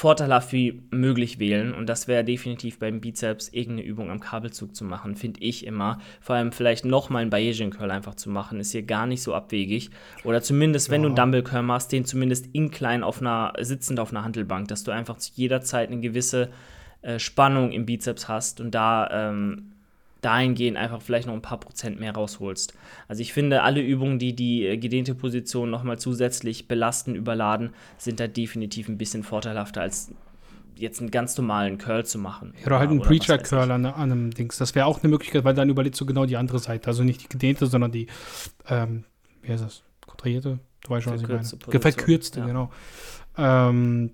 vorteilhaft 0.00 0.54
wie 0.54 0.80
möglich 0.90 1.38
wählen. 1.38 1.74
Und 1.74 1.86
das 1.86 2.08
wäre 2.08 2.24
definitiv 2.24 2.78
beim 2.78 3.02
Bizeps 3.02 3.50
irgendeine 3.50 3.86
Übung 3.86 4.10
am 4.10 4.18
Kabelzug 4.18 4.74
zu 4.74 4.82
machen, 4.82 5.14
finde 5.14 5.40
ich 5.40 5.66
immer. 5.66 5.98
Vor 6.22 6.36
allem 6.36 6.52
vielleicht 6.52 6.86
nochmal 6.86 7.20
einen 7.20 7.30
Bayesian 7.30 7.68
Curl 7.68 7.90
einfach 7.90 8.14
zu 8.14 8.30
machen, 8.30 8.60
ist 8.60 8.72
hier 8.72 8.82
gar 8.82 9.06
nicht 9.06 9.22
so 9.22 9.34
abwegig. 9.34 9.90
Oder 10.24 10.40
zumindest, 10.40 10.88
wenn 10.88 11.02
du 11.02 11.08
einen 11.08 11.16
Ja. 11.16 11.22
Dumbbell 11.22 11.42
Curl 11.42 11.62
machst, 11.64 11.92
den 11.92 12.06
zumindest 12.06 12.46
incline 12.54 13.04
auf 13.04 13.20
einer, 13.20 13.52
sitzend 13.60 14.00
auf 14.00 14.10
einer 14.10 14.24
Handelbank, 14.24 14.68
dass 14.68 14.84
du 14.84 14.90
einfach 14.90 15.18
zu 15.18 15.32
jeder 15.34 15.60
Zeit 15.60 15.90
eine 15.90 16.00
gewisse 16.00 16.48
äh, 17.02 17.18
Spannung 17.18 17.70
im 17.70 17.84
Bizeps 17.84 18.26
hast 18.26 18.62
und 18.62 18.74
da 18.74 19.06
ähm, 19.12 19.72
dahingehend 20.20 20.76
einfach 20.76 21.00
vielleicht 21.02 21.26
noch 21.26 21.34
ein 21.34 21.42
paar 21.42 21.60
Prozent 21.60 21.98
mehr 21.98 22.12
rausholst. 22.12 22.74
Also 23.08 23.22
ich 23.22 23.32
finde, 23.32 23.62
alle 23.62 23.80
Übungen, 23.80 24.18
die 24.18 24.34
die 24.34 24.66
äh, 24.66 24.76
gedehnte 24.76 25.14
Position 25.14 25.70
nochmal 25.70 25.98
zusätzlich 25.98 26.68
belasten, 26.68 27.14
überladen, 27.14 27.70
sind 27.98 28.20
da 28.20 28.26
definitiv 28.26 28.88
ein 28.88 28.98
bisschen 28.98 29.22
vorteilhafter 29.22 29.80
als 29.80 30.12
jetzt 30.76 31.00
einen 31.00 31.10
ganz 31.10 31.36
normalen 31.36 31.78
Curl 31.78 32.04
zu 32.06 32.18
machen. 32.18 32.54
Ja, 32.60 32.66
oder 32.66 32.78
halt 32.78 32.90
einen 32.90 33.00
Oder 33.00 33.10
was 33.10 33.18
Preacher 33.18 33.38
weiß 33.38 33.48
Curl 33.48 33.70
an, 33.70 33.84
an 33.84 33.94
einem 33.94 34.30
Dings. 34.30 34.58
Das 34.58 34.74
wäre 34.74 34.86
auch 34.86 35.02
eine 35.02 35.10
Möglichkeit, 35.10 35.44
weil 35.44 35.54
dann 35.54 35.68
überlegst 35.68 36.00
du 36.00 36.06
genau 36.06 36.26
die 36.26 36.36
andere 36.36 36.58
Seite. 36.58 36.88
Also 36.88 37.02
nicht 37.02 37.22
die 37.22 37.28
gedehnte, 37.28 37.66
sondern 37.66 37.92
die, 37.92 38.06
ähm, 38.68 39.04
wie 39.42 39.52
heißt 39.52 39.62
das? 39.62 39.82
Kontrahierte? 40.06 40.58
Du 40.82 40.90
weißt 40.90 41.04
schon, 41.04 41.12
was 41.14 41.20
ich 41.20 41.28
meine. 41.28 41.40
Position, 41.40 41.80
Verkürzte, 41.80 42.40
ja. 42.40 42.46
genau. 42.46 42.70
Ähm, 43.36 44.10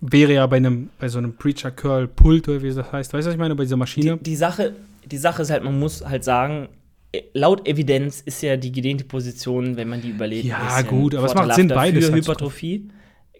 wäre 0.00 0.34
ja 0.34 0.46
bei 0.46 0.56
einem, 0.56 0.90
bei 0.98 1.08
so 1.08 1.18
einem 1.18 1.34
Preacher 1.34 1.70
Curl 1.70 2.08
Pult 2.08 2.48
oder 2.48 2.62
wie 2.62 2.74
das 2.74 2.92
heißt. 2.92 3.12
Weißt 3.12 3.24
du, 3.24 3.28
was 3.28 3.34
ich 3.34 3.38
meine? 3.38 3.54
Bei 3.54 3.62
dieser 3.62 3.76
Maschine. 3.76 4.16
Die, 4.16 4.22
die, 4.24 4.36
Sache, 4.36 4.74
die 5.04 5.18
Sache 5.18 5.42
ist 5.42 5.50
halt, 5.50 5.64
man 5.64 5.78
muss 5.78 6.04
halt 6.04 6.24
sagen, 6.24 6.68
äh, 7.12 7.22
laut 7.34 7.66
Evidenz 7.68 8.20
ist 8.20 8.42
ja 8.42 8.56
die 8.56 8.72
gedehnte 8.72 9.04
Position, 9.04 9.76
wenn 9.76 9.88
man 9.88 10.00
die 10.00 10.10
überlegt, 10.10 10.44
Ja, 10.44 10.82
gut, 10.82 11.14
aber 11.14 11.26
es 11.26 11.34
macht 11.34 11.54
Sinn, 11.54 11.68
beides 11.68 12.06
Für 12.06 12.12
halt 12.12 12.22
Hypertrophie. 12.22 12.88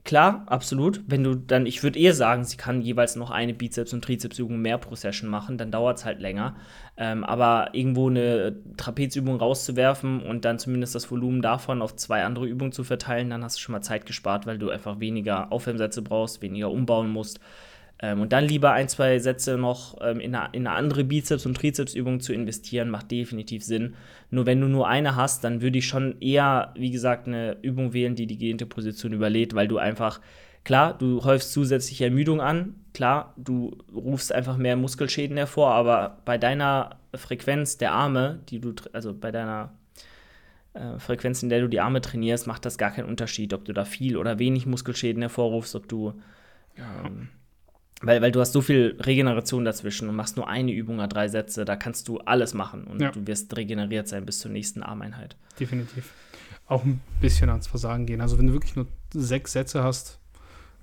klar, 0.04 0.44
absolut. 0.46 1.02
Wenn 1.06 1.22
du 1.24 1.34
dann, 1.36 1.64
ich 1.66 1.82
würde 1.82 1.98
eher 1.98 2.14
sagen, 2.14 2.44
sie 2.44 2.56
kann 2.56 2.82
jeweils 2.82 3.16
noch 3.16 3.30
eine 3.30 3.54
Bizeps- 3.54 3.92
und 3.94 4.02
Trizepsübung 4.04 4.60
mehr 4.60 4.78
pro 4.78 4.94
Session 4.96 5.30
machen, 5.30 5.58
dann 5.58 5.70
dauert 5.70 5.98
es 5.98 6.04
halt 6.04 6.20
länger. 6.20 6.56
Ähm, 6.96 7.24
aber 7.24 7.70
irgendwo 7.72 8.10
eine 8.10 8.56
Trapezübung 8.76 9.36
rauszuwerfen 9.36 10.20
und 10.22 10.44
dann 10.44 10.58
zumindest 10.58 10.94
das 10.94 11.10
Volumen 11.10 11.40
davon 11.40 11.80
auf 11.82 11.96
zwei 11.96 12.24
andere 12.24 12.46
Übungen 12.46 12.72
zu 12.72 12.84
verteilen, 12.84 13.30
dann 13.30 13.44
hast 13.44 13.56
du 13.56 13.60
schon 13.60 13.72
mal 13.72 13.80
Zeit 13.80 14.04
gespart, 14.06 14.46
weil 14.46 14.58
du 14.58 14.70
einfach 14.70 15.00
weniger 15.00 15.52
Aufwärmsätze 15.52 16.02
brauchst, 16.02 16.42
weniger 16.42 16.70
umbauen 16.70 17.08
musst. 17.10 17.40
Ähm, 18.02 18.20
und 18.20 18.32
dann 18.32 18.44
lieber 18.44 18.72
ein, 18.72 18.88
zwei 18.88 19.18
Sätze 19.20 19.56
noch 19.56 19.96
ähm, 20.02 20.18
in, 20.18 20.34
eine, 20.34 20.48
in, 20.52 20.66
eine, 20.66 20.76
andere 20.76 21.04
Bizeps- 21.04 21.46
und 21.46 21.56
Trizepsübung 21.56 22.20
zu 22.20 22.32
investieren, 22.32 22.90
macht 22.90 23.12
definitiv 23.12 23.64
Sinn. 23.64 23.94
Nur 24.30 24.44
wenn 24.44 24.60
du 24.60 24.66
nur 24.66 24.88
eine 24.88 25.14
hast, 25.14 25.44
dann 25.44 25.62
würde 25.62 25.78
ich 25.78 25.86
schon 25.86 26.20
eher, 26.20 26.74
wie 26.76 26.90
gesagt, 26.90 27.28
eine 27.28 27.56
Übung 27.62 27.92
wählen, 27.92 28.16
die 28.16 28.26
die 28.26 28.36
gedehnte 28.36 28.66
Position 28.66 29.12
überlädt, 29.12 29.54
weil 29.54 29.68
du 29.68 29.78
einfach, 29.78 30.20
klar, 30.64 30.98
du 30.98 31.24
häufst 31.24 31.52
zusätzliche 31.52 32.06
Ermüdung 32.06 32.40
an, 32.40 32.74
klar, 32.92 33.34
du 33.36 33.78
rufst 33.94 34.32
einfach 34.32 34.56
mehr 34.56 34.76
Muskelschäden 34.76 35.36
hervor, 35.36 35.70
aber 35.70 36.18
bei 36.24 36.38
deiner 36.38 36.98
Frequenz 37.14 37.78
der 37.78 37.92
Arme, 37.92 38.40
die 38.48 38.60
du, 38.60 38.74
also 38.92 39.14
bei 39.14 39.30
deiner 39.30 39.74
äh, 40.74 40.98
Frequenz, 40.98 41.42
in 41.44 41.50
der 41.50 41.60
du 41.60 41.68
die 41.68 41.80
Arme 41.80 42.00
trainierst, 42.00 42.48
macht 42.48 42.64
das 42.64 42.78
gar 42.78 42.90
keinen 42.90 43.08
Unterschied, 43.08 43.54
ob 43.54 43.64
du 43.64 43.72
da 43.72 43.84
viel 43.84 44.16
oder 44.16 44.40
wenig 44.40 44.66
Muskelschäden 44.66 45.22
hervorrufst, 45.22 45.76
ob 45.76 45.88
du 45.88 46.14
ähm, 46.76 47.28
weil, 48.02 48.20
weil 48.20 48.32
du 48.32 48.40
hast 48.40 48.52
so 48.52 48.60
viel 48.60 48.96
Regeneration 49.00 49.64
dazwischen 49.64 50.08
und 50.08 50.16
machst 50.16 50.36
nur 50.36 50.48
eine 50.48 50.72
Übung 50.72 50.96
oder 50.96 51.08
drei 51.08 51.28
Sätze, 51.28 51.64
da 51.64 51.76
kannst 51.76 52.08
du 52.08 52.18
alles 52.18 52.52
machen 52.52 52.84
und 52.84 53.00
ja. 53.00 53.10
du 53.10 53.26
wirst 53.26 53.56
regeneriert 53.56 54.08
sein 54.08 54.26
bis 54.26 54.40
zur 54.40 54.50
nächsten 54.50 54.82
Armeinheit. 54.82 55.36
Definitiv. 55.58 56.12
Auch 56.66 56.84
ein 56.84 57.00
bisschen 57.20 57.48
ans 57.48 57.66
Versagen 57.66 58.06
gehen. 58.06 58.20
Also 58.20 58.38
wenn 58.38 58.48
du 58.48 58.52
wirklich 58.52 58.76
nur 58.76 58.86
sechs 59.14 59.52
Sätze 59.52 59.82
hast, 59.82 60.18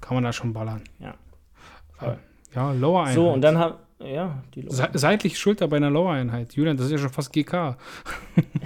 kann 0.01 0.15
man 0.15 0.23
da 0.23 0.31
schon 0.31 0.53
ballern. 0.53 0.81
Ja. 0.99 1.15
Voll. 1.97 2.17
Ja, 2.55 2.71
Lower-Einheit. 2.71 3.15
So, 3.15 3.31
und 3.31 3.41
dann 3.41 3.57
haben, 3.57 3.75
ja, 3.99 4.41
die 4.55 4.61
Lower 4.61 4.89
Seitlich 4.93 5.37
Schulter 5.37 5.67
bei 5.67 5.77
einer 5.77 5.89
Lower-Einheit. 5.89 6.53
Julian, 6.53 6.77
das 6.77 6.87
ist 6.87 6.93
ja 6.93 6.97
schon 6.97 7.09
fast 7.09 7.33
GK. 7.33 7.77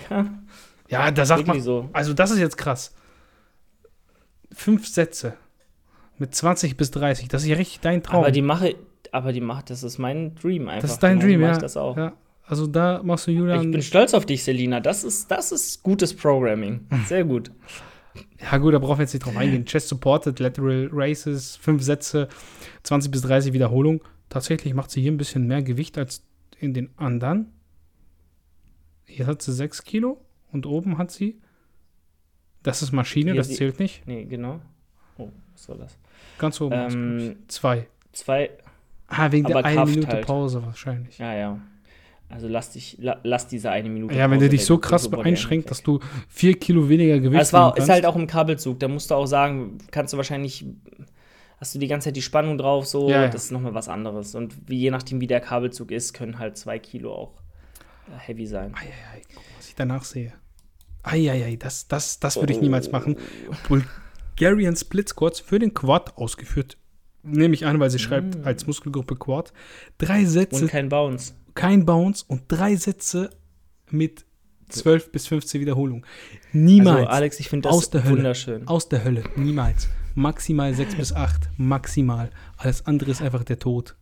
ja. 0.09 0.25
Ja, 0.89 1.09
da 1.09 1.25
sagt 1.25 1.47
man, 1.47 1.59
so. 1.59 1.89
also 1.91 2.13
das 2.13 2.29
ist 2.29 2.37
jetzt 2.37 2.55
krass. 2.55 2.93
Fünf 4.51 4.87
Sätze 4.87 5.33
mit 6.17 6.33
20 6.33 6.77
bis 6.77 6.91
30. 6.91 7.27
Das 7.27 7.43
ist 7.43 7.49
ja 7.49 7.55
richtig 7.55 7.79
dein 7.79 8.03
Traum. 8.03 8.21
Aber 8.21 8.31
die 8.31 8.41
mache, 8.41 8.75
aber 9.11 9.33
die 9.33 9.41
macht, 9.41 9.69
das 9.69 9.83
ist 9.83 9.97
mein 9.97 10.35
Dream 10.35 10.67
einfach. 10.67 10.81
Das 10.81 10.91
ist 10.91 11.03
dein 11.03 11.19
Dream, 11.19 11.41
ja. 11.41 11.57
das 11.57 11.77
auch. 11.77 11.97
ja. 11.97 12.13
Also 12.45 12.67
da 12.67 13.01
machst 13.03 13.27
du 13.27 13.31
Julian. 13.31 13.63
Ich 13.63 13.71
bin 13.71 13.81
stolz 13.81 14.13
auf 14.13 14.25
dich, 14.25 14.43
Selina. 14.43 14.79
Das 14.81 15.03
ist, 15.03 15.31
das 15.31 15.51
ist 15.51 15.81
gutes 15.81 16.13
Programming. 16.13 16.85
Sehr 17.07 17.23
gut. 17.23 17.51
Ja, 18.39 18.57
gut, 18.57 18.73
da 18.73 18.79
brauchen 18.79 18.97
wir 18.97 19.03
jetzt 19.03 19.13
nicht 19.13 19.25
drauf 19.25 19.37
eingehen. 19.37 19.65
Chest 19.65 19.87
Supported, 19.87 20.39
Lateral 20.39 20.89
Races, 20.91 21.55
fünf 21.55 21.81
Sätze, 21.81 22.27
20 22.83 23.11
bis 23.11 23.21
30 23.21 23.53
Wiederholungen. 23.53 24.01
Tatsächlich 24.29 24.73
macht 24.73 24.91
sie 24.91 25.01
hier 25.01 25.11
ein 25.11 25.17
bisschen 25.17 25.47
mehr 25.47 25.63
Gewicht 25.63 25.97
als 25.97 26.23
in 26.59 26.73
den 26.73 26.89
anderen. 26.97 27.51
Hier 29.05 29.25
hat 29.25 29.41
sie 29.41 29.53
6 29.53 29.83
Kilo 29.83 30.23
und 30.51 30.65
oben 30.65 30.97
hat 30.97 31.11
sie. 31.11 31.39
Das 32.61 32.81
ist 32.81 32.91
Maschine, 32.91 33.31
hier 33.31 33.41
das 33.41 33.53
zählt 33.53 33.79
nicht. 33.79 34.05
Nee, 34.05 34.25
genau. 34.25 34.61
Oh, 35.17 35.29
was 35.51 35.63
soll 35.63 35.77
das? 35.77 35.97
Ganz 36.37 36.59
oben. 36.61 36.73
Ähm, 36.73 37.35
zwei. 37.47 37.87
Zwei. 38.11 38.51
Ah, 39.07 39.31
wegen 39.31 39.45
der 39.45 39.63
einen 39.63 39.89
Minute 39.89 40.07
halt. 40.07 40.25
Pause 40.25 40.63
wahrscheinlich. 40.65 41.17
Ja, 41.17 41.33
ja. 41.33 41.59
Also 42.29 42.47
lass 42.47 42.71
dich, 42.71 42.97
la, 42.99 43.19
lass 43.23 43.47
diese 43.47 43.69
eine 43.69 43.89
Minute. 43.89 44.15
Ja, 44.15 44.29
wenn 44.29 44.39
du 44.39 44.49
dich 44.49 44.65
so 44.65 44.79
krass 44.79 45.11
einschränkt, 45.13 45.69
dass 45.69 45.83
du 45.83 45.99
vier 46.27 46.57
Kilo 46.57 46.89
weniger 46.89 47.19
Gewicht 47.19 47.39
hast. 47.39 47.53
Also 47.53 47.75
es 47.77 47.83
ist 47.83 47.89
halt 47.89 48.05
auch 48.07 48.15
im 48.15 48.25
Kabelzug. 48.25 48.79
Da 48.79 48.87
musst 48.87 49.11
du 49.11 49.15
auch 49.15 49.27
sagen, 49.27 49.77
kannst 49.91 50.13
du 50.13 50.17
wahrscheinlich, 50.17 50.65
hast 51.59 51.75
du 51.75 51.79
die 51.79 51.87
ganze 51.87 52.05
Zeit 52.05 52.15
die 52.15 52.23
Spannung 52.23 52.57
drauf, 52.57 52.87
so, 52.87 53.07
ja, 53.07 53.23
ja. 53.23 53.27
das 53.27 53.45
ist 53.45 53.51
nochmal 53.51 53.75
was 53.75 53.87
anderes. 53.87 54.33
Und 54.33 54.55
wie, 54.67 54.77
je 54.79 54.89
nachdem, 54.89 55.21
wie 55.21 55.27
der 55.27 55.41
Kabelzug 55.41 55.91
ist, 55.91 56.13
können 56.13 56.39
halt 56.39 56.57
zwei 56.57 56.79
Kilo 56.79 57.13
auch 57.13 57.33
äh, 58.07 58.17
heavy 58.17 58.47
sein. 58.47 58.73
Eieiei, 58.73 59.21
guck, 59.35 59.43
was 59.57 59.67
ich 59.67 59.75
danach 59.75 60.03
sehe. 60.03 60.33
Eieiei, 61.03 61.57
das, 61.57 61.87
das, 61.87 62.19
das 62.19 62.37
würde 62.37 62.53
ich 62.53 62.61
niemals 62.61 62.91
machen. 62.91 63.17
Obwohl 64.33 64.47
Bulgarian 64.47 64.75
Split 64.75 65.09
Squats 65.09 65.39
für 65.39 65.59
den 65.59 65.73
Quad 65.73 66.17
ausgeführt. 66.17 66.77
Nehme 67.23 67.53
ich 67.53 67.65
an, 67.65 67.79
weil 67.79 67.89
sie 67.89 67.99
schreibt 67.99 68.35
mm. 68.35 68.45
als 68.45 68.67
Muskelgruppe 68.67 69.15
Quad. 69.15 69.53
Drei 69.97 70.25
Sätze. 70.25 70.63
Und 70.63 70.67
kein 70.69 70.89
Bounce. 70.89 71.33
Kein 71.55 71.85
Bounce 71.85 72.25
und 72.27 72.43
drei 72.47 72.75
Sätze 72.75 73.29
mit 73.89 74.25
12 74.69 75.11
bis 75.11 75.27
15 75.27 75.61
Wiederholungen. 75.61 76.05
Niemals. 76.51 76.97
Also 76.97 77.09
Alex, 77.09 77.39
ich 77.39 77.49
finde 77.49 77.69
das 77.69 77.77
aus 77.77 77.89
der 77.91 78.03
Hölle, 78.03 78.17
wunderschön. 78.17 78.67
Aus 78.67 78.89
der 78.89 79.03
Hölle. 79.03 79.23
Niemals. 79.35 79.87
Maximal 80.15 80.73
6 80.73 80.95
bis 80.95 81.13
8. 81.13 81.49
Maximal. 81.57 82.29
Alles 82.57 82.85
andere 82.85 83.11
ist 83.11 83.21
einfach 83.21 83.43
der 83.43 83.59
Tod. 83.59 83.95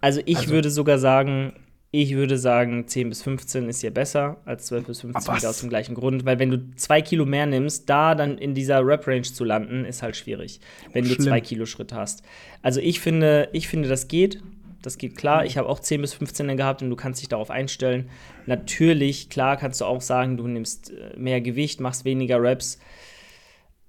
Also 0.00 0.20
ich 0.26 0.36
also, 0.38 0.50
würde 0.50 0.70
sogar 0.70 0.98
sagen, 0.98 1.54
ich 2.02 2.14
würde 2.14 2.36
sagen, 2.36 2.86
10 2.86 3.08
bis 3.08 3.22
15 3.22 3.68
ist 3.68 3.82
ja 3.82 3.90
besser 3.90 4.36
als 4.44 4.66
12 4.66 4.86
bis 4.86 5.00
15 5.00 5.36
wieder 5.36 5.48
aus 5.48 5.60
dem 5.60 5.68
gleichen 5.68 5.94
Grund, 5.94 6.24
weil 6.24 6.38
wenn 6.38 6.50
du 6.50 6.70
zwei 6.76 7.00
Kilo 7.00 7.24
mehr 7.24 7.46
nimmst, 7.46 7.88
da 7.88 8.14
dann 8.14 8.38
in 8.38 8.54
dieser 8.54 8.86
Rep-Range 8.86 9.22
zu 9.22 9.44
landen, 9.44 9.84
ist 9.84 10.02
halt 10.02 10.16
schwierig, 10.16 10.60
wenn 10.92 11.04
Schlimm. 11.04 11.18
du 11.18 11.24
zwei 11.24 11.40
Kilo 11.40 11.64
Schritt 11.64 11.92
hast. 11.92 12.22
Also 12.62 12.80
ich 12.80 13.00
finde, 13.00 13.48
ich 13.52 13.68
finde, 13.68 13.88
das 13.88 14.08
geht. 14.08 14.42
Das 14.82 14.98
geht 14.98 15.16
klar. 15.16 15.44
Ich 15.44 15.58
habe 15.58 15.68
auch 15.68 15.80
10 15.80 16.00
bis 16.00 16.14
15 16.14 16.56
gehabt 16.56 16.82
und 16.82 16.90
du 16.90 16.96
kannst 16.96 17.20
dich 17.20 17.28
darauf 17.28 17.50
einstellen. 17.50 18.08
Natürlich, 18.44 19.30
klar, 19.30 19.56
kannst 19.56 19.80
du 19.80 19.84
auch 19.84 20.00
sagen, 20.00 20.36
du 20.36 20.46
nimmst 20.46 20.92
äh, 20.92 21.16
mehr 21.16 21.40
Gewicht, 21.40 21.80
machst 21.80 22.04
weniger 22.04 22.40
Reps. 22.40 22.78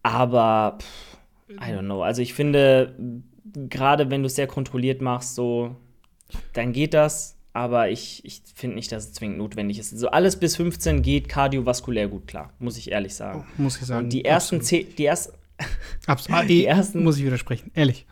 Aber, 0.02 0.80
pff, 0.82 1.18
I 1.52 1.72
don't 1.74 1.82
know. 1.82 2.02
Also 2.02 2.22
ich 2.22 2.34
finde, 2.34 2.96
gerade 3.54 4.10
wenn 4.10 4.22
du 4.22 4.28
es 4.28 4.36
sehr 4.36 4.48
kontrolliert 4.48 5.02
machst, 5.02 5.36
so, 5.36 5.76
dann 6.54 6.74
geht 6.74 6.94
das 6.94 7.37
aber 7.58 7.90
ich, 7.90 8.24
ich 8.24 8.44
finde 8.54 8.76
nicht, 8.76 8.92
dass 8.92 9.06
es 9.06 9.14
zwingend 9.14 9.40
notwendig 9.40 9.80
ist. 9.80 9.90
So 9.90 10.10
alles 10.10 10.36
bis 10.36 10.56
15 10.58 11.02
geht 11.02 11.28
kardiovaskulär 11.28 12.08
gut 12.08 12.28
klar, 12.28 12.54
muss 12.60 12.78
ich 12.78 12.92
ehrlich 12.92 13.16
sagen. 13.16 13.48
Oh, 13.58 13.62
muss 13.64 13.78
ich 13.78 13.88
sagen. 13.88 14.06
Und 14.06 14.14
die 14.14 14.24
ersten 14.24 14.62
zehn, 14.62 14.86
die 14.96 15.06
ersten 15.06 15.34
Abs 16.06 16.28
ah, 16.30 16.44
die 16.44 16.68
ersten 16.68 17.04
muss 17.04 17.18
ich 17.18 17.26
widersprechen, 17.26 17.72
ehrlich. 17.74 18.06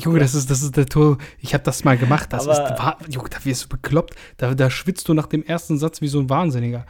Junge, 0.00 0.18
das 0.18 0.34
ist, 0.34 0.50
das 0.50 0.62
ist 0.62 0.76
der 0.76 0.84
Tour. 0.84 1.16
Ich 1.40 1.54
habe 1.54 1.64
das 1.64 1.82
mal 1.82 1.96
gemacht. 1.96 2.30
Das 2.30 2.46
aber, 2.46 2.98
ist, 3.00 3.14
Junge, 3.14 3.30
da 3.30 3.42
wirst 3.42 3.64
du 3.64 3.68
bekloppt. 3.68 4.14
Da, 4.36 4.54
da 4.54 4.68
schwitzt 4.68 5.08
du 5.08 5.14
nach 5.14 5.28
dem 5.28 5.42
ersten 5.42 5.78
Satz 5.78 6.02
wie 6.02 6.08
so 6.08 6.20
ein 6.20 6.28
Wahnsinniger. 6.28 6.84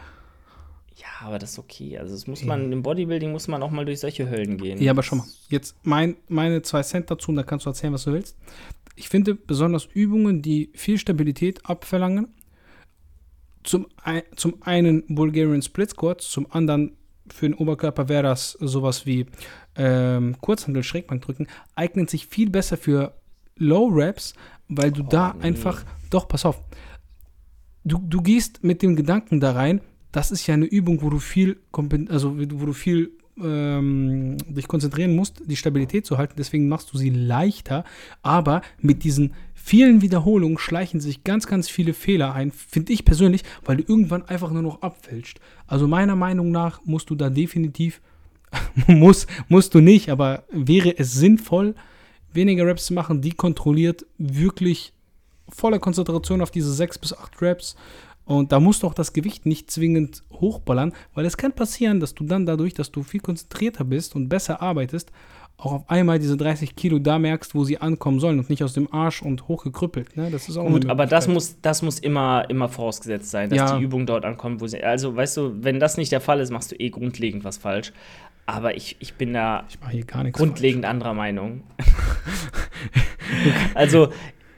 Ja, 0.97 1.27
aber 1.27 1.39
das 1.39 1.53
ist 1.53 1.59
okay. 1.61 1.97
Also, 1.99 2.15
das 2.15 2.27
muss 2.27 2.43
man, 2.43 2.73
im 2.73 2.83
Bodybuilding 2.83 3.31
muss 3.31 3.47
man 3.47 3.63
auch 3.63 3.71
mal 3.71 3.85
durch 3.85 4.01
solche 4.01 4.29
Höllen 4.29 4.59
gehen. 4.59 4.83
Ja, 4.83 4.91
aber 4.91 5.05
schon 5.05 5.19
mal. 5.19 5.27
Jetzt 5.49 5.77
mein, 5.85 6.17
meine 6.27 6.63
zwei 6.63 6.83
Cent 6.83 7.09
dazu 7.09 7.31
und 7.31 7.37
da 7.37 7.45
kannst 7.45 7.67
du 7.67 7.71
erzählen, 7.71 7.93
was 7.93 8.03
du 8.03 8.13
willst 8.13 8.37
ich 8.95 9.09
finde 9.09 9.35
besonders 9.35 9.87
Übungen, 9.87 10.43
die 10.43 10.71
viel 10.75 10.99
Stabilität 10.99 11.65
abverlangen, 11.65 12.29
zum, 13.65 13.87
zum 14.37 14.63
einen 14.63 15.05
Bulgarian 15.15 15.63
Split 15.63 15.91
Squats, 15.91 16.31
zum 16.31 16.51
anderen 16.51 16.97
für 17.31 17.49
den 17.49 17.55
Oberkörper 17.55 18.09
wäre 18.09 18.25
das 18.25 18.53
sowas 18.61 19.07
wie 19.07 19.27
ähm, 19.77 20.37
Kurzhandel, 20.41 20.83
Schrägbankdrücken, 20.83 21.47
eignen 21.75 22.09
sich 22.09 22.27
viel 22.27 22.51
besser 22.51 22.77
für 22.77 23.15
Low 23.57 23.87
Reps, 23.87 24.35
weil 24.69 24.91
du 24.91 25.03
oh, 25.03 25.07
da 25.09 25.35
nee. 25.35 25.45
einfach, 25.47 25.85
doch, 26.11 26.27
pass 26.29 26.45
auf, 26.45 26.61
du, 27.85 27.99
du 27.99 28.21
gehst 28.23 28.65
mit 28.65 28.83
dem 28.83 28.97
Gedanken 28.97 29.41
da 29.41 29.53
rein, 29.53 29.81
das 30.11 30.31
ist 30.31 30.47
ja 30.47 30.55
eine 30.55 30.67
Übung, 30.67 31.03
wo 31.03 31.11
du 31.11 31.19
viel, 31.19 31.61
also 32.09 32.37
wo 32.39 32.67
du 32.67 32.73
viel 32.73 33.13
ähm, 33.43 34.37
dich 34.49 34.69
konzentrieren 34.69 35.15
musst, 35.15 35.43
die 35.47 35.57
Stabilität 35.57 36.07
zu 36.07 36.19
halten. 36.19 36.35
Deswegen 36.37 36.69
machst 36.69 36.93
du 36.93 36.99
sie 36.99 37.11
leichter. 37.11 37.85
Aber 38.23 38.63
mit 38.81 39.05
diesen 39.05 39.35
vielen 39.55 40.03
Wiederholungen 40.03 40.59
schleichen 40.59 41.01
sich 41.01 41.25
ganz, 41.25 41.47
ganz 41.47 41.69
viele 41.69 41.95
Fehler 41.95 42.35
ein, 42.35 42.51
finde 42.51 42.93
ich 42.93 43.05
persönlich, 43.05 43.43
weil 43.65 43.77
du 43.77 43.85
irgendwann 43.87 44.25
einfach 44.25 44.51
nur 44.51 44.63
noch 44.63 44.83
abfälscht. 44.83 45.41
Also 45.67 45.87
meiner 45.87 46.17
Meinung 46.17 46.51
nach 46.51 46.81
musst 46.85 47.11
du 47.11 47.15
da 47.15 47.31
definitiv, 47.31 48.01
muss, 48.87 49.27
musst 49.49 49.75
du 49.75 49.81
nicht, 49.81 50.11
aber 50.11 50.45
wäre 50.51 50.99
es 50.99 51.15
sinnvoll, 51.15 51.75
weniger 52.33 52.67
Raps 52.67 52.87
zu 52.87 52.95
machen, 52.95 53.21
die 53.21 53.33
kontrolliert 53.33 54.05
wirklich 54.19 54.93
voller 55.49 55.79
Konzentration 55.79 56.41
auf 56.41 56.51
diese 56.51 56.73
6 56.73 56.99
bis 56.99 57.17
8 57.17 57.43
Raps 57.43 57.77
und 58.25 58.53
da 58.53 58.61
musst 58.61 58.83
du 58.83 58.87
auch 58.87 58.95
das 58.95 59.13
Gewicht 59.13 59.47
nicht 59.47 59.71
zwingend 59.71 60.23
hochballern, 60.33 60.93
weil 61.15 61.25
es 61.25 61.37
kann 61.37 61.53
passieren, 61.53 62.01
dass 62.01 62.15
du 62.15 62.25
dann 62.25 62.47
dadurch, 62.47 62.75
dass 62.75 62.93
du 62.93 63.03
viel 63.03 63.21
konzentrierter 63.21 63.85
bist 63.85 64.15
und 64.15 64.29
besser 64.29 64.63
arbeitest, 64.63 65.11
auch 65.59 65.73
auf 65.73 65.91
einmal 65.91 66.19
diese 66.19 66.37
30 66.37 66.75
Kilo 66.75 66.99
da 66.99 67.19
merkst, 67.19 67.55
wo 67.55 67.65
sie 67.65 67.79
ankommen 67.79 68.21
sollen 68.21 68.39
und 68.39 68.51
nicht 68.51 68.65
aus 68.65 68.73
dem 68.73 68.93
Arsch 68.93 69.23
und 69.23 69.49
hochgekrüppelt. 69.49 70.17
Ne? 70.17 70.31
Das 70.31 70.49
ist 70.49 70.57
auch 70.57 70.67
Gut, 70.67 70.89
aber 70.89 71.07
das 71.07 71.29
muss, 71.29 71.61
das 71.61 71.83
muss 71.83 71.99
immer, 71.99 72.49
immer 72.49 72.69
vorausgesetzt 72.69 73.31
sein, 73.31 73.51
dass 73.51 73.59
ja. 73.59 73.79
die 73.79 73.85
Übung 73.85 74.07
dort 74.07 74.25
ankommt, 74.25 74.61
wo 74.61 74.67
sie. 74.67 74.83
Also, 74.83 75.15
weißt 75.15 75.37
du, 75.37 75.53
wenn 75.63 75.79
das 75.79 75.97
nicht 75.97 76.11
der 76.11 76.21
Fall 76.21 76.41
ist, 76.41 76.51
machst 76.51 76.73
du 76.73 76.77
eh 76.77 76.91
grundlegend 76.91 77.45
was 77.45 77.59
falsch. 77.59 77.93
Aber 78.45 78.77
ich, 78.77 78.97
ich 78.99 79.15
bin 79.15 79.35
da 79.35 79.65
ich 79.69 80.07
grundlegend 80.33 80.85
falsch. 80.85 80.91
anderer 80.91 81.15
Meinung. 81.15 81.63
also, 83.75 84.09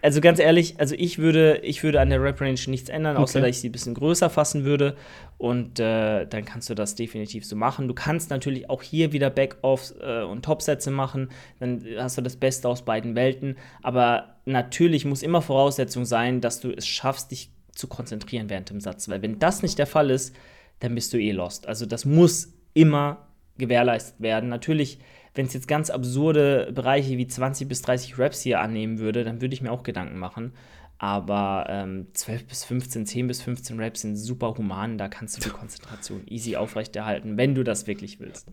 also 0.05 0.21
ganz 0.21 0.39
ehrlich, 0.39 0.79
also 0.79 0.95
ich 0.99 1.19
würde, 1.19 1.61
ich 1.63 1.83
würde 1.83 1.99
an 1.99 2.11
der 2.11 2.23
Rep-Range 2.23 2.61
nichts 2.67 2.91
ändern, 2.91 3.17
außer 3.17 3.39
Okay. 3.39 3.49
dass 3.49 3.57
ich 3.57 3.63
sie 3.63 3.71
ein 3.71 3.73
bisschen 3.73 3.95
größer 3.95 4.29
fassen 4.29 4.65
würde. 4.65 4.97
Und 5.39 5.81
äh, 5.81 6.27
dann 6.27 6.45
kannst 6.45 6.69
du 6.69 6.75
das 6.75 6.95
definitiv 6.95 7.47
so 7.47 7.57
machen. 7.57 7.89
Du 7.89 7.95
kannst 7.95 8.29
natürlich 8.29 8.69
auch 8.69 8.83
hier 8.83 9.13
wieder 9.13 9.31
Back-Offs 9.31 9.95
äh, 10.01 10.23
und 10.23 10.45
Top-Sätze 10.45 10.91
machen. 10.91 11.31
Dann 11.59 11.83
hast 11.97 12.19
du 12.19 12.23
das 12.23 12.37
Beste 12.37 12.69
aus 12.69 12.85
beiden 12.85 13.15
Welten. 13.15 13.57
Aber 13.83 14.37
natürlich 14.45 15.07
muss 15.07 15.23
immer 15.23 15.41
Voraussetzung 15.41 16.05
sein, 16.05 16.43
dass 16.43 16.61
du 16.61 16.71
es 16.71 16.87
schaffst, 16.87 17.31
dich 17.31 17.49
zu 17.73 17.89
konzentrieren 17.89 18.51
während 18.51 18.69
dem 18.69 18.81
Satz. 18.81 19.09
Weil 19.09 19.23
wenn 19.23 19.39
das 19.39 19.63
nicht 19.63 19.79
der 19.79 19.87
Fall 19.87 20.11
ist, 20.11 20.37
dann 20.81 20.95
bist 20.95 21.15
du 21.15 21.17
eh 21.19 21.33
lost. 21.33 21.67
Also 21.67 21.87
das 21.87 22.05
muss 22.05 22.53
immer 22.75 23.27
gewährleistet 23.57 24.21
werden. 24.21 24.51
Natürlich, 24.51 24.99
wenn 25.35 25.47
es 25.47 25.55
jetzt 25.55 25.68
ganz 25.68 25.91
absurde 25.91 26.70
Bereiche 26.72 27.18
wie 27.18 27.26
20 27.26 27.68
bis 27.68 27.82
30 27.82 28.18
Reps 28.18 28.41
hier 28.41 28.61
annehmen 28.61 28.99
würde, 28.99 29.24
dann 29.24 29.41
würde 29.41 29.55
ich 29.55 29.62
mir 29.62 29.72
auch 29.72 29.82
Gedanken 29.82 30.18
machen. 30.18 30.53
Aber 30.99 31.66
ähm, 31.68 32.07
12 32.14 32.47
bis 32.47 32.64
15, 32.64 33.05
10 33.05 33.26
bis 33.26 33.43
15 33.43 33.78
Reps 33.80 34.03
sind 34.03 34.16
super 34.16 34.55
human. 34.57 34.97
Da 34.97 35.09
kannst 35.09 35.37
du 35.37 35.43
die 35.43 35.51
Konzentration 35.51 36.22
easy 36.28 36.57
aufrechterhalten, 36.57 37.37
wenn 37.37 37.55
du 37.55 37.64
das 37.64 37.87
wirklich 37.87 38.20
willst. 38.20 38.47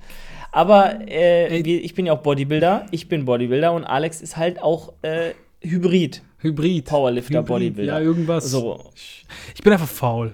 Aber 0.52 1.08
äh, 1.08 1.60
ich 1.60 1.94
bin 1.94 2.08
ja 2.08 2.14
auch 2.14 2.22
Bodybuilder. 2.22 2.88
Ich 2.92 3.08
bin 3.08 3.26
Bodybuilder 3.26 3.72
und 3.74 3.86
Alex 3.86 4.22
ist 4.22 4.38
halt 4.38 4.62
auch 4.62 4.94
äh, 5.04 5.34
Hybrid. 5.62 6.24
Hybrid. 6.40 6.86
Powerlifter, 6.86 7.40
Hybrid, 7.40 7.48
Bodybuilder. 7.48 7.94
Ja, 7.94 8.00
irgendwas. 8.00 8.50
So. 8.50 8.90
Ich, 8.96 9.26
ich 9.56 9.62
bin 9.62 9.72
einfach 9.74 9.88
faul. 9.88 10.34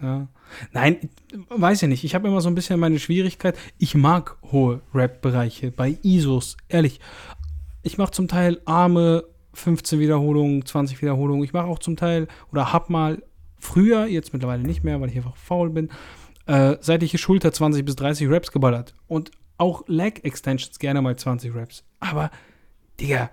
Ja. 0.00 0.28
Nein, 0.72 1.08
weiß 1.48 1.82
ich 1.82 1.88
nicht. 1.88 2.04
Ich 2.04 2.14
habe 2.14 2.28
immer 2.28 2.40
so 2.40 2.48
ein 2.48 2.54
bisschen 2.54 2.80
meine 2.80 2.98
Schwierigkeit. 2.98 3.56
Ich 3.78 3.94
mag 3.94 4.36
hohe 4.50 4.80
Rap-Bereiche 4.94 5.70
bei 5.70 5.98
ISOs. 6.02 6.56
Ehrlich. 6.68 7.00
Ich 7.82 7.98
mache 7.98 8.10
zum 8.10 8.28
Teil 8.28 8.60
Arme 8.64 9.24
15 9.54 9.98
Wiederholungen, 10.00 10.64
20 10.64 11.00
Wiederholungen. 11.00 11.44
Ich 11.44 11.52
mache 11.52 11.66
auch 11.66 11.78
zum 11.78 11.96
Teil 11.96 12.28
oder 12.52 12.72
hab 12.72 12.90
mal 12.90 13.22
früher, 13.58 14.06
jetzt 14.06 14.32
mittlerweile 14.32 14.62
nicht 14.62 14.84
mehr, 14.84 15.00
weil 15.00 15.10
ich 15.10 15.16
einfach 15.16 15.36
faul 15.36 15.70
bin, 15.70 15.90
äh, 16.46 16.76
seitliche 16.80 17.18
Schulter 17.18 17.52
20 17.52 17.84
bis 17.84 17.96
30 17.96 18.28
Reps 18.28 18.52
geballert. 18.52 18.94
Und 19.08 19.30
auch 19.58 19.84
Leg 19.88 20.24
Extensions 20.24 20.78
gerne 20.78 21.00
mal 21.00 21.16
20 21.16 21.54
Reps. 21.54 21.84
Aber, 22.00 22.30
Digga, 23.00 23.30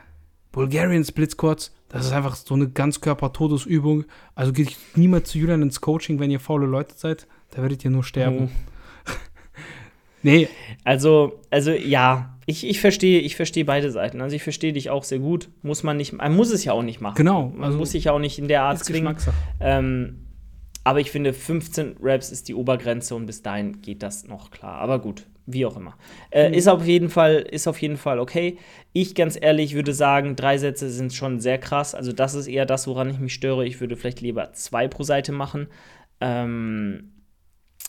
Bulgarian 0.53 1.03
Split 1.03 1.31
Squats, 1.31 1.73
das 1.89 2.05
ist 2.05 2.13
einfach 2.13 2.35
so 2.35 2.53
eine 2.55 2.69
Ganzkörper-Todesübung. 2.69 4.05
Also 4.35 4.53
geht 4.53 4.77
niemals 4.95 5.29
zu 5.29 5.37
Julian 5.39 5.61
ins 5.61 5.81
Coaching, 5.81 6.19
wenn 6.19 6.31
ihr 6.31 6.39
faule 6.39 6.65
Leute 6.65 6.93
seid. 6.95 7.27
Da 7.51 7.61
werdet 7.61 7.83
ihr 7.83 7.91
nur 7.91 8.03
sterben. 8.05 8.45
Mhm. 8.45 8.49
Nee, 10.25 10.47
Also, 10.85 11.41
also 11.49 11.71
ja, 11.71 12.37
ich, 12.45 12.65
ich 12.65 12.79
verstehe, 12.79 13.19
ich 13.19 13.35
verstehe 13.35 13.65
beide 13.65 13.91
Seiten. 13.91 14.21
Also 14.21 14.35
ich 14.37 14.43
verstehe 14.43 14.71
dich 14.71 14.89
auch 14.89 15.03
sehr 15.03 15.19
gut. 15.19 15.49
Muss 15.63 15.83
man 15.83 15.97
nicht, 15.97 16.13
man 16.13 16.33
muss 16.33 16.49
es 16.51 16.63
ja 16.63 16.71
auch 16.71 16.81
nicht 16.81 17.01
machen. 17.01 17.15
Genau, 17.15 17.49
Man 17.49 17.63
also- 17.65 17.77
muss 17.77 17.91
sich 17.91 18.05
ja 18.05 18.13
auch 18.13 18.19
nicht 18.19 18.39
in 18.39 18.47
der 18.47 18.63
Art 18.63 18.79
zwingen. 18.83 19.17
Ähm, 19.59 20.19
aber 20.85 21.01
ich 21.01 21.11
finde, 21.11 21.33
15 21.33 21.97
Raps 22.01 22.31
ist 22.31 22.47
die 22.47 22.55
Obergrenze 22.55 23.15
und 23.15 23.25
bis 23.25 23.41
dahin 23.41 23.81
geht 23.81 24.01
das 24.01 24.25
noch 24.25 24.49
klar. 24.51 24.75
Aber 24.75 24.99
gut, 24.99 25.25
wie 25.45 25.65
auch 25.65 25.75
immer. 25.77 25.95
Äh, 26.31 26.49
Mhm. 26.49 26.53
ist, 26.55 26.67
auf 26.67 26.85
jeden 26.85 27.09
Fall, 27.09 27.35
ist 27.37 27.67
auf 27.67 27.81
jeden 27.81 27.97
Fall 27.97 28.19
okay. 28.19 28.57
Ich 28.93 29.13
ganz 29.15 29.37
ehrlich 29.39 29.73
würde 29.75 29.93
sagen, 29.93 30.35
drei 30.35 30.57
Sätze 30.57 30.89
sind 30.89 31.13
schon 31.13 31.39
sehr 31.39 31.57
krass. 31.57 31.95
Also 31.95 32.11
das 32.13 32.33
ist 32.33 32.47
eher 32.47 32.65
das, 32.65 32.87
woran 32.87 33.09
ich 33.09 33.19
mich 33.19 33.33
störe. 33.33 33.65
Ich 33.65 33.79
würde 33.81 33.95
vielleicht 33.97 34.21
lieber 34.21 34.53
zwei 34.53 34.87
pro 34.87 35.03
Seite 35.03 35.31
machen. 35.31 35.67
Ähm, 36.21 37.11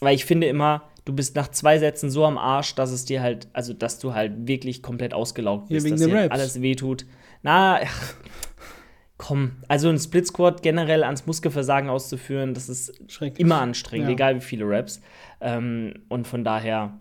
weil 0.00 0.14
ich 0.16 0.24
finde 0.24 0.48
immer, 0.48 0.82
du 1.04 1.12
bist 1.14 1.36
nach 1.36 1.48
zwei 1.48 1.78
Sätzen 1.78 2.10
so 2.10 2.24
am 2.24 2.38
Arsch, 2.38 2.74
dass 2.74 2.90
es 2.90 3.04
dir 3.04 3.22
halt, 3.22 3.46
also 3.52 3.72
dass 3.72 3.98
du 4.00 4.14
halt 4.14 4.48
wirklich 4.48 4.82
komplett 4.82 5.14
ausgelaugt 5.14 5.70
Ja, 5.70 5.74
bist, 5.76 5.86
wegen 5.86 5.96
dass 5.96 6.06
dir 6.06 6.32
alles 6.32 6.60
wehtut. 6.62 7.06
Na, 7.42 7.78
ach, 7.82 8.14
komm, 9.16 9.52
also 9.68 9.88
ein 9.88 9.98
Split 9.98 10.26
Squat 10.26 10.62
generell 10.62 11.04
ans 11.04 11.26
Muskelversagen 11.26 11.88
auszuführen, 11.88 12.54
das 12.54 12.68
ist 12.68 13.00
immer 13.38 13.60
anstrengend, 13.60 14.08
Ja. 14.08 14.12
egal 14.14 14.36
wie 14.36 14.40
viele 14.40 14.64
Raps. 14.68 15.00
Ähm, 15.40 15.94
und 16.08 16.26
von 16.26 16.42
daher, 16.42 16.98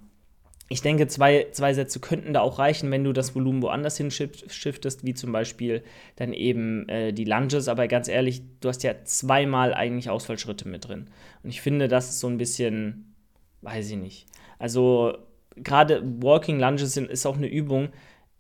ich 0.74 0.82
denke, 0.82 1.05
zwei, 1.07 1.47
zwei 1.51 1.74
Sätze 1.74 1.99
könnten 1.99 2.34
da 2.34 2.41
auch 2.41 2.57
reichen, 2.57 2.89
wenn 2.89 3.03
du 3.03 3.13
das 3.13 3.36
Volumen 3.36 3.61
woanders 3.61 3.95
hin 3.95 4.09
shift- 4.09 4.51
shiftest, 4.51 5.05
wie 5.05 5.13
zum 5.13 5.32
Beispiel 5.32 5.84
dann 6.15 6.34
eben 6.34 6.89
äh, 6.89 7.13
die 7.13 7.26
Lunges. 7.26 7.67
Aber 7.67 7.88
ganz 7.88 8.07
ehrlich, 8.07 8.41
du 8.59 8.69
hast 8.69 8.82
ja 8.82 8.95
zweimal 9.03 9.76
eigentlich 9.76 10.09
Ausfallschritte 10.09 10.67
mit 10.67 10.88
drin. 10.88 11.11
Und 11.43 11.51
ich 11.51 11.61
finde, 11.61 11.88
das 11.88 12.09
ist 12.09 12.19
so 12.19 12.28
ein 12.28 12.39
bisschen, 12.39 13.13
weiß 13.61 13.91
ich 13.91 13.97
nicht. 13.97 14.26
Also 14.57 15.15
gerade 15.55 16.01
Walking 16.21 16.59
Lunges 16.59 16.93
sind, 16.93 17.07
ist 17.07 17.28
auch 17.28 17.38
eine 17.38 17.47
Übung, 17.47 17.89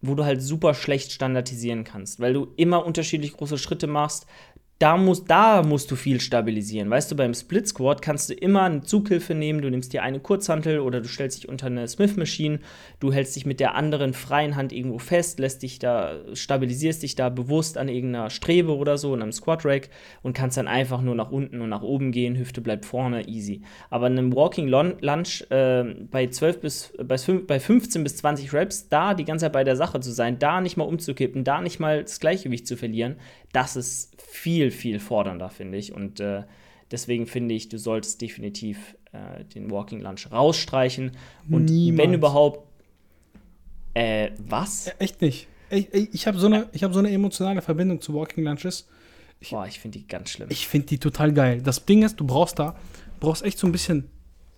wo 0.01 0.15
du 0.15 0.25
halt 0.25 0.41
super 0.41 0.73
schlecht 0.73 1.11
standardisieren 1.11 1.83
kannst, 1.83 2.19
weil 2.19 2.33
du 2.33 2.47
immer 2.57 2.85
unterschiedlich 2.85 3.33
große 3.33 3.57
Schritte 3.59 3.87
machst. 3.87 4.25
Da, 4.83 4.97
musst, 4.97 5.29
da 5.29 5.63
musst 5.63 5.89
du 5.91 5.95
viel 5.95 6.19
stabilisieren. 6.19 6.89
Weißt 6.89 7.09
du, 7.09 7.15
beim 7.15 7.33
Split 7.33 7.69
Squat 7.69 8.01
kannst 8.01 8.29
du 8.29 8.33
immer 8.33 8.63
eine 8.63 8.81
Zughilfe 8.81 9.33
nehmen. 9.33 9.61
Du 9.61 9.69
nimmst 9.69 9.93
dir 9.93 10.03
eine 10.03 10.19
Kurzhantel 10.19 10.79
oder 10.79 10.99
du 10.99 11.07
stellst 11.07 11.37
dich 11.37 11.47
unter 11.47 11.67
eine 11.67 11.87
Smith 11.87 12.17
Machine. 12.17 12.59
Du 12.99 13.13
hältst 13.13 13.33
dich 13.37 13.45
mit 13.45 13.61
der 13.61 13.75
anderen 13.75 14.11
freien 14.13 14.57
Hand 14.57 14.73
irgendwo 14.73 14.99
fest, 14.99 15.39
lässt 15.39 15.63
dich 15.63 15.79
da, 15.79 16.17
stabilisierst 16.33 17.01
dich 17.01 17.15
da 17.15 17.29
bewusst 17.29 17.77
an 17.77 17.87
irgendeiner 17.87 18.29
Strebe 18.29 18.75
oder 18.75 18.97
so, 18.97 19.15
in 19.15 19.21
einem 19.21 19.31
Squat 19.31 19.63
Rack 19.63 19.89
und 20.21 20.33
kannst 20.33 20.57
dann 20.57 20.67
einfach 20.67 21.01
nur 21.01 21.15
nach 21.15 21.31
unten 21.31 21.61
und 21.61 21.69
nach 21.69 21.81
oben 21.81 22.11
gehen. 22.11 22.37
Hüfte 22.37 22.59
bleibt 22.59 22.83
vorne, 22.83 23.25
easy. 23.29 23.61
Aber 23.89 24.07
in 24.07 24.17
einem 24.17 24.35
Walking 24.35 24.67
Lunge 24.67 24.99
äh, 25.49 26.05
bei 26.11 26.27
12 26.27 26.59
bis 26.59 26.93
bei, 27.01 27.17
fünf- 27.17 27.47
bei 27.47 27.61
15 27.61 28.03
bis 28.03 28.17
20 28.17 28.51
Reps, 28.51 28.89
da 28.89 29.13
die 29.13 29.23
ganze 29.23 29.45
Zeit 29.45 29.53
bei 29.53 29.63
der 29.63 29.77
Sache 29.77 30.01
zu 30.01 30.11
sein, 30.11 30.39
da 30.39 30.59
nicht 30.59 30.75
mal 30.75 30.83
umzukippen, 30.83 31.45
da 31.45 31.61
nicht 31.61 31.79
mal 31.79 32.01
das 32.01 32.19
Gleichgewicht 32.19 32.67
zu 32.67 32.75
verlieren, 32.75 33.15
das 33.53 33.75
ist 33.77 34.21
viel, 34.21 34.69
viel 34.71 34.99
fordernder, 34.99 35.49
finde 35.49 35.77
ich. 35.77 35.93
Und 35.93 36.19
äh, 36.19 36.43
deswegen 36.91 37.25
finde 37.27 37.55
ich, 37.55 37.69
du 37.69 37.77
solltest 37.79 38.21
definitiv 38.21 38.95
äh, 39.13 39.45
den 39.45 39.71
Walking 39.71 40.01
Lunge 40.01 40.19
rausstreichen. 40.31 41.11
Und 41.49 41.65
Niemals. 41.65 41.97
wenn 42.07 42.13
überhaupt. 42.13 42.67
Äh, 43.93 44.31
was? 44.39 44.87
Ja, 44.87 44.93
Echt 44.99 45.21
nicht. 45.21 45.47
Ich, 45.69 45.93
ich, 45.93 46.13
ich 46.13 46.27
habe 46.27 46.37
so, 46.39 46.47
eine- 46.47 46.67
ich 46.73 46.83
hab 46.83 46.93
so 46.93 46.99
eine 46.99 47.09
emotionale 47.11 47.61
Verbindung 47.61 48.01
zu 48.01 48.13
Walking 48.13 48.43
Lunches. 48.43 48.87
Boah, 49.49 49.67
ich 49.67 49.79
finde 49.79 49.99
die 49.99 50.07
ganz 50.07 50.29
schlimm. 50.31 50.47
Ich 50.51 50.67
finde 50.67 50.87
die 50.87 50.99
total 50.99 51.33
geil. 51.33 51.61
Das 51.61 51.85
Ding 51.85 52.03
ist, 52.03 52.19
du 52.19 52.25
brauchst 52.25 52.59
da, 52.59 52.75
brauchst 53.19 53.43
echt 53.43 53.57
so 53.59 53.67
ein 53.67 53.71
bisschen 53.71 54.09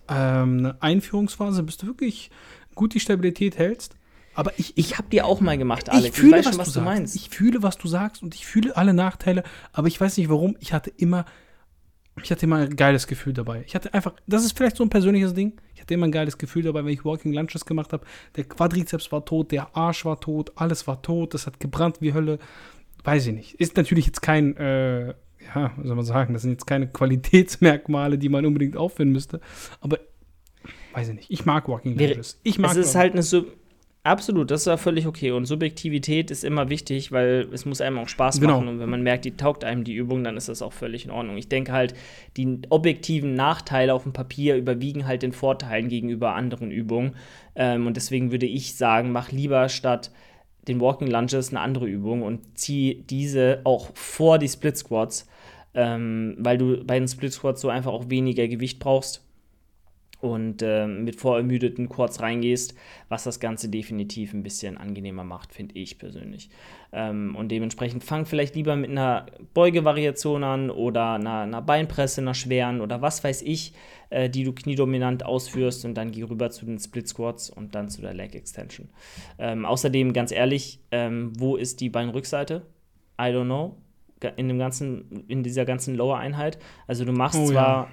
ähm, 0.07 0.59
eine 0.59 0.81
Einführungsphase, 0.81 1.63
bis 1.63 1.77
du 1.77 1.87
wirklich 1.87 2.29
gut 2.75 2.93
die 2.93 2.99
Stabilität 2.99 3.57
hältst. 3.57 3.95
Aber 4.36 4.51
ich, 4.57 4.77
ich 4.77 4.97
habe 4.97 5.07
die 5.09 5.21
auch 5.21 5.39
mal 5.39 5.57
gemacht, 5.57 5.89
Alex. 5.89 6.07
ich 6.07 6.21
fühle, 6.21 6.33
weiß 6.33 6.45
was, 6.45 6.45
schon, 6.45 6.53
du, 6.53 6.59
was 6.59 6.67
du 6.67 6.73
sagst. 6.73 6.86
meinst. 6.86 7.15
Ich 7.15 7.29
fühle, 7.29 7.63
was 7.63 7.77
du 7.77 7.88
sagst 7.88 8.21
und 8.21 8.36
ich 8.36 8.45
fühle 8.45 8.75
alle 8.75 8.93
Nachteile, 8.93 9.43
aber 9.71 9.88
ich 9.88 9.99
weiß 9.99 10.17
nicht 10.17 10.29
warum. 10.29 10.57
Ich 10.59 10.73
hatte 10.73 10.91
immer, 10.97 11.25
ich 12.21 12.31
hatte 12.31 12.45
immer 12.45 12.57
ein 12.57 12.75
geiles 12.75 13.07
Gefühl 13.07 13.33
dabei. 13.33 13.63
Ich 13.65 13.75
hatte 13.75 13.93
einfach, 13.93 14.13
das 14.27 14.43
ist 14.43 14.57
vielleicht 14.57 14.75
so 14.75 14.83
ein 14.83 14.89
persönliches 14.89 15.33
Ding. 15.33 15.53
Ich 15.73 15.81
hatte 15.81 15.93
immer 15.93 16.07
ein 16.07 16.11
geiles 16.11 16.38
Gefühl 16.38 16.63
dabei, 16.63 16.83
wenn 16.83 16.93
ich 16.93 17.05
Walking 17.05 17.33
Lunches 17.33 17.65
gemacht 17.65 17.93
habe. 17.93 18.05
Der 18.36 18.43
Quadrizeps 18.43 19.11
war 19.11 19.23
tot, 19.23 19.51
der 19.51 19.75
Arsch 19.75 20.03
war 20.03 20.19
tot, 20.19 20.51
alles 20.55 20.86
war 20.86 21.01
tot, 21.01 21.33
das 21.33 21.47
hat 21.47 21.59
gebrannt 21.59 21.97
wie 22.01 22.13
Hölle. 22.13 22.39
Weiß 23.03 23.27
ich 23.27 23.33
nicht. 23.33 23.53
Ist 23.55 23.77
natürlich 23.77 24.05
jetzt 24.05 24.21
kein, 24.21 24.57
äh, 24.57 25.09
ja, 25.09 25.71
was 25.77 25.88
soll 25.88 25.95
man 25.95 26.05
sagen, 26.05 26.33
das 26.33 26.41
sind 26.41 26.51
jetzt 26.51 26.65
keine 26.65 26.88
Qualitätsmerkmale, 26.88 28.17
die 28.17 28.29
man 28.29 28.45
unbedingt 28.45 28.75
auffinden 28.75 29.13
müsste. 29.13 29.39
Aber 29.79 29.99
weiß 30.93 31.09
ich 31.09 31.15
nicht. 31.15 31.31
Ich 31.31 31.45
mag 31.45 31.69
Walking 31.69 31.97
Lunches. 31.97 32.39
Ich 32.43 32.57
mag 32.57 32.71
es 32.71 32.77
ist 32.77 32.95
halt 32.95 33.13
eine 33.13 33.23
Sub 33.23 33.47
Absolut, 34.06 34.51
das 34.51 34.62
ist 34.62 34.68
ja 34.68 34.78
völlig 34.78 35.08
okay. 35.08 35.32
Und 35.32 35.45
Subjektivität 35.45 36.30
ist 36.30 36.43
immer 36.43 36.70
wichtig, 36.70 37.12
weil 37.12 37.49
es 37.51 37.66
muss 37.66 37.82
einem 37.82 37.97
auch 37.97 38.08
Spaß 38.08 38.39
Genau. 38.39 38.53
machen. 38.53 38.68
Und 38.68 38.80
wenn 38.80 38.89
man 38.89 39.01
merkt, 39.01 39.26
die 39.26 39.36
taugt 39.36 39.64
einem 39.64 39.84
die 39.84 39.95
Übung, 39.95 40.24
dann 40.24 40.38
ist 40.38 40.47
das 40.47 40.62
auch 40.62 40.74
völlig 40.74 41.06
in 41.06 41.12
Ordnung. 41.12 41.38
Ich 41.38 41.49
denke 41.49 41.72
halt, 41.72 41.95
die 42.38 42.60
objektiven 42.70 43.34
Nachteile 43.34 43.95
auf 43.95 44.03
dem 44.03 44.14
Papier 44.14 44.58
überwiegen 44.58 45.08
halt 45.08 45.24
den 45.24 45.32
Vorteilen 45.32 45.89
gegenüber 45.89 46.36
anderen 46.36 46.70
Übungen. 46.70 47.16
Ähm, 47.56 47.88
und 47.88 47.97
deswegen 47.97 48.32
würde 48.32 48.45
ich 48.45 48.76
sagen, 48.76 49.12
mach 49.12 49.32
lieber 49.32 49.70
statt 49.70 50.12
den 50.68 50.80
Walking 50.80 51.10
Lunges 51.10 51.49
eine 51.49 51.62
andere 51.62 51.88
Übung 51.88 52.22
und 52.22 52.60
zieh 52.60 53.03
diese 53.10 53.62
auch 53.64 53.89
vor 53.95 54.38
die 54.38 54.47
Split 54.49 54.78
Squats, 54.78 55.28
ähm, 55.74 56.36
weil 56.38 56.60
du 56.60 56.84
bei 56.84 56.99
den 56.99 57.08
Split 57.08 57.34
Squats 57.34 57.60
so 57.60 57.70
einfach 57.70 57.91
auch 57.91 58.08
weniger 58.12 58.47
Gewicht 58.47 58.78
brauchst 58.78 59.24
und 60.26 60.61
ähm, 60.61 61.03
mit 61.03 61.15
vorermüdeten 61.15 61.88
Quads 61.88 62.19
reingehst, 62.19 62.76
was 63.09 63.23
das 63.23 63.39
Ganze 63.39 63.69
definitiv 63.69 64.34
ein 64.34 64.43
bisschen 64.43 64.78
angenehmer 64.78 65.23
macht, 65.23 65.53
finde 65.53 65.76
ich 65.76 65.97
persönlich. 65.97 66.49
Ähm, 66.91 67.36
und 67.36 67.49
dementsprechend 67.49 68.03
fang 68.03 68.26
vielleicht 68.26 68.55
lieber 68.55 68.76
mit 68.76 68.89
einer 68.89 69.28
Beugevariation 69.53 70.43
an 70.43 70.69
oder 70.69 71.13
einer, 71.13 71.41
einer 71.41 71.61
Beinpresse, 71.61 72.21
einer 72.21 72.34
schweren 72.34 72.82
oder 72.82 73.01
was 73.01 73.23
weiß 73.23 73.43
ich, 73.43 73.73
äh, 74.09 74.30
die 74.30 74.43
du 74.43 74.53
kniedominant 74.53 75.26
ausführst 75.26 75.86
und 75.86 75.93
dann 75.95 76.11
geh 76.11 76.23
rüber 76.23 76.49
zu 76.49 76.65
den 76.65 76.80
Split 76.80 77.07
Squats 77.07 77.49
und 77.49 77.76
dann 77.76 77.89
zu 77.89 78.01
der 78.01 78.13
Leg 78.13 78.34
Extension. 78.36 78.89
Ähm, 79.38 79.65
außerdem, 79.65 80.13
ganz 80.13 80.32
ehrlich, 80.32 80.80
ähm, 80.91 81.34
wo 81.38 81.55
ist 81.55 81.82
die 81.82 81.89
Beinrückseite? 81.89 82.63
I 83.19 83.26
don't 83.26 83.45
know. 83.45 83.78
In, 84.38 84.47
dem 84.47 84.57
ganzen, 84.57 85.26
in 85.28 85.43
dieser 85.43 85.65
ganzen 85.65 85.93
Lower-Einheit. 85.93 86.57
Also 86.88 87.05
du 87.05 87.11
machst 87.11 87.38
Oh 87.38 87.51
ja. 87.51 87.88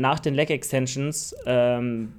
Nach 0.00 0.20
den 0.20 0.34
Leg 0.34 0.50
Extensions 0.50 1.34
ähm, 1.46 2.12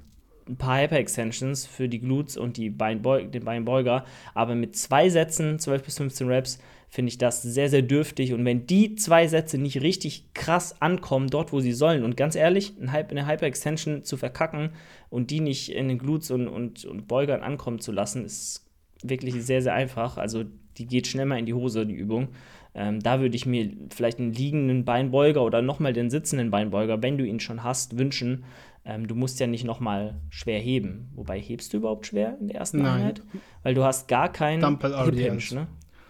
ein 0.47 0.57
paar 0.57 0.81
Hyper-Extensions 0.81 1.65
für 1.65 1.87
die 1.87 1.99
Glutes 1.99 2.37
und 2.37 2.57
die 2.57 2.69
Beinbeug 2.69 3.31
den 3.31 3.45
Beinbeuger, 3.45 4.05
aber 4.33 4.55
mit 4.55 4.75
zwei 4.75 5.09
Sätzen, 5.09 5.59
12 5.59 5.83
bis 5.83 5.97
15 5.97 6.27
Reps, 6.27 6.59
finde 6.89 7.09
ich 7.09 7.17
das 7.17 7.41
sehr, 7.41 7.69
sehr 7.69 7.81
dürftig. 7.81 8.33
Und 8.33 8.43
wenn 8.43 8.67
die 8.67 8.95
zwei 8.95 9.27
Sätze 9.27 9.57
nicht 9.57 9.81
richtig 9.81 10.33
krass 10.33 10.81
ankommen, 10.81 11.29
dort, 11.29 11.53
wo 11.53 11.61
sie 11.61 11.71
sollen, 11.71 12.03
und 12.03 12.17
ganz 12.17 12.35
ehrlich, 12.35 12.73
eine 12.79 13.27
Hyper-Extension 13.27 14.03
zu 14.03 14.17
verkacken 14.17 14.71
und 15.09 15.31
die 15.31 15.39
nicht 15.39 15.71
in 15.71 15.87
den 15.87 15.99
Glutes 15.99 16.31
und, 16.31 16.49
und, 16.49 16.83
und 16.83 17.07
Beugern 17.07 17.43
ankommen 17.43 17.79
zu 17.79 17.93
lassen, 17.93 18.25
ist 18.25 18.65
wirklich 19.03 19.41
sehr, 19.41 19.61
sehr 19.61 19.73
einfach. 19.73 20.17
Also 20.17 20.43
die 20.77 20.85
geht 20.85 21.07
schnell 21.07 21.25
mal 21.25 21.39
in 21.39 21.45
die 21.45 21.53
Hose, 21.53 21.85
die 21.85 21.93
Übung. 21.93 22.29
Ähm, 22.73 23.01
da 23.01 23.19
würde 23.19 23.35
ich 23.35 23.45
mir 23.45 23.71
vielleicht 23.93 24.19
einen 24.19 24.33
liegenden 24.33 24.85
Beinbeuger 24.85 25.43
oder 25.43 25.61
nochmal 25.61 25.93
den 25.93 26.09
sitzenden 26.09 26.51
Beinbeuger, 26.51 27.01
wenn 27.01 27.17
du 27.17 27.25
ihn 27.25 27.39
schon 27.39 27.63
hast, 27.63 27.97
wünschen. 27.97 28.45
Ähm, 28.85 29.07
du 29.07 29.15
musst 29.15 29.39
ja 29.39 29.47
nicht 29.47 29.63
nochmal 29.63 30.19
schwer 30.29 30.59
heben. 30.59 31.09
Wobei 31.13 31.39
hebst 31.39 31.73
du 31.73 31.77
überhaupt 31.77 32.07
schwer 32.07 32.37
in 32.39 32.47
der 32.47 32.57
ersten 32.57 32.79
Nein. 32.79 33.01
Einheit? 33.01 33.21
Weil 33.63 33.73
du 33.73 33.83
hast 33.83 34.07
gar 34.07 34.31
keinen 34.31 34.65
Hip 34.79 35.15
Hinge, 35.15 35.39
ne? 35.51 35.67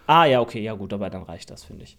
Ah, 0.08 0.26
ja, 0.26 0.42
okay, 0.42 0.62
ja 0.62 0.74
gut, 0.74 0.94
aber 0.94 1.10
dann 1.10 1.24
reicht 1.24 1.50
das, 1.52 1.64
finde 1.64 1.84
ich. 1.84 1.98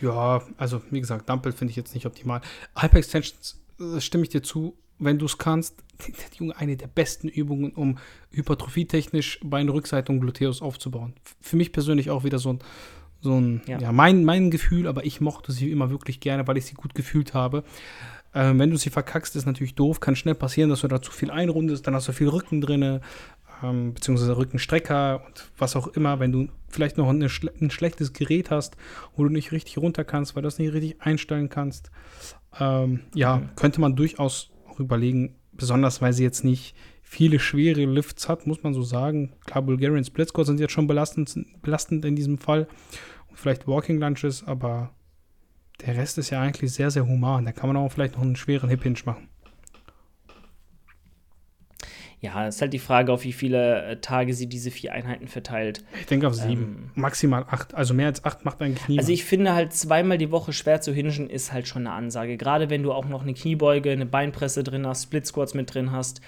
Ja, 0.00 0.42
also 0.56 0.82
wie 0.90 1.00
gesagt, 1.00 1.28
Dumbbell 1.28 1.52
finde 1.52 1.70
ich 1.70 1.76
jetzt 1.76 1.94
nicht 1.94 2.06
optimal. 2.06 2.40
Hyperextensions 2.76 3.62
äh, 3.78 4.00
stimme 4.00 4.24
ich 4.24 4.30
dir 4.30 4.42
zu, 4.42 4.76
wenn 4.98 5.18
du 5.18 5.26
es 5.26 5.38
kannst. 5.38 5.82
Junge, 6.38 6.56
eine 6.56 6.76
der 6.76 6.88
besten 6.88 7.28
Übungen, 7.28 7.72
um 7.72 7.98
hypertrophietechnisch 8.30 9.40
Beinrückseite 9.44 10.10
und 10.10 10.20
Gluteus 10.20 10.60
aufzubauen. 10.60 11.14
Für 11.40 11.56
mich 11.56 11.72
persönlich 11.72 12.10
auch 12.10 12.24
wieder 12.24 12.38
so 12.38 12.54
ein, 12.54 12.58
so 13.22 13.40
ein 13.40 13.62
ja. 13.66 13.78
ja, 13.78 13.92
mein, 13.92 14.24
mein 14.24 14.50
Gefühl, 14.50 14.86
aber 14.86 15.04
ich 15.04 15.20
mochte 15.20 15.52
sie 15.52 15.70
immer 15.70 15.90
wirklich 15.90 16.20
gerne, 16.20 16.46
weil 16.46 16.56
ich 16.56 16.66
sie 16.66 16.74
gut 16.74 16.94
gefühlt 16.94 17.34
habe. 17.34 17.64
Ähm, 18.34 18.58
wenn 18.58 18.70
du 18.70 18.76
sie 18.76 18.90
verkackst, 18.90 19.36
ist 19.36 19.46
natürlich 19.46 19.74
doof, 19.74 20.00
kann 20.00 20.16
schnell 20.16 20.34
passieren, 20.34 20.70
dass 20.70 20.80
du 20.80 20.88
da 20.88 21.00
zu 21.00 21.12
viel 21.12 21.30
einrundest, 21.30 21.86
dann 21.86 21.94
hast 21.94 22.08
du 22.08 22.12
viel 22.12 22.28
Rücken 22.28 22.60
drin, 22.60 23.00
ähm, 23.62 23.94
beziehungsweise 23.94 24.36
Rückenstrecker 24.36 25.22
und 25.24 25.50
was 25.58 25.76
auch 25.76 25.88
immer, 25.88 26.18
wenn 26.18 26.32
du 26.32 26.48
vielleicht 26.68 26.98
noch 26.98 27.08
eine, 27.08 27.28
ein 27.60 27.70
schlechtes 27.70 28.12
Gerät 28.12 28.50
hast, 28.50 28.76
wo 29.16 29.24
du 29.24 29.30
nicht 29.30 29.52
richtig 29.52 29.78
runter 29.78 30.04
kannst, 30.04 30.34
weil 30.34 30.42
du 30.42 30.46
das 30.46 30.58
nicht 30.58 30.72
richtig 30.72 31.00
einstellen 31.00 31.48
kannst. 31.48 31.90
Ähm, 32.58 33.00
ja, 33.14 33.36
mhm. 33.36 33.50
könnte 33.54 33.80
man 33.80 33.96
durchaus 33.96 34.50
auch 34.68 34.80
überlegen, 34.80 35.36
besonders 35.52 36.00
weil 36.00 36.12
sie 36.12 36.24
jetzt 36.24 36.44
nicht 36.44 36.74
viele 37.12 37.38
schwere 37.38 37.84
Lifts 37.84 38.26
hat, 38.26 38.46
muss 38.46 38.62
man 38.62 38.72
so 38.72 38.80
sagen. 38.80 39.34
Klar, 39.44 39.60
Bulgarian 39.60 40.02
Split 40.02 40.30
Squats 40.30 40.46
sind 40.46 40.60
jetzt 40.60 40.72
schon 40.72 40.86
belastend, 40.86 41.36
belastend 41.60 42.06
in 42.06 42.16
diesem 42.16 42.38
Fall. 42.38 42.66
Und 43.28 43.38
vielleicht 43.38 43.68
Walking 43.68 43.98
Lunges, 43.98 44.42
aber 44.46 44.94
der 45.84 45.98
Rest 45.98 46.16
ist 46.16 46.30
ja 46.30 46.40
eigentlich 46.40 46.72
sehr, 46.72 46.90
sehr 46.90 47.06
human. 47.06 47.44
Da 47.44 47.52
kann 47.52 47.68
man 47.68 47.76
auch 47.76 47.92
vielleicht 47.92 48.14
noch 48.14 48.22
einen 48.22 48.34
schweren 48.34 48.70
Hip 48.70 48.82
Hinge 48.82 49.00
machen. 49.04 49.28
Ja, 52.20 52.46
ist 52.46 52.62
halt 52.62 52.72
die 52.72 52.78
Frage, 52.78 53.12
auf 53.12 53.24
wie 53.24 53.32
viele 53.32 53.82
äh, 53.82 54.00
Tage 54.00 54.32
sie 54.32 54.46
diese 54.46 54.70
vier 54.70 54.92
Einheiten 54.92 55.28
verteilt. 55.28 55.84
Ich 56.00 56.06
denke 56.06 56.26
auf 56.28 56.34
sieben. 56.34 56.62
Ähm, 56.62 56.90
Maximal 56.94 57.44
acht. 57.50 57.74
Also 57.74 57.92
mehr 57.92 58.06
als 58.06 58.24
acht 58.24 58.46
macht 58.46 58.62
eigentlich 58.62 58.88
niemand. 58.88 59.00
Also 59.00 59.12
ich 59.12 59.24
finde 59.24 59.52
halt 59.52 59.74
zweimal 59.74 60.16
die 60.16 60.30
Woche 60.30 60.54
schwer 60.54 60.80
zu 60.80 60.94
hingen 60.94 61.28
ist 61.28 61.52
halt 61.52 61.68
schon 61.68 61.86
eine 61.86 61.94
Ansage. 61.94 62.38
Gerade 62.38 62.70
wenn 62.70 62.82
du 62.82 62.92
auch 62.92 63.06
noch 63.06 63.22
eine 63.22 63.34
Kniebeuge, 63.34 63.90
eine 63.90 64.06
Beinpresse 64.06 64.62
drin 64.64 64.86
hast, 64.86 65.02
Split 65.02 65.26
Squats 65.26 65.52
mit 65.52 65.74
drin 65.74 65.90
hast, 65.90 66.22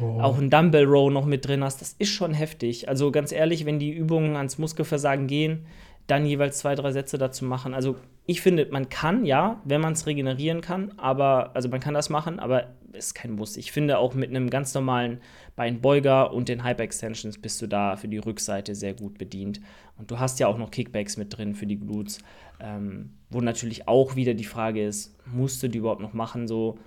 oh. 0.00 0.20
auch 0.20 0.38
ein 0.38 0.50
Dumbbell 0.50 0.84
Row 0.84 1.10
noch 1.10 1.26
mit 1.26 1.46
drin 1.46 1.64
hast. 1.64 1.80
Das 1.80 1.94
ist 1.98 2.10
schon 2.10 2.34
heftig. 2.34 2.88
Also 2.88 3.10
ganz 3.10 3.32
ehrlich, 3.32 3.66
wenn 3.66 3.78
die 3.78 3.90
Übungen 3.90 4.36
ans 4.36 4.58
Muskelversagen 4.58 5.26
gehen, 5.26 5.66
dann 6.06 6.26
jeweils 6.26 6.58
zwei, 6.58 6.74
drei 6.74 6.92
Sätze 6.92 7.18
dazu 7.18 7.44
machen. 7.44 7.74
Also 7.74 7.96
ich 8.26 8.40
finde, 8.40 8.68
man 8.70 8.88
kann, 8.88 9.24
ja, 9.24 9.60
wenn 9.64 9.80
man 9.80 9.94
es 9.94 10.06
regenerieren 10.06 10.60
kann, 10.60 10.92
aber, 10.96 11.54
also 11.54 11.68
man 11.68 11.80
kann 11.80 11.94
das 11.94 12.10
machen, 12.10 12.38
aber 12.38 12.68
ist 12.92 13.14
kein 13.14 13.32
Muss. 13.32 13.56
Ich 13.56 13.72
finde 13.72 13.98
auch 13.98 14.14
mit 14.14 14.30
einem 14.30 14.50
ganz 14.50 14.74
normalen 14.74 15.20
Beinbeuger 15.56 16.32
und 16.32 16.48
den 16.48 16.64
Hyper-Extensions 16.64 17.38
bist 17.38 17.60
du 17.62 17.66
da 17.66 17.96
für 17.96 18.08
die 18.08 18.18
Rückseite 18.18 18.74
sehr 18.74 18.94
gut 18.94 19.18
bedient. 19.18 19.60
Und 19.96 20.10
du 20.10 20.18
hast 20.18 20.40
ja 20.40 20.46
auch 20.46 20.58
noch 20.58 20.70
Kickbacks 20.70 21.16
mit 21.16 21.36
drin 21.36 21.54
für 21.54 21.66
die 21.66 21.78
Glutes, 21.78 22.18
ähm, 22.60 23.10
wo 23.30 23.40
natürlich 23.40 23.88
auch 23.88 24.16
wieder 24.16 24.34
die 24.34 24.44
Frage 24.44 24.84
ist, 24.84 25.16
musst 25.26 25.62
du 25.62 25.68
die 25.68 25.78
überhaupt 25.78 26.02
noch 26.02 26.14
machen, 26.14 26.46
so. 26.46 26.78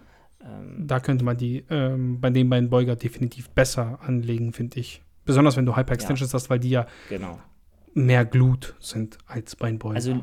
Ähm, 0.45 0.87
da 0.87 0.99
könnte 0.99 1.25
man 1.25 1.37
die 1.37 1.63
ähm, 1.69 2.21
bei 2.21 2.29
den 2.29 2.49
Beinbeuger 2.49 2.95
definitiv 2.95 3.49
besser 3.49 3.99
anlegen, 4.01 4.53
finde 4.53 4.79
ich. 4.79 5.01
Besonders 5.25 5.57
wenn 5.57 5.65
du 5.65 5.75
Hyper-Extensions 5.75 6.31
ja. 6.31 6.35
hast, 6.35 6.49
weil 6.49 6.59
die 6.59 6.69
ja 6.69 6.85
genau. 7.09 7.39
mehr 7.93 8.25
Glut 8.25 8.75
sind 8.79 9.17
als 9.25 9.55
Beinbeuger. 9.55 9.95
Also 9.95 10.21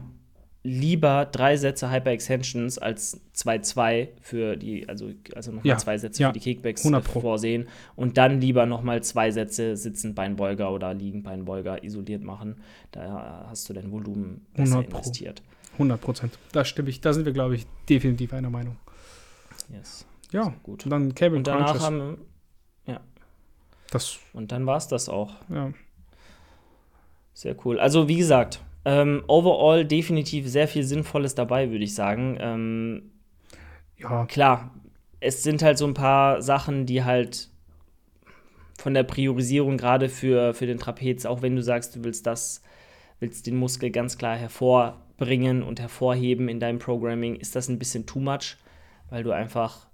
lieber 0.63 1.27
drei 1.27 1.57
Sätze 1.57 1.91
Hyper-Extensions 1.91 2.79
als 2.79 3.21
zwei, 3.33 3.59
zwei 3.59 4.11
für 4.21 4.57
die, 4.57 4.89
also, 4.89 5.11
also 5.35 5.51
nochmal 5.51 5.67
ja, 5.67 5.77
zwei 5.79 5.99
Sätze 5.99 6.23
ja, 6.23 6.29
für 6.29 6.35
die 6.35 6.41
Kickbacks 6.41 6.89
vorsehen 7.21 7.67
und 7.97 8.17
dann 8.17 8.41
lieber 8.41 8.65
nochmal 8.67 9.03
zwei 9.03 9.33
Sätze 9.33 9.77
Sitzen-Beinbeuger 9.77 10.71
oder 10.71 10.95
Liegen-Beinbeuger 10.95 11.83
isoliert 11.83 12.23
machen. 12.23 12.61
Da 12.93 13.47
hast 13.49 13.69
du 13.69 13.73
dein 13.73 13.91
Volumen 13.91 14.47
besser 14.55 14.85
investiert. 14.85 15.43
100 15.73 16.01
Prozent. 16.01 16.39
Da 16.53 16.65
stimme 16.65 16.91
ich, 16.91 17.01
da 17.01 17.13
sind 17.13 17.25
wir, 17.25 17.33
glaube 17.33 17.57
ich, 17.57 17.67
definitiv 17.89 18.33
einer 18.33 18.51
Meinung. 18.51 18.77
Yes. 19.73 20.07
Ja, 20.33 20.55
gut. 20.63 20.85
Und 20.85 20.91
dann 20.91 21.15
Cable 21.15 21.37
und 21.37 21.47
danach 21.47 21.67
Crunches. 21.67 21.85
haben 21.85 22.19
ja. 22.87 23.01
Das. 23.91 24.19
Und 24.33 24.53
dann 24.53 24.67
war 24.67 24.79
es 24.79 24.89
das 24.89 25.09
auch. 25.09 25.35
Ja. 25.49 25.73
Sehr 27.35 27.57
cool. 27.65 27.79
Also, 27.79 28.09
wie 28.09 28.17
gesagt, 28.17 28.63
ähm, 28.85 29.23
overall 29.29 29.85
definitiv 29.85 30.49
sehr 30.49 30.67
viel 30.69 30.83
Sinnvolles 30.83 31.35
dabei, 31.35 31.71
würde 31.71 31.85
ich 31.85 31.95
sagen. 31.95 32.37
Ähm, 32.41 33.13
ja. 33.99 34.27
Klar, 34.27 34.75
es 35.21 35.43
sind 35.43 35.63
halt 35.63 35.79
so 35.79 35.87
ein 35.87 35.95
paar 35.95 36.43
Sachen, 36.43 36.87
die 36.87 37.05
halt 37.05 37.49
von 38.79 38.95
der 38.95 39.05
Priorisierung 39.05 39.77
gerade 39.77 40.09
für, 40.09 40.55
für 40.55 40.67
den 40.67 40.79
Trapez, 40.79 41.25
auch 41.25 41.43
wenn 41.43 41.55
du 41.55 41.63
sagst, 41.63 41.95
du 41.95 42.05
willst 42.05 42.27
das, 42.27 42.63
willst 43.21 43.47
den 43.47 43.57
Muskel 43.57 43.91
ganz 43.91 44.19
klar 44.19 44.37
hervorbringen 44.37 45.63
und 45.63 45.79
hervorheben 45.79 46.49
in 46.49 46.59
deinem 46.59 46.81
Programming, 46.81 47.37
ist 47.37 47.55
das 47.55 47.69
ein 47.69 47.79
bisschen 47.79 48.07
too 48.07 48.19
much, 48.19 48.57
weil 49.11 49.23
du 49.23 49.31
einfach 49.31 49.87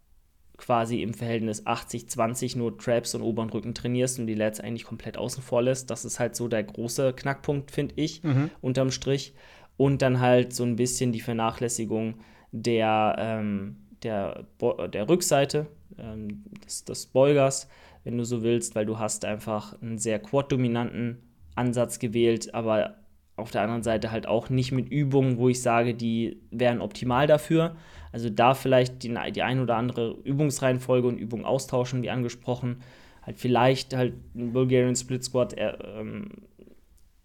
quasi 0.58 1.02
im 1.02 1.14
Verhältnis 1.14 1.64
80-20 1.64 2.58
nur 2.58 2.76
Traps 2.76 3.14
und 3.14 3.22
oberen 3.22 3.48
Rücken 3.48 3.74
trainierst 3.74 4.18
und 4.18 4.26
die 4.26 4.34
Lats 4.34 4.60
eigentlich 4.60 4.84
komplett 4.84 5.16
außen 5.16 5.42
vor 5.42 5.62
lässt. 5.62 5.88
Das 5.88 6.04
ist 6.04 6.20
halt 6.20 6.36
so 6.36 6.48
der 6.48 6.64
große 6.64 7.14
Knackpunkt, 7.14 7.70
finde 7.70 7.94
ich, 7.96 8.22
mhm. 8.22 8.50
unterm 8.60 8.90
Strich. 8.90 9.34
Und 9.76 10.02
dann 10.02 10.20
halt 10.20 10.52
so 10.52 10.64
ein 10.64 10.74
bisschen 10.74 11.12
die 11.12 11.20
Vernachlässigung 11.20 12.16
der, 12.50 13.14
ähm, 13.18 13.76
der, 14.02 14.46
der 14.92 15.08
Rückseite 15.08 15.68
ähm, 15.96 16.44
des, 16.66 16.84
des 16.84 17.06
Beugers, 17.06 17.68
wenn 18.02 18.18
du 18.18 18.24
so 18.24 18.42
willst, 18.42 18.74
weil 18.74 18.86
du 18.86 18.98
hast 18.98 19.24
einfach 19.24 19.80
einen 19.80 19.98
sehr 19.98 20.18
quad-dominanten 20.18 21.22
Ansatz 21.54 22.00
gewählt, 22.00 22.52
aber 22.54 22.96
auf 23.36 23.52
der 23.52 23.62
anderen 23.62 23.84
Seite 23.84 24.10
halt 24.10 24.26
auch 24.26 24.50
nicht 24.50 24.72
mit 24.72 24.88
Übungen, 24.88 25.38
wo 25.38 25.48
ich 25.48 25.62
sage, 25.62 25.94
die 25.94 26.40
wären 26.50 26.80
optimal 26.80 27.28
dafür. 27.28 27.76
Also 28.12 28.30
da 28.30 28.54
vielleicht 28.54 29.02
die, 29.02 29.14
die 29.34 29.42
ein 29.42 29.60
oder 29.60 29.76
andere 29.76 30.16
Übungsreihenfolge 30.24 31.08
und 31.08 31.18
Übung 31.18 31.44
austauschen, 31.44 32.02
wie 32.02 32.10
angesprochen. 32.10 32.82
Halt 33.22 33.38
vielleicht 33.38 33.94
halt 33.94 34.14
einen 34.34 34.52
Bulgarian 34.52 34.96
Split 34.96 35.24
Squat 35.24 35.52
äh, 35.54 35.72
ähm, 35.82 36.30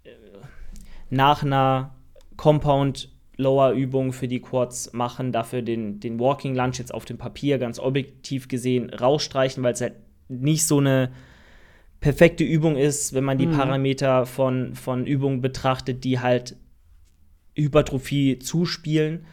äh, 0.04 0.10
nach 1.10 1.44
einer 1.44 1.96
Compound 2.36 3.10
Lower 3.38 3.72
Übung 3.72 4.14
für 4.14 4.28
die 4.28 4.42
Quads 4.42 4.94
machen, 4.94 5.32
dafür 5.32 5.64
den, 5.64 6.00
den 6.00 6.20
Walking 6.20 6.56
Lunge 6.56 6.74
jetzt 6.74 6.94
auf 6.94 7.06
dem 7.06 7.18
Papier 7.18 7.58
ganz 7.58 7.80
objektiv 7.80 8.48
gesehen 8.48 8.92
rausstreichen, 8.92 9.64
weil 9.64 9.74
es 9.74 9.82
halt 9.82 9.96
nicht 10.28 10.66
so 10.66 10.78
eine 10.78 11.12
perfekte 12.00 12.44
Übung 12.44 12.76
ist, 12.76 13.14
wenn 13.14 13.24
man 13.24 13.38
die 13.38 13.48
mhm. 13.48 13.58
Parameter 13.58 14.26
von, 14.26 14.76
von 14.76 15.08
Übungen 15.08 15.42
betrachtet, 15.42 16.04
die 16.04 16.20
halt 16.20 16.58
Hypertrophie 17.56 18.40
zuspielen. 18.40 19.26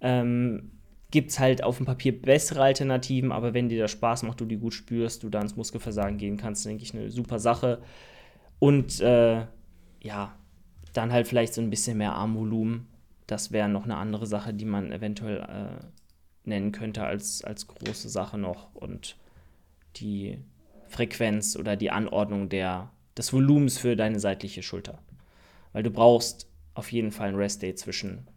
Ähm, 0.00 0.72
gibt 1.16 1.30
es 1.30 1.38
halt 1.38 1.64
auf 1.64 1.78
dem 1.78 1.86
Papier 1.86 2.20
bessere 2.20 2.60
Alternativen, 2.60 3.32
aber 3.32 3.54
wenn 3.54 3.70
dir 3.70 3.80
das 3.80 3.90
Spaß 3.90 4.24
macht, 4.24 4.38
du 4.38 4.44
die 4.44 4.58
gut 4.58 4.74
spürst, 4.74 5.22
du 5.22 5.30
da 5.30 5.40
ins 5.40 5.56
Muskelversagen 5.56 6.18
gehen 6.18 6.36
kannst, 6.36 6.66
denke 6.66 6.82
ich, 6.82 6.92
eine 6.92 7.10
super 7.10 7.38
Sache. 7.38 7.80
Und 8.58 9.00
äh, 9.00 9.46
ja, 10.02 10.34
dann 10.92 11.12
halt 11.12 11.26
vielleicht 11.26 11.54
so 11.54 11.62
ein 11.62 11.70
bisschen 11.70 11.96
mehr 11.96 12.12
Armvolumen. 12.12 12.86
Das 13.26 13.50
wäre 13.50 13.66
noch 13.66 13.84
eine 13.84 13.96
andere 13.96 14.26
Sache, 14.26 14.52
die 14.52 14.66
man 14.66 14.92
eventuell 14.92 15.38
äh, 15.38 15.86
nennen 16.44 16.70
könnte 16.72 17.04
als, 17.04 17.42
als 17.42 17.66
große 17.66 18.10
Sache 18.10 18.36
noch. 18.36 18.74
Und 18.74 19.16
die 19.96 20.36
Frequenz 20.86 21.56
oder 21.56 21.76
die 21.76 21.90
Anordnung 21.90 22.50
der, 22.50 22.90
des 23.16 23.32
Volumens 23.32 23.78
für 23.78 23.96
deine 23.96 24.20
seitliche 24.20 24.62
Schulter. 24.62 24.98
Weil 25.72 25.82
du 25.82 25.90
brauchst 25.90 26.46
auf 26.74 26.92
jeden 26.92 27.10
Fall 27.10 27.30
ein 27.30 27.36
Rest-Day 27.36 27.74
zwischen 27.74 28.28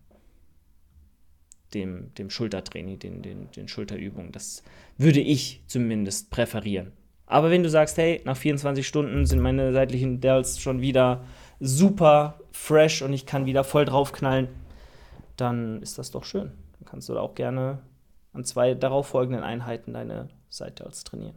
dem, 1.74 2.14
dem 2.16 2.30
Schultertraining, 2.30 3.00
den, 3.00 3.22
den, 3.22 3.52
den 3.52 3.68
Schulterübungen. 3.68 4.32
Das 4.32 4.64
würde 4.98 5.20
ich 5.20 5.62
zumindest 5.68 6.30
präferieren. 6.30 6.92
Aber 7.26 7.52
wenn 7.52 7.62
du 7.64 7.70
sagst, 7.70 7.98
hey, 7.98 8.22
nach 8.26 8.38
24 8.38 8.88
Stunden 8.88 9.26
sind 9.26 9.40
meine 9.40 9.72
seitlichen 9.72 10.20
Dells 10.20 10.60
schon 10.60 10.82
wieder 10.82 11.24
super 11.60 12.40
fresh 12.52 13.02
und 13.02 13.14
ich 13.14 13.26
kann 13.26 13.46
wieder 13.46 13.64
voll 13.64 13.86
draufknallen, 13.86 14.48
dann 15.38 15.82
ist 15.82 15.98
das 16.00 16.12
doch 16.12 16.24
schön. 16.24 16.52
Dann 16.80 16.86
kannst 16.86 17.08
du 17.08 17.14
da 17.14 17.22
auch 17.22 17.36
gerne 17.36 17.80
an 18.34 18.44
zwei 18.46 18.74
darauffolgenden 18.74 19.44
Einheiten 19.44 19.94
deine 19.94 20.30
Seite 20.50 20.86
als 20.86 21.04
trainieren. 21.04 21.36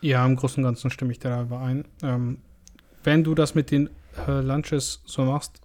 Ja, 0.00 0.24
im 0.24 0.36
Großen 0.36 0.62
und 0.62 0.68
Ganzen 0.68 0.90
stimme 0.90 1.12
ich 1.12 1.18
da 1.18 1.42
überein. 1.42 1.84
Ähm, 2.02 2.38
wenn 3.04 3.24
du 3.24 3.34
das 3.34 3.54
mit 3.54 3.70
den 3.70 3.90
äh, 4.26 4.40
Lunches 4.40 5.02
so 5.04 5.24
machst, 5.24 5.60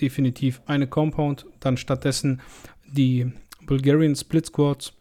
definitiv 0.00 0.62
eine 0.66 0.86
Compound, 0.86 1.46
dann 1.60 1.76
stattdessen 1.76 2.40
die 2.92 3.32
Bulgarian 3.66 4.16
Split 4.16 4.46
Squats 4.46 4.92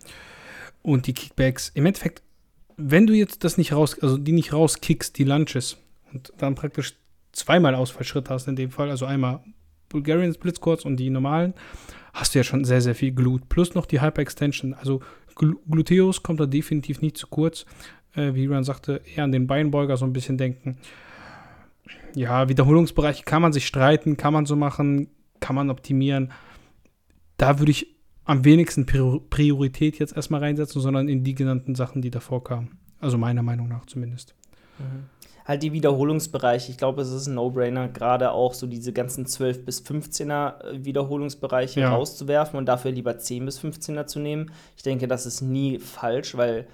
und 0.81 1.07
die 1.07 1.13
Kickbacks. 1.13 1.71
Im 1.73 1.85
Endeffekt, 1.85 2.21
wenn 2.77 3.07
du 3.07 3.13
jetzt 3.13 3.43
das 3.43 3.57
nicht 3.57 3.73
raus, 3.73 3.97
also 4.01 4.17
die 4.17 4.31
nicht 4.31 4.53
rauskickst, 4.53 5.17
die 5.17 5.23
Lunches, 5.23 5.77
und 6.11 6.33
dann 6.37 6.55
praktisch 6.55 6.95
zweimal 7.31 7.75
Ausfallschritt 7.75 8.29
hast 8.29 8.47
in 8.47 8.55
dem 8.55 8.71
Fall, 8.71 8.89
also 8.89 9.05
einmal 9.05 9.41
Bulgarian 9.89 10.33
Split 10.33 10.57
Squats 10.57 10.85
und 10.85 10.97
die 10.97 11.09
normalen, 11.09 11.53
hast 12.13 12.33
du 12.33 12.39
ja 12.39 12.43
schon 12.43 12.65
sehr, 12.65 12.81
sehr 12.81 12.95
viel 12.95 13.11
Glut. 13.11 13.49
Plus 13.49 13.75
noch 13.75 13.85
die 13.85 14.01
Hyperextension. 14.01 14.73
Also 14.73 15.01
Gl 15.35 15.55
Gluteus 15.69 16.23
kommt 16.23 16.39
da 16.39 16.45
definitiv 16.45 17.01
nicht 17.01 17.17
zu 17.17 17.27
kurz. 17.27 17.65
Äh, 18.15 18.33
wie 18.33 18.43
Julian 18.43 18.63
sagte, 18.63 19.01
eher 19.15 19.23
an 19.23 19.31
den 19.31 19.47
Beinbeuger 19.47 19.97
so 19.97 20.05
ein 20.05 20.13
bisschen 20.13 20.37
denken. 20.37 20.77
Ja, 22.15 22.49
Wiederholungsbereich 22.49 23.25
kann 23.25 23.41
man 23.41 23.53
sich 23.53 23.67
streiten, 23.67 24.17
kann 24.17 24.33
man 24.33 24.45
so 24.45 24.55
machen, 24.55 25.09
kann 25.39 25.55
man 25.55 25.69
optimieren. 25.69 26.31
Da 27.39 27.57
würde 27.57 27.71
ich 27.71 27.87
am 28.25 28.45
wenigsten 28.45 28.85
Priorität 28.85 29.97
jetzt 29.97 30.15
erstmal 30.15 30.41
reinsetzen, 30.41 30.81
sondern 30.81 31.09
in 31.09 31.23
die 31.23 31.33
genannten 31.33 31.73
Sachen, 31.73 32.03
die 32.03 32.11
davor 32.11 32.43
kamen. 32.43 32.77
Also 32.99 33.17
meiner 33.17 33.41
Meinung 33.41 33.67
nach 33.67 33.87
zumindest. 33.87 34.35
Mhm 34.77 35.05
halt 35.49 35.63
die 35.63 35.73
Wiederholungsbereiche. 35.73 36.71
Ich 36.71 36.77
glaube, 36.77 37.01
es 37.01 37.11
ist 37.11 37.25
ein 37.25 37.33
No-Brainer, 37.33 37.87
gerade 37.87 38.31
auch 38.31 38.53
so 38.53 38.67
diese 38.67 38.93
ganzen 38.93 39.25
12 39.25 39.65
bis 39.65 39.81
15er 39.81 40.63
äh, 40.63 40.85
Wiederholungsbereiche 40.85 41.79
ja. 41.79 41.89
rauszuwerfen 41.89 42.59
und 42.59 42.67
dafür 42.67 42.91
lieber 42.91 43.17
10 43.17 43.45
bis 43.45 43.59
15er 43.59 44.05
zu 44.05 44.19
nehmen. 44.19 44.51
Ich 44.77 44.83
denke, 44.83 45.07
das 45.07 45.25
ist 45.25 45.41
nie 45.41 45.79
falsch, 45.79 46.37
weil 46.37 46.67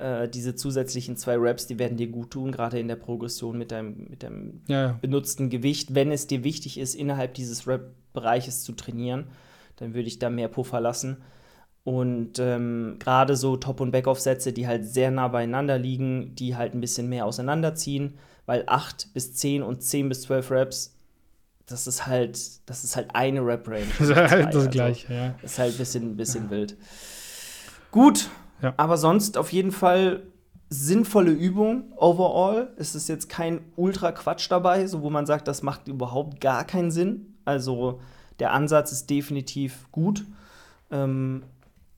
äh, 0.00 0.28
diese 0.28 0.56
zusätzlichen 0.56 1.16
zwei 1.16 1.36
Reps, 1.36 1.68
die 1.68 1.78
werden 1.78 1.96
dir 1.96 2.08
gut 2.08 2.32
tun, 2.32 2.50
gerade 2.50 2.80
in 2.80 2.88
der 2.88 2.96
Progression 2.96 3.56
mit 3.56 3.70
deinem, 3.70 4.08
mit 4.10 4.24
deinem 4.24 4.62
ja, 4.66 4.86
ja. 4.86 4.98
benutzten 5.00 5.48
Gewicht. 5.48 5.94
Wenn 5.94 6.10
es 6.10 6.26
dir 6.26 6.42
wichtig 6.42 6.76
ist, 6.76 6.96
innerhalb 6.96 7.34
dieses 7.34 7.68
Rep-Bereiches 7.68 8.64
zu 8.64 8.72
trainieren, 8.72 9.28
dann 9.78 9.94
würde 9.94 10.08
ich 10.08 10.18
da 10.18 10.30
mehr 10.30 10.48
Puffer 10.48 10.80
lassen. 10.80 11.18
Und 11.84 12.38
ähm, 12.38 12.96
gerade 12.98 13.34
so 13.34 13.56
Top- 13.56 13.80
und 13.80 13.92
Backoff-Sätze, 13.92 14.52
die 14.52 14.66
halt 14.66 14.84
sehr 14.84 15.10
nah 15.10 15.28
beieinander 15.28 15.78
liegen, 15.78 16.34
die 16.34 16.54
halt 16.54 16.74
ein 16.74 16.80
bisschen 16.80 17.08
mehr 17.08 17.24
auseinanderziehen, 17.24 18.18
weil 18.44 18.64
8 18.66 19.14
bis 19.14 19.34
10 19.34 19.62
und 19.62 19.82
10 19.82 20.08
bis 20.10 20.22
12 20.22 20.50
Raps, 20.50 20.94
das 21.66 21.86
ist 21.86 22.06
halt, 22.06 22.38
das 22.68 22.84
ist 22.84 22.96
halt 22.96 23.14
eine 23.14 23.44
Rap-Range. 23.44 23.86
Das 23.98 24.08
ist 24.08 24.16
halt 24.16 24.48
das 24.48 24.56
also, 24.56 24.70
Gleiche, 24.70 25.14
ja. 25.14 25.34
Das 25.40 25.52
ist 25.52 25.58
halt 25.58 25.74
ein 25.74 25.78
bisschen, 25.78 26.16
bisschen 26.16 26.44
ja. 26.44 26.50
wild. 26.50 26.76
Gut, 27.90 28.28
ja. 28.60 28.74
aber 28.76 28.98
sonst 28.98 29.38
auf 29.38 29.52
jeden 29.52 29.72
Fall 29.72 30.24
sinnvolle 30.70 31.30
Übung 31.30 31.92
overall. 31.96 32.74
Es 32.76 32.94
ist 32.94 33.08
jetzt 33.08 33.28
kein 33.28 33.60
Ultra-Quatsch 33.76 34.50
dabei, 34.50 34.86
so 34.86 35.02
wo 35.02 35.10
man 35.10 35.24
sagt, 35.24 35.48
das 35.48 35.62
macht 35.62 35.88
überhaupt 35.88 36.40
gar 36.40 36.64
keinen 36.64 36.90
Sinn. 36.90 37.38
Also 37.44 38.00
der 38.38 38.52
Ansatz 38.52 38.92
ist 38.92 39.10
definitiv 39.10 39.90
gut. 39.92 40.24
Ähm, 40.90 41.42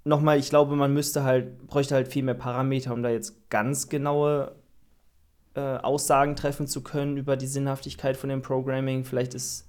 nochmal, 0.04 0.38
ich 0.38 0.50
glaube, 0.50 0.76
man 0.76 0.92
müsste 0.92 1.24
halt, 1.24 1.66
bräuchte 1.66 1.94
halt 1.94 2.08
viel 2.08 2.22
mehr 2.22 2.34
Parameter, 2.34 2.92
um 2.92 3.02
da 3.02 3.10
jetzt 3.10 3.50
ganz 3.50 3.88
genaue 3.88 4.52
äh, 5.54 5.60
Aussagen 5.60 6.36
treffen 6.36 6.66
zu 6.66 6.82
können 6.82 7.16
über 7.16 7.36
die 7.36 7.46
Sinnhaftigkeit 7.46 8.16
von 8.16 8.30
dem 8.30 8.42
Programming. 8.42 9.04
Vielleicht 9.04 9.34
ist, 9.34 9.68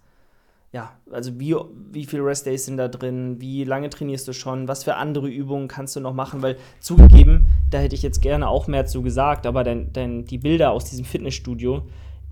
ja, 0.72 0.92
also 1.12 1.40
wie, 1.40 1.56
wie 1.92 2.06
viele 2.06 2.26
Rest-Days 2.26 2.66
sind 2.66 2.78
da 2.78 2.88
drin, 2.88 3.42
wie 3.42 3.64
lange 3.64 3.90
trainierst 3.90 4.28
du 4.28 4.34
schon, 4.34 4.68
was 4.68 4.84
für 4.84 4.96
andere 4.96 5.28
Übungen 5.28 5.68
kannst 5.68 5.96
du 5.96 6.00
noch 6.00 6.14
machen, 6.14 6.42
weil 6.42 6.58
zugegeben, 6.80 7.48
da 7.70 7.80
hätte 7.80 7.96
ich 7.96 8.04
jetzt 8.04 8.22
gerne 8.22 8.48
auch 8.48 8.68
mehr 8.68 8.86
zu 8.86 9.02
gesagt, 9.02 9.46
aber 9.46 9.64
denn, 9.64 9.92
denn 9.92 10.26
die 10.26 10.38
Bilder 10.38 10.72
aus 10.72 10.86
diesem 10.86 11.06
Fitnessstudio, 11.06 11.84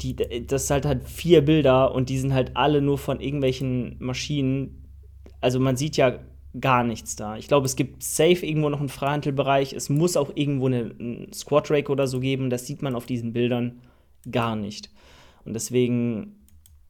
die, 0.02 0.16
das 0.46 0.64
ist 0.64 0.72
halt 0.72 0.86
halt 0.86 1.08
vier 1.08 1.44
Bilder 1.44 1.94
und 1.94 2.10
die 2.10 2.18
sind 2.18 2.34
halt 2.34 2.56
alle 2.56 2.82
nur 2.82 2.98
von 2.98 3.20
irgendwelchen 3.20 3.96
Maschinen. 4.00 4.88
Also 5.42 5.60
man 5.60 5.78
sieht 5.78 5.98
ja 5.98 6.20
gar 6.60 6.84
nichts 6.84 7.16
da. 7.16 7.38
Ich 7.38 7.48
glaube, 7.48 7.66
es 7.66 7.76
gibt 7.76 8.04
safe 8.04 8.46
irgendwo 8.46 8.70
noch 8.70 8.80
einen 8.80 8.90
Freihandelbereich. 8.90 9.74
Es 9.74 9.90
muss 9.90 10.18
auch 10.18 10.32
irgendwo 10.36 10.68
eine, 10.68 10.96
einen 11.00 11.34
Squat 11.34 11.70
Rake 11.70 11.92
oder 11.92 12.08
so 12.08 12.20
geben. 12.20 12.50
Das 12.50 12.66
sieht 12.66 12.82
man 12.82 12.96
auf 12.96 13.06
diesen 13.06 13.34
Bildern 13.34 13.82
gar 14.30 14.56
nicht. 14.56 14.90
Und 15.46 15.54
deswegen, 15.54 16.38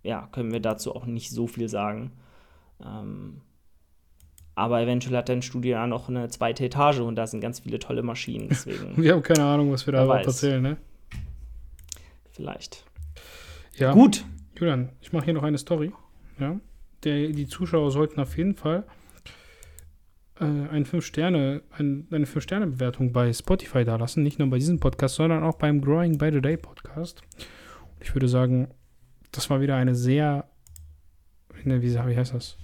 ja, 0.03 0.28
können 0.32 0.51
wir 0.51 0.60
dazu 0.60 0.95
auch 0.95 1.05
nicht 1.05 1.32
so 1.32 1.47
viel 1.47 1.68
sagen. 1.68 2.12
Ähm, 2.84 3.41
aber 4.55 4.82
eventuell 4.82 5.16
hat 5.18 5.30
dein 5.30 5.41
Studio 5.41 5.72
ja 5.72 5.88
noch 5.88 6.10
eine 6.10 6.28
zweite 6.30 6.66
Etage 6.66 6.99
und 6.99 7.16
da 7.16 7.28
sind 7.28 7.39
ganz 7.41 7.62
viele 7.62 7.80
tolle 7.80 8.03
Maschinen. 8.03 8.49
Deswegen. 8.49 8.97
wir 9.01 9.14
haben 9.14 9.24
keine 9.24 9.43
Ahnung, 9.43 9.72
was 9.72 9.86
wir 9.86 9.93
da 9.93 10.03
überhaupt 10.03 10.26
erzählen, 10.26 10.62
ne? 10.62 10.78
Vielleicht. 12.32 12.86
Ja. 13.80 13.94
Gut. 13.94 14.26
Julian, 14.58 14.90
ich 15.02 15.14
mache 15.14 15.26
hier 15.26 15.34
noch 15.34 15.44
eine 15.44 15.58
Story. 15.58 15.94
Ja. 16.38 16.60
Der, 17.04 17.30
die 17.30 17.48
Zuschauer 17.48 17.92
sollten 17.92 18.20
auf 18.20 18.38
jeden 18.38 18.56
Fall 18.56 18.84
äh, 20.40 20.44
ein 20.44 20.86
5 20.86 21.06
Sterne, 21.06 21.62
ein, 21.72 22.08
eine 22.12 22.26
5-Sterne-Bewertung 22.26 23.14
bei 23.14 23.32
Spotify 23.32 23.86
da 23.86 23.96
lassen. 23.96 24.22
Nicht 24.22 24.38
nur 24.38 24.50
bei 24.50 24.58
diesem 24.58 24.80
Podcast, 24.80 25.16
sondern 25.16 25.44
auch 25.44 25.56
beim 25.56 25.80
Growing 25.82 26.18
by 26.18 26.30
the 26.32 26.42
Day 26.42 26.58
Podcast. 26.58 27.22
Und 27.38 28.04
ich 28.04 28.14
würde 28.14 28.28
sagen, 28.28 28.68
das 29.32 29.50
war 29.50 29.62
wieder 29.62 29.78
eine 29.78 29.96
sehr, 29.96 30.50
ne, 31.64 31.82
wie, 31.82 31.94
wie 31.94 32.18
heißt 32.18 32.34
das? 32.34 32.58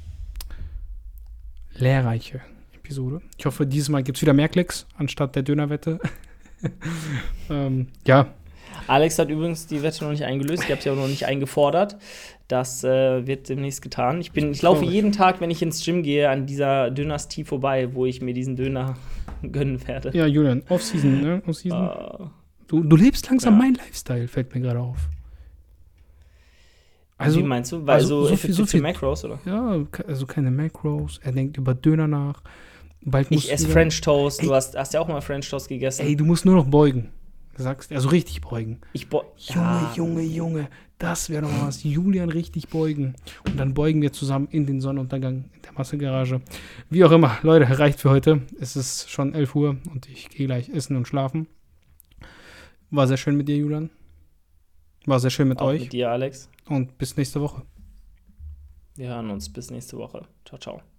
Lehrreiche 1.78 2.41
Episode. 2.74 3.22
Ich 3.38 3.45
hoffe, 3.45 3.66
dieses 3.66 3.88
Mal 3.88 4.03
gibt 4.03 4.18
es 4.18 4.22
wieder 4.22 4.34
mehr 4.34 4.49
Klicks 4.49 4.86
anstatt 4.95 5.36
der 5.36 5.43
Dönerwette. 5.43 5.99
ähm, 7.49 7.88
ja, 8.05 8.34
Alex 8.88 9.19
hat 9.19 9.30
übrigens 9.30 9.67
die 9.67 9.82
Wette 9.82 10.03
noch 10.03 10.11
nicht 10.11 10.23
eingelöst. 10.23 10.63
Ich 10.63 10.71
habe 10.71 10.82
sie 10.82 10.89
auch 10.89 10.95
noch 10.95 11.07
nicht 11.07 11.26
eingefordert. 11.26 11.97
Das 12.47 12.84
äh, 12.84 13.26
wird 13.26 13.49
demnächst 13.49 13.82
getan. 13.82 14.21
Ich, 14.21 14.32
bin, 14.32 14.51
ich 14.51 14.61
laufe 14.61 14.86
jeden 14.86 15.11
Tag, 15.11 15.41
wenn 15.41 15.49
ich 15.49 15.61
ins 15.61 15.84
Gym 15.84 16.03
gehe, 16.03 16.30
an 16.30 16.45
dieser 16.45 16.91
Dynastie 16.91 17.43
vorbei, 17.43 17.93
wo 17.93 18.05
ich 18.05 18.21
mir 18.21 18.34
diesen 18.34 18.55
Döner 18.55 18.95
gönnen 19.51 19.86
werde. 19.88 20.15
Ja, 20.15 20.28
Julian, 20.28 20.63
Off-Season, 20.69 21.21
ne? 21.21 21.41
Off-Season. 21.47 21.89
Uh, 21.89 22.28
du, 22.67 22.84
du 22.84 22.95
lebst 22.95 23.28
langsam 23.30 23.55
ja. 23.55 23.59
mein 23.59 23.73
Lifestyle, 23.73 24.28
fällt 24.28 24.53
mir 24.53 24.61
gerade 24.61 24.80
auf. 24.80 25.09
Also, 27.17 27.39
Wie 27.39 27.43
meinst 27.43 27.71
du? 27.71 27.86
Weil 27.86 27.95
also, 27.95 28.23
so, 28.23 28.30
so 28.30 28.36
viel, 28.36 28.53
so 28.53 28.65
viel 28.65 28.82
Macros, 28.82 29.26
oder? 29.26 29.39
Ja, 29.45 29.84
also 30.05 30.26
keine 30.26 30.51
Macros. 30.51 31.19
Er 31.23 31.32
denkt 31.32 31.57
über 31.57 31.73
Döner 31.73 32.07
nach. 32.07 32.43
Bald 33.01 33.28
ich 33.30 33.51
esse 33.51 33.69
French 33.69 34.01
Toast. 34.01 34.41
Ey, 34.41 34.47
du 34.47 34.53
hast, 34.53 34.76
hast 34.76 34.93
ja 34.93 34.99
auch 34.99 35.07
mal 35.07 35.21
French 35.21 35.49
Toast 35.49 35.69
gegessen. 35.69 36.05
Ey, 36.05 36.15
du 36.15 36.26
musst 36.26 36.45
nur 36.45 36.55
noch 36.55 36.65
beugen 36.65 37.09
sagst, 37.64 37.91
also 37.91 38.10
richtig 38.10 38.41
beugen. 38.41 38.82
Ich 38.93 39.10
beu 39.10 39.24
Junge, 39.38 39.62
ja. 39.62 39.93
Junge, 39.95 40.22
Junge, 40.22 40.70
das 40.97 41.30
wäre 41.30 41.43
doch 41.43 41.51
mal 41.51 41.68
was. 41.68 41.84
Julian 41.84 42.30
richtig 42.30 42.70
beugen. 42.70 43.16
Und 43.45 43.60
dann 43.60 43.74
beugen 43.74 44.01
wir 44.01 44.12
zusammen 44.12 44.47
in 44.51 44.66
den 44.66 44.82
Sonnenuntergang 44.82 45.49
in 45.53 45.62
der 45.62 45.74
Massegarage. 45.74 46.41
Wie 46.89 47.03
auch 47.03 47.12
immer, 47.12 47.38
Leute, 47.41 47.80
reicht 47.80 47.99
für 47.99 48.10
heute. 48.10 48.41
Es 48.60 48.76
ist 48.76 49.10
schon 49.10 49.34
11 49.34 49.56
Uhr 49.56 49.78
und 49.91 50.10
ich 50.10 50.30
gehe 50.30 50.47
gleich 50.47 50.70
essen 50.70 50.95
und 50.95 51.08
schlafen. 51.08 51.47
War 52.91 53.08
sehr 53.08 53.18
schön 53.18 53.36
mit 53.36 53.47
dir, 53.47 53.58
Julian. 53.58 53.89
War 55.06 55.20
sehr 55.20 55.30
schön 55.30 55.47
mit 55.47 55.60
Auch 55.60 55.68
euch. 55.68 55.82
Mit 55.82 55.93
dir, 55.93 56.12
Alex. 56.12 56.49
Und 56.68 56.97
bis 56.97 57.16
nächste 57.18 57.41
Woche. 57.41 57.64
Wir 58.95 59.10
hören 59.10 59.30
uns 59.30 59.51
bis 59.51 59.70
nächste 59.72 59.97
Woche. 59.97 60.26
Ciao, 60.45 60.60
ciao. 60.60 60.94